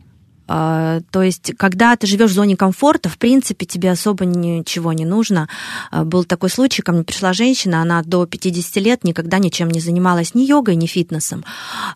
Э, 0.51 1.01
То 1.11 1.23
есть, 1.23 1.53
когда 1.57 1.95
ты 1.97 2.07
живешь 2.07 2.31
в 2.31 2.35
зоне 2.35 2.57
комфорта, 2.57 3.09
в 3.09 3.17
принципе, 3.19 3.67
тебе 3.67 3.91
особо 3.93 4.25
ничего 4.25 4.93
не 4.93 5.05
нужно. 5.05 5.49
Э, 5.93 6.03
Был 6.05 6.25
такой 6.25 6.51
случай, 6.51 6.83
ко 6.83 6.93
мне 6.93 7.05
пришла 7.05 7.33
женщина, 7.33 7.83
она 7.83 8.03
до 8.03 8.27
50 8.27 8.77
лет 8.83 9.05
никогда 9.05 9.39
ничем 9.39 9.69
не 9.71 9.81
занималась 9.81 10.35
ни 10.35 10.43
йогой, 10.43 10.77
ни 10.77 10.87
фитнесом. 10.87 11.45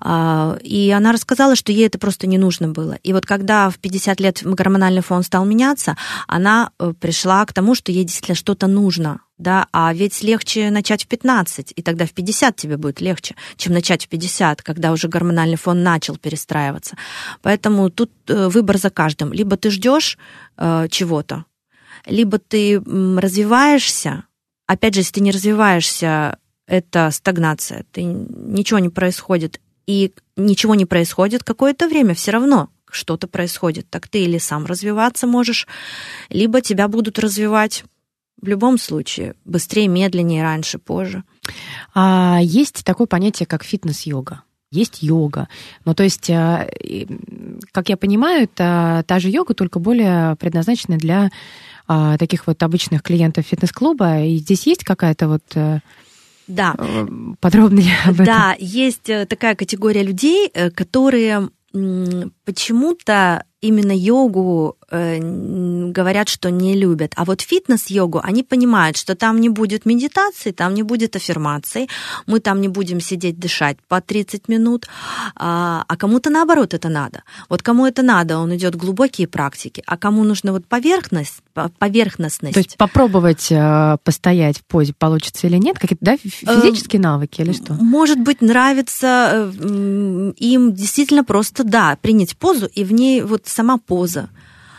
Э, 0.00 0.58
И 0.62 0.90
она 0.90 1.12
рассказала, 1.12 1.56
что 1.56 1.72
ей 1.72 1.86
это 1.86 1.98
просто 1.98 2.26
не 2.26 2.38
нужно 2.38 2.68
было. 2.68 2.98
И 3.02 3.12
вот 3.12 3.26
когда 3.26 3.70
в 3.70 3.78
50 3.78 4.20
лет 4.20 4.40
гормональный 4.44 5.02
фон 5.02 5.22
стал 5.24 5.44
меняться, 5.44 5.96
она 6.28 6.70
э, 6.78 6.92
пришла 7.00 7.44
к 7.44 7.52
тому, 7.52 7.74
что 7.74 7.90
ей 7.92 8.04
действительно 8.04 8.36
что-то 8.36 8.66
нужно 8.68 9.20
да, 9.38 9.66
а 9.72 9.92
ведь 9.92 10.22
легче 10.22 10.70
начать 10.70 11.04
в 11.04 11.08
15, 11.08 11.72
и 11.74 11.82
тогда 11.82 12.06
в 12.06 12.12
50 12.12 12.54
тебе 12.56 12.76
будет 12.76 13.00
легче, 13.00 13.34
чем 13.56 13.72
начать 13.72 14.06
в 14.06 14.08
50, 14.08 14.62
когда 14.62 14.92
уже 14.92 15.08
гормональный 15.08 15.56
фон 15.56 15.82
начал 15.82 16.16
перестраиваться. 16.16 16.96
Поэтому 17.42 17.90
тут 17.90 18.12
э, 18.28 18.48
выбор 18.48 18.78
за 18.78 18.90
каждым. 18.90 19.32
Либо 19.32 19.56
ты 19.56 19.70
ждешь 19.70 20.18
э, 20.56 20.86
чего-то, 20.90 21.44
либо 22.06 22.38
ты 22.38 22.80
развиваешься. 22.80 24.24
Опять 24.66 24.94
же, 24.94 25.00
если 25.00 25.14
ты 25.14 25.20
не 25.20 25.32
развиваешься, 25.32 26.38
это 26.66 27.10
стагнация, 27.10 27.84
ты, 27.90 28.02
ничего 28.04 28.78
не 28.78 28.88
происходит. 28.88 29.60
И 29.86 30.14
ничего 30.36 30.74
не 30.74 30.86
происходит 30.86 31.44
какое-то 31.44 31.88
время, 31.88 32.14
все 32.14 32.30
равно 32.30 32.70
что-то 32.90 33.26
происходит. 33.26 33.90
Так 33.90 34.08
ты 34.08 34.20
или 34.20 34.38
сам 34.38 34.64
развиваться 34.64 35.26
можешь, 35.26 35.66
либо 36.30 36.60
тебя 36.60 36.88
будут 36.88 37.18
развивать 37.18 37.84
В 38.40 38.48
любом 38.48 38.78
случае, 38.78 39.34
быстрее, 39.44 39.88
медленнее, 39.88 40.42
раньше, 40.42 40.78
позже. 40.78 41.24
А 41.94 42.38
есть 42.42 42.84
такое 42.84 43.06
понятие, 43.06 43.46
как 43.46 43.64
фитнес-йога. 43.64 44.42
Есть 44.70 45.02
йога. 45.02 45.48
Ну, 45.84 45.94
то 45.94 46.02
есть, 46.02 46.28
и, 46.28 47.06
как 47.72 47.88
я 47.88 47.96
понимаю, 47.96 48.44
это 48.44 49.04
та 49.06 49.18
же 49.20 49.30
йога, 49.30 49.54
только 49.54 49.78
более 49.78 50.34
предназначена 50.36 50.98
для 50.98 51.30
а, 51.86 52.16
таких 52.18 52.46
вот 52.46 52.62
обычных 52.62 53.02
клиентов 53.02 53.46
фитнес-клуба. 53.46 54.22
И 54.24 54.38
здесь 54.38 54.66
есть 54.66 54.84
какая-то 54.84 55.28
вот 55.28 55.44
э, 55.54 55.80
Да. 56.48 56.74
э, 56.78 57.06
подробнее 57.40 57.94
об 58.04 58.14
этом? 58.14 58.24
Да, 58.26 58.56
есть 58.58 59.08
э, 59.10 59.26
такая 59.26 59.54
категория 59.54 60.02
людей, 60.02 60.50
э, 60.52 60.70
которые 60.70 61.50
почему-то 62.44 63.44
именно 63.64 63.92
йогу 63.92 64.76
э, 64.90 65.18
говорят, 65.92 66.28
что 66.28 66.50
не 66.50 66.74
любят. 66.74 67.12
А 67.16 67.24
вот 67.24 67.40
фитнес-йогу, 67.40 68.20
они 68.22 68.42
понимают, 68.42 68.96
что 68.96 69.14
там 69.14 69.40
не 69.40 69.48
будет 69.48 69.86
медитации, 69.86 70.52
там 70.52 70.74
не 70.74 70.82
будет 70.82 71.16
аффирмаций, 71.16 71.88
мы 72.26 72.40
там 72.40 72.60
не 72.60 72.68
будем 72.68 73.00
сидеть 73.00 73.38
дышать 73.38 73.76
по 73.88 74.00
30 74.00 74.48
минут, 74.48 74.86
а, 75.34 75.84
а 75.88 75.96
кому-то 75.96 76.30
наоборот 76.30 76.74
это 76.74 76.88
надо. 76.88 77.22
Вот 77.48 77.62
кому 77.62 77.86
это 77.86 78.02
надо, 78.02 78.38
он 78.38 78.54
идет 78.54 78.76
глубокие 78.76 79.26
практики, 79.26 79.82
а 79.86 79.96
кому 79.96 80.24
нужна 80.24 80.52
вот 80.52 80.66
поверхность, 80.66 81.42
по- 81.54 81.70
поверхностность. 81.78 82.54
То 82.54 82.60
есть 82.60 82.76
попробовать 82.76 83.50
э, 83.50 83.96
постоять 84.04 84.58
в 84.58 84.64
позе 84.64 84.92
получится 84.98 85.46
или 85.46 85.56
нет? 85.56 85.78
Какие-то 85.78 86.04
да, 86.04 86.12
Эм, 86.12 86.60
физические 86.60 87.00
навыки 87.00 87.40
или 87.40 87.52
что? 87.52 87.74
Может 87.74 88.18
быть, 88.20 88.42
нравится 88.42 89.50
э, 89.58 90.32
им 90.36 90.72
действительно 90.74 91.24
просто, 91.24 91.64
да, 91.64 91.96
принять 92.00 92.36
позу, 92.36 92.66
и 92.66 92.84
в 92.84 92.92
ней 92.92 93.22
вот 93.22 93.46
сама 93.54 93.78
поза. 93.78 94.28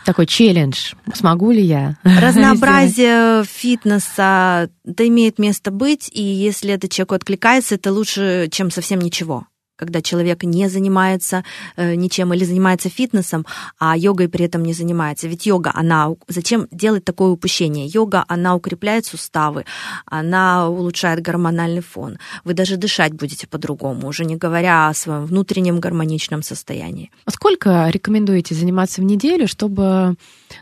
Такой 0.04 0.26
челлендж. 0.26 0.92
Смогу 1.14 1.50
ли 1.50 1.62
я? 1.62 1.96
Разнообразие 2.04 3.44
фитнеса, 3.44 4.70
это 4.84 5.08
имеет 5.08 5.38
место 5.40 5.72
быть, 5.72 6.08
и 6.12 6.22
если 6.22 6.72
это 6.72 6.88
человеку 6.88 7.16
откликается, 7.16 7.74
это 7.74 7.92
лучше, 7.92 8.48
чем 8.52 8.70
совсем 8.70 9.00
ничего. 9.00 9.46
Когда 9.76 10.00
человек 10.00 10.42
не 10.42 10.68
занимается 10.68 11.44
э, 11.76 11.94
ничем 11.94 12.32
или 12.32 12.44
занимается 12.44 12.88
фитнесом, 12.88 13.46
а 13.78 13.96
йогой 13.96 14.28
при 14.28 14.46
этом 14.46 14.62
не 14.62 14.72
занимается. 14.72 15.28
Ведь 15.28 15.46
йога, 15.46 15.70
она... 15.74 16.14
Зачем 16.28 16.66
делать 16.70 17.04
такое 17.04 17.30
упущение? 17.30 17.86
Йога, 17.86 18.24
она 18.28 18.54
укрепляет 18.54 19.06
суставы, 19.06 19.64
она 20.06 20.68
улучшает 20.68 21.20
гормональный 21.20 21.82
фон. 21.82 22.18
Вы 22.44 22.54
даже 22.54 22.76
дышать 22.76 23.12
будете 23.12 23.46
по-другому, 23.46 24.08
уже 24.08 24.24
не 24.24 24.36
говоря 24.36 24.88
о 24.88 24.94
своем 24.94 25.26
внутреннем 25.26 25.80
гармоничном 25.80 26.42
состоянии. 26.42 27.10
Сколько 27.28 27.88
рекомендуете 27.90 28.54
заниматься 28.54 29.00
в 29.00 29.04
неделю, 29.04 29.46
чтобы 29.46 30.16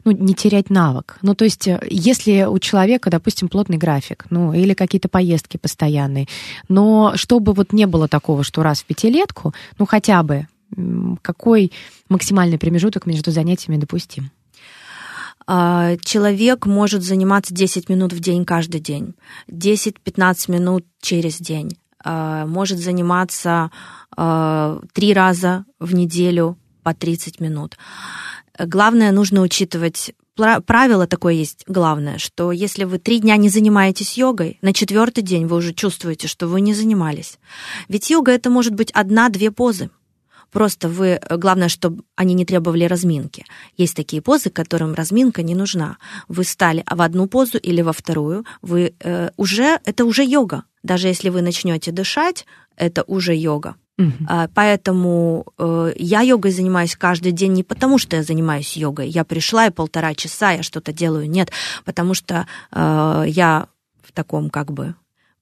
ну, 0.05 0.12
не 0.12 0.35
терять 0.35 0.71
навык? 0.71 1.19
Ну, 1.23 1.35
то 1.35 1.45
есть, 1.45 1.69
э, 1.69 1.81
если 1.91 2.45
у 2.45 2.59
человека, 2.59 3.11
допустим, 3.11 3.49
плотный 3.49 3.77
график, 3.77 4.27
ну, 4.31 4.53
или 4.53 4.75
какие-то 4.75 5.09
поездки 5.09 5.57
постоянные, 5.57 6.27
но 6.69 7.12
чтобы 7.17 7.53
вот 7.53 7.73
не 7.73 7.87
было 7.87 8.09
такого, 8.09 8.45
что 8.45 8.62
раз 8.62 8.81
в 8.81 8.85
пятилетку, 9.05 9.55
ну, 9.79 9.87
хотя 9.87 10.23
бы 10.23 10.47
какой 11.23 11.73
максимальный 12.09 12.59
промежуток 12.59 13.07
между 13.07 13.31
занятиями 13.31 13.79
допустим? 13.79 14.31
А, 15.47 15.97
Человек 15.99 16.67
может 16.67 17.03
заниматься 17.03 17.55
10 17.55 17.89
минут 17.89 18.13
в 18.13 18.21
день 18.21 18.45
каждый 18.45 18.81
день, 18.81 19.15
10-15 19.49 20.51
минут 20.51 20.87
через 21.01 21.39
день. 21.39 21.79
А, 22.03 22.47
Может 22.47 22.79
заниматься 22.79 23.71
а, 24.17 24.81
три 24.95 25.13
раза 25.13 25.65
в 25.79 25.95
неделю 25.95 26.57
по 26.83 26.95
30 26.95 27.41
минут. 27.41 27.77
Главное, 28.59 29.13
нужно 29.13 29.43
учитывать 29.43 30.15
правило 30.37 31.07
такое 31.07 31.35
есть 31.35 31.64
главное, 31.66 32.18
что 32.18 32.53
если 32.53 32.85
вы 32.85 32.99
три 32.99 33.20
дня 33.20 33.37
не 33.37 33.49
занимаетесь 33.49 34.16
йогой, 34.18 34.59
на 34.62 34.72
четвертый 34.72 35.22
день 35.22 35.47
вы 35.47 35.57
уже 35.57 35.72
чувствуете, 35.72 36.28
что 36.28 36.47
вы 36.47 36.61
не 36.61 36.74
занимались. 36.74 37.39
Ведь 37.89 38.11
йога 38.11 38.32
это 38.32 38.51
может 38.51 38.74
быть 38.74 38.91
одна-две 38.93 39.51
позы. 39.51 39.91
Просто 40.55 40.89
вы, 40.89 41.20
главное, 41.30 41.68
чтобы 41.68 42.05
они 42.14 42.32
не 42.32 42.45
требовали 42.45 42.85
разминки. 42.85 43.45
Есть 43.76 43.97
такие 43.97 44.22
позы, 44.22 44.51
которым 44.51 44.95
разминка 44.95 45.43
не 45.43 45.57
нужна. 45.57 45.97
Вы 46.28 46.45
стали 46.45 46.85
в 46.89 47.03
одну 47.03 47.26
позу 47.26 47.59
или 47.59 47.82
во 47.82 47.93
вторую, 47.93 48.45
вы 48.62 48.95
э, 49.01 49.30
уже 49.37 49.80
это 49.85 50.05
уже 50.05 50.24
йога. 50.24 50.62
Даже 50.85 51.09
если 51.09 51.30
вы 51.30 51.43
начнете 51.43 51.91
дышать, 51.91 52.47
это 52.76 53.03
уже 53.03 53.35
йога. 53.35 53.74
А, 54.27 54.49
Поэтому 54.55 55.47
э, 55.59 55.93
я 55.97 56.21
йогой 56.23 56.51
занимаюсь 56.51 56.97
каждый 56.97 57.33
день 57.33 57.53
не 57.53 57.63
потому, 57.63 57.99
что 57.99 58.17
я 58.17 58.23
занимаюсь 58.23 58.77
йогой. 58.77 59.09
Я 59.09 59.25
пришла 59.25 59.67
и 59.67 59.71
полтора 59.71 60.15
часа 60.15 60.53
я 60.53 60.63
что-то 60.63 60.93
делаю. 60.93 61.31
Нет, 61.31 61.53
потому 61.85 62.15
что 62.15 62.47
э, 62.73 63.25
я 63.29 63.69
в 64.03 64.13
таком 64.13 64.51
как 64.51 64.73
бы 64.73 64.95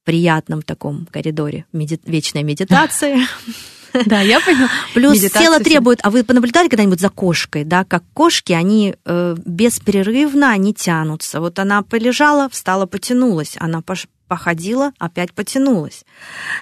приятном 0.03 0.61
таком 0.61 1.07
коридоре 1.11 1.65
меди- 1.73 1.99
вечной 2.05 2.43
медитации. 2.43 3.17
Да, 4.05 4.21
я 4.21 4.39
поняла. 4.39 4.69
Плюс 4.93 5.13
Медитация 5.15 5.41
тело 5.45 5.59
требует, 5.59 5.99
а 6.03 6.09
вы 6.09 6.23
понаблюдали 6.23 6.67
когда-нибудь 6.67 6.99
за 6.99 7.09
кошкой, 7.09 7.63
да, 7.63 7.83
как 7.83 8.03
кошки, 8.13 8.53
они 8.53 8.95
э, 9.05 9.35
беспрерывно, 9.45 10.51
они 10.51 10.73
тянутся. 10.73 11.39
Вот 11.39 11.59
она 11.59 11.81
полежала, 11.83 12.49
встала, 12.49 12.85
потянулась, 12.85 13.55
она 13.59 13.79
пош- 13.79 14.07
походила, 14.27 14.91
опять 14.99 15.33
потянулась. 15.33 16.05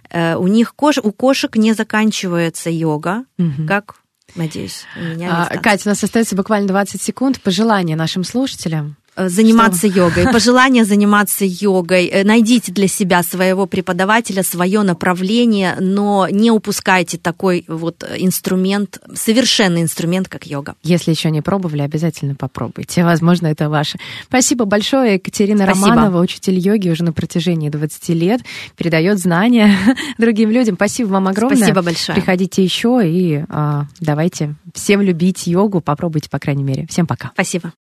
Э, 0.09 0.35
у 0.35 0.47
них 0.47 0.75
кош, 0.75 0.97
у 0.97 1.11
кошек 1.11 1.55
не 1.55 1.73
заканчивается 1.73 2.69
йога, 2.69 3.25
как, 3.67 3.95
надеюсь, 4.35 4.85
у 4.97 5.01
меня 5.01 5.29
А, 5.31 5.39
есть, 5.41 5.51
да. 5.53 5.57
Катя, 5.59 5.83
у 5.85 5.89
нас 5.89 6.03
остается 6.03 6.35
буквально 6.35 6.67
20 6.67 7.01
секунд. 7.01 7.41
Пожелания 7.41 7.95
нашим 7.95 8.23
слушателям. 8.23 8.97
Э, 9.21 9.29
заниматься 9.29 9.87
йогой, 9.87 10.25
пожелание 10.33 10.85
заниматься 10.85 11.45
йогой. 11.45 12.07
Э, 12.07 12.23
Найдите 12.23 12.71
для 12.71 12.87
себя 12.87 13.23
своего 13.23 13.65
преподавателя, 13.65 14.43
свое 14.43 14.81
направление, 14.81 15.75
но 15.79 16.27
не 16.29 16.51
упускайте 16.51 17.17
такой 17.17 17.65
вот 17.67 18.03
э, 18.03 18.15
инструмент, 18.19 18.99
совершенный 19.13 19.81
инструмент, 19.81 20.27
как 20.27 20.45
йога. 20.45 20.75
Если 20.83 21.11
еще 21.11 21.31
не 21.31 21.41
пробовали, 21.41 21.81
обязательно 21.81 22.35
попробуйте. 22.35 23.03
Возможно, 23.03 23.47
это 23.47 23.69
ваше. 23.69 23.97
Спасибо 24.25 24.65
большое. 24.65 25.15
Екатерина 25.15 25.63
Спасибо. 25.65 25.87
Романова, 25.87 26.21
учитель 26.21 26.57
йоги 26.57 26.89
уже 26.89 27.03
на 27.03 27.13
протяжении 27.13 27.69
20 27.69 28.09
лет, 28.09 28.41
передает 28.77 29.19
знания 29.19 29.75
другим 30.17 30.51
людям. 30.51 30.75
Спасибо 30.75 31.09
вам 31.09 31.27
огромное. 31.27 31.57
Спасибо 31.57 31.81
большое. 31.81 32.15
Приходите 32.15 32.63
еще 32.63 33.01
и 33.03 33.43
а, 33.49 33.85
давайте 33.99 34.55
всем 34.73 35.01
любить 35.01 35.47
йогу. 35.47 35.81
Попробуйте, 35.81 36.29
по 36.29 36.39
крайней 36.39 36.63
мере. 36.63 36.87
Всем 36.89 37.07
пока. 37.07 37.31
Спасибо. 37.33 37.73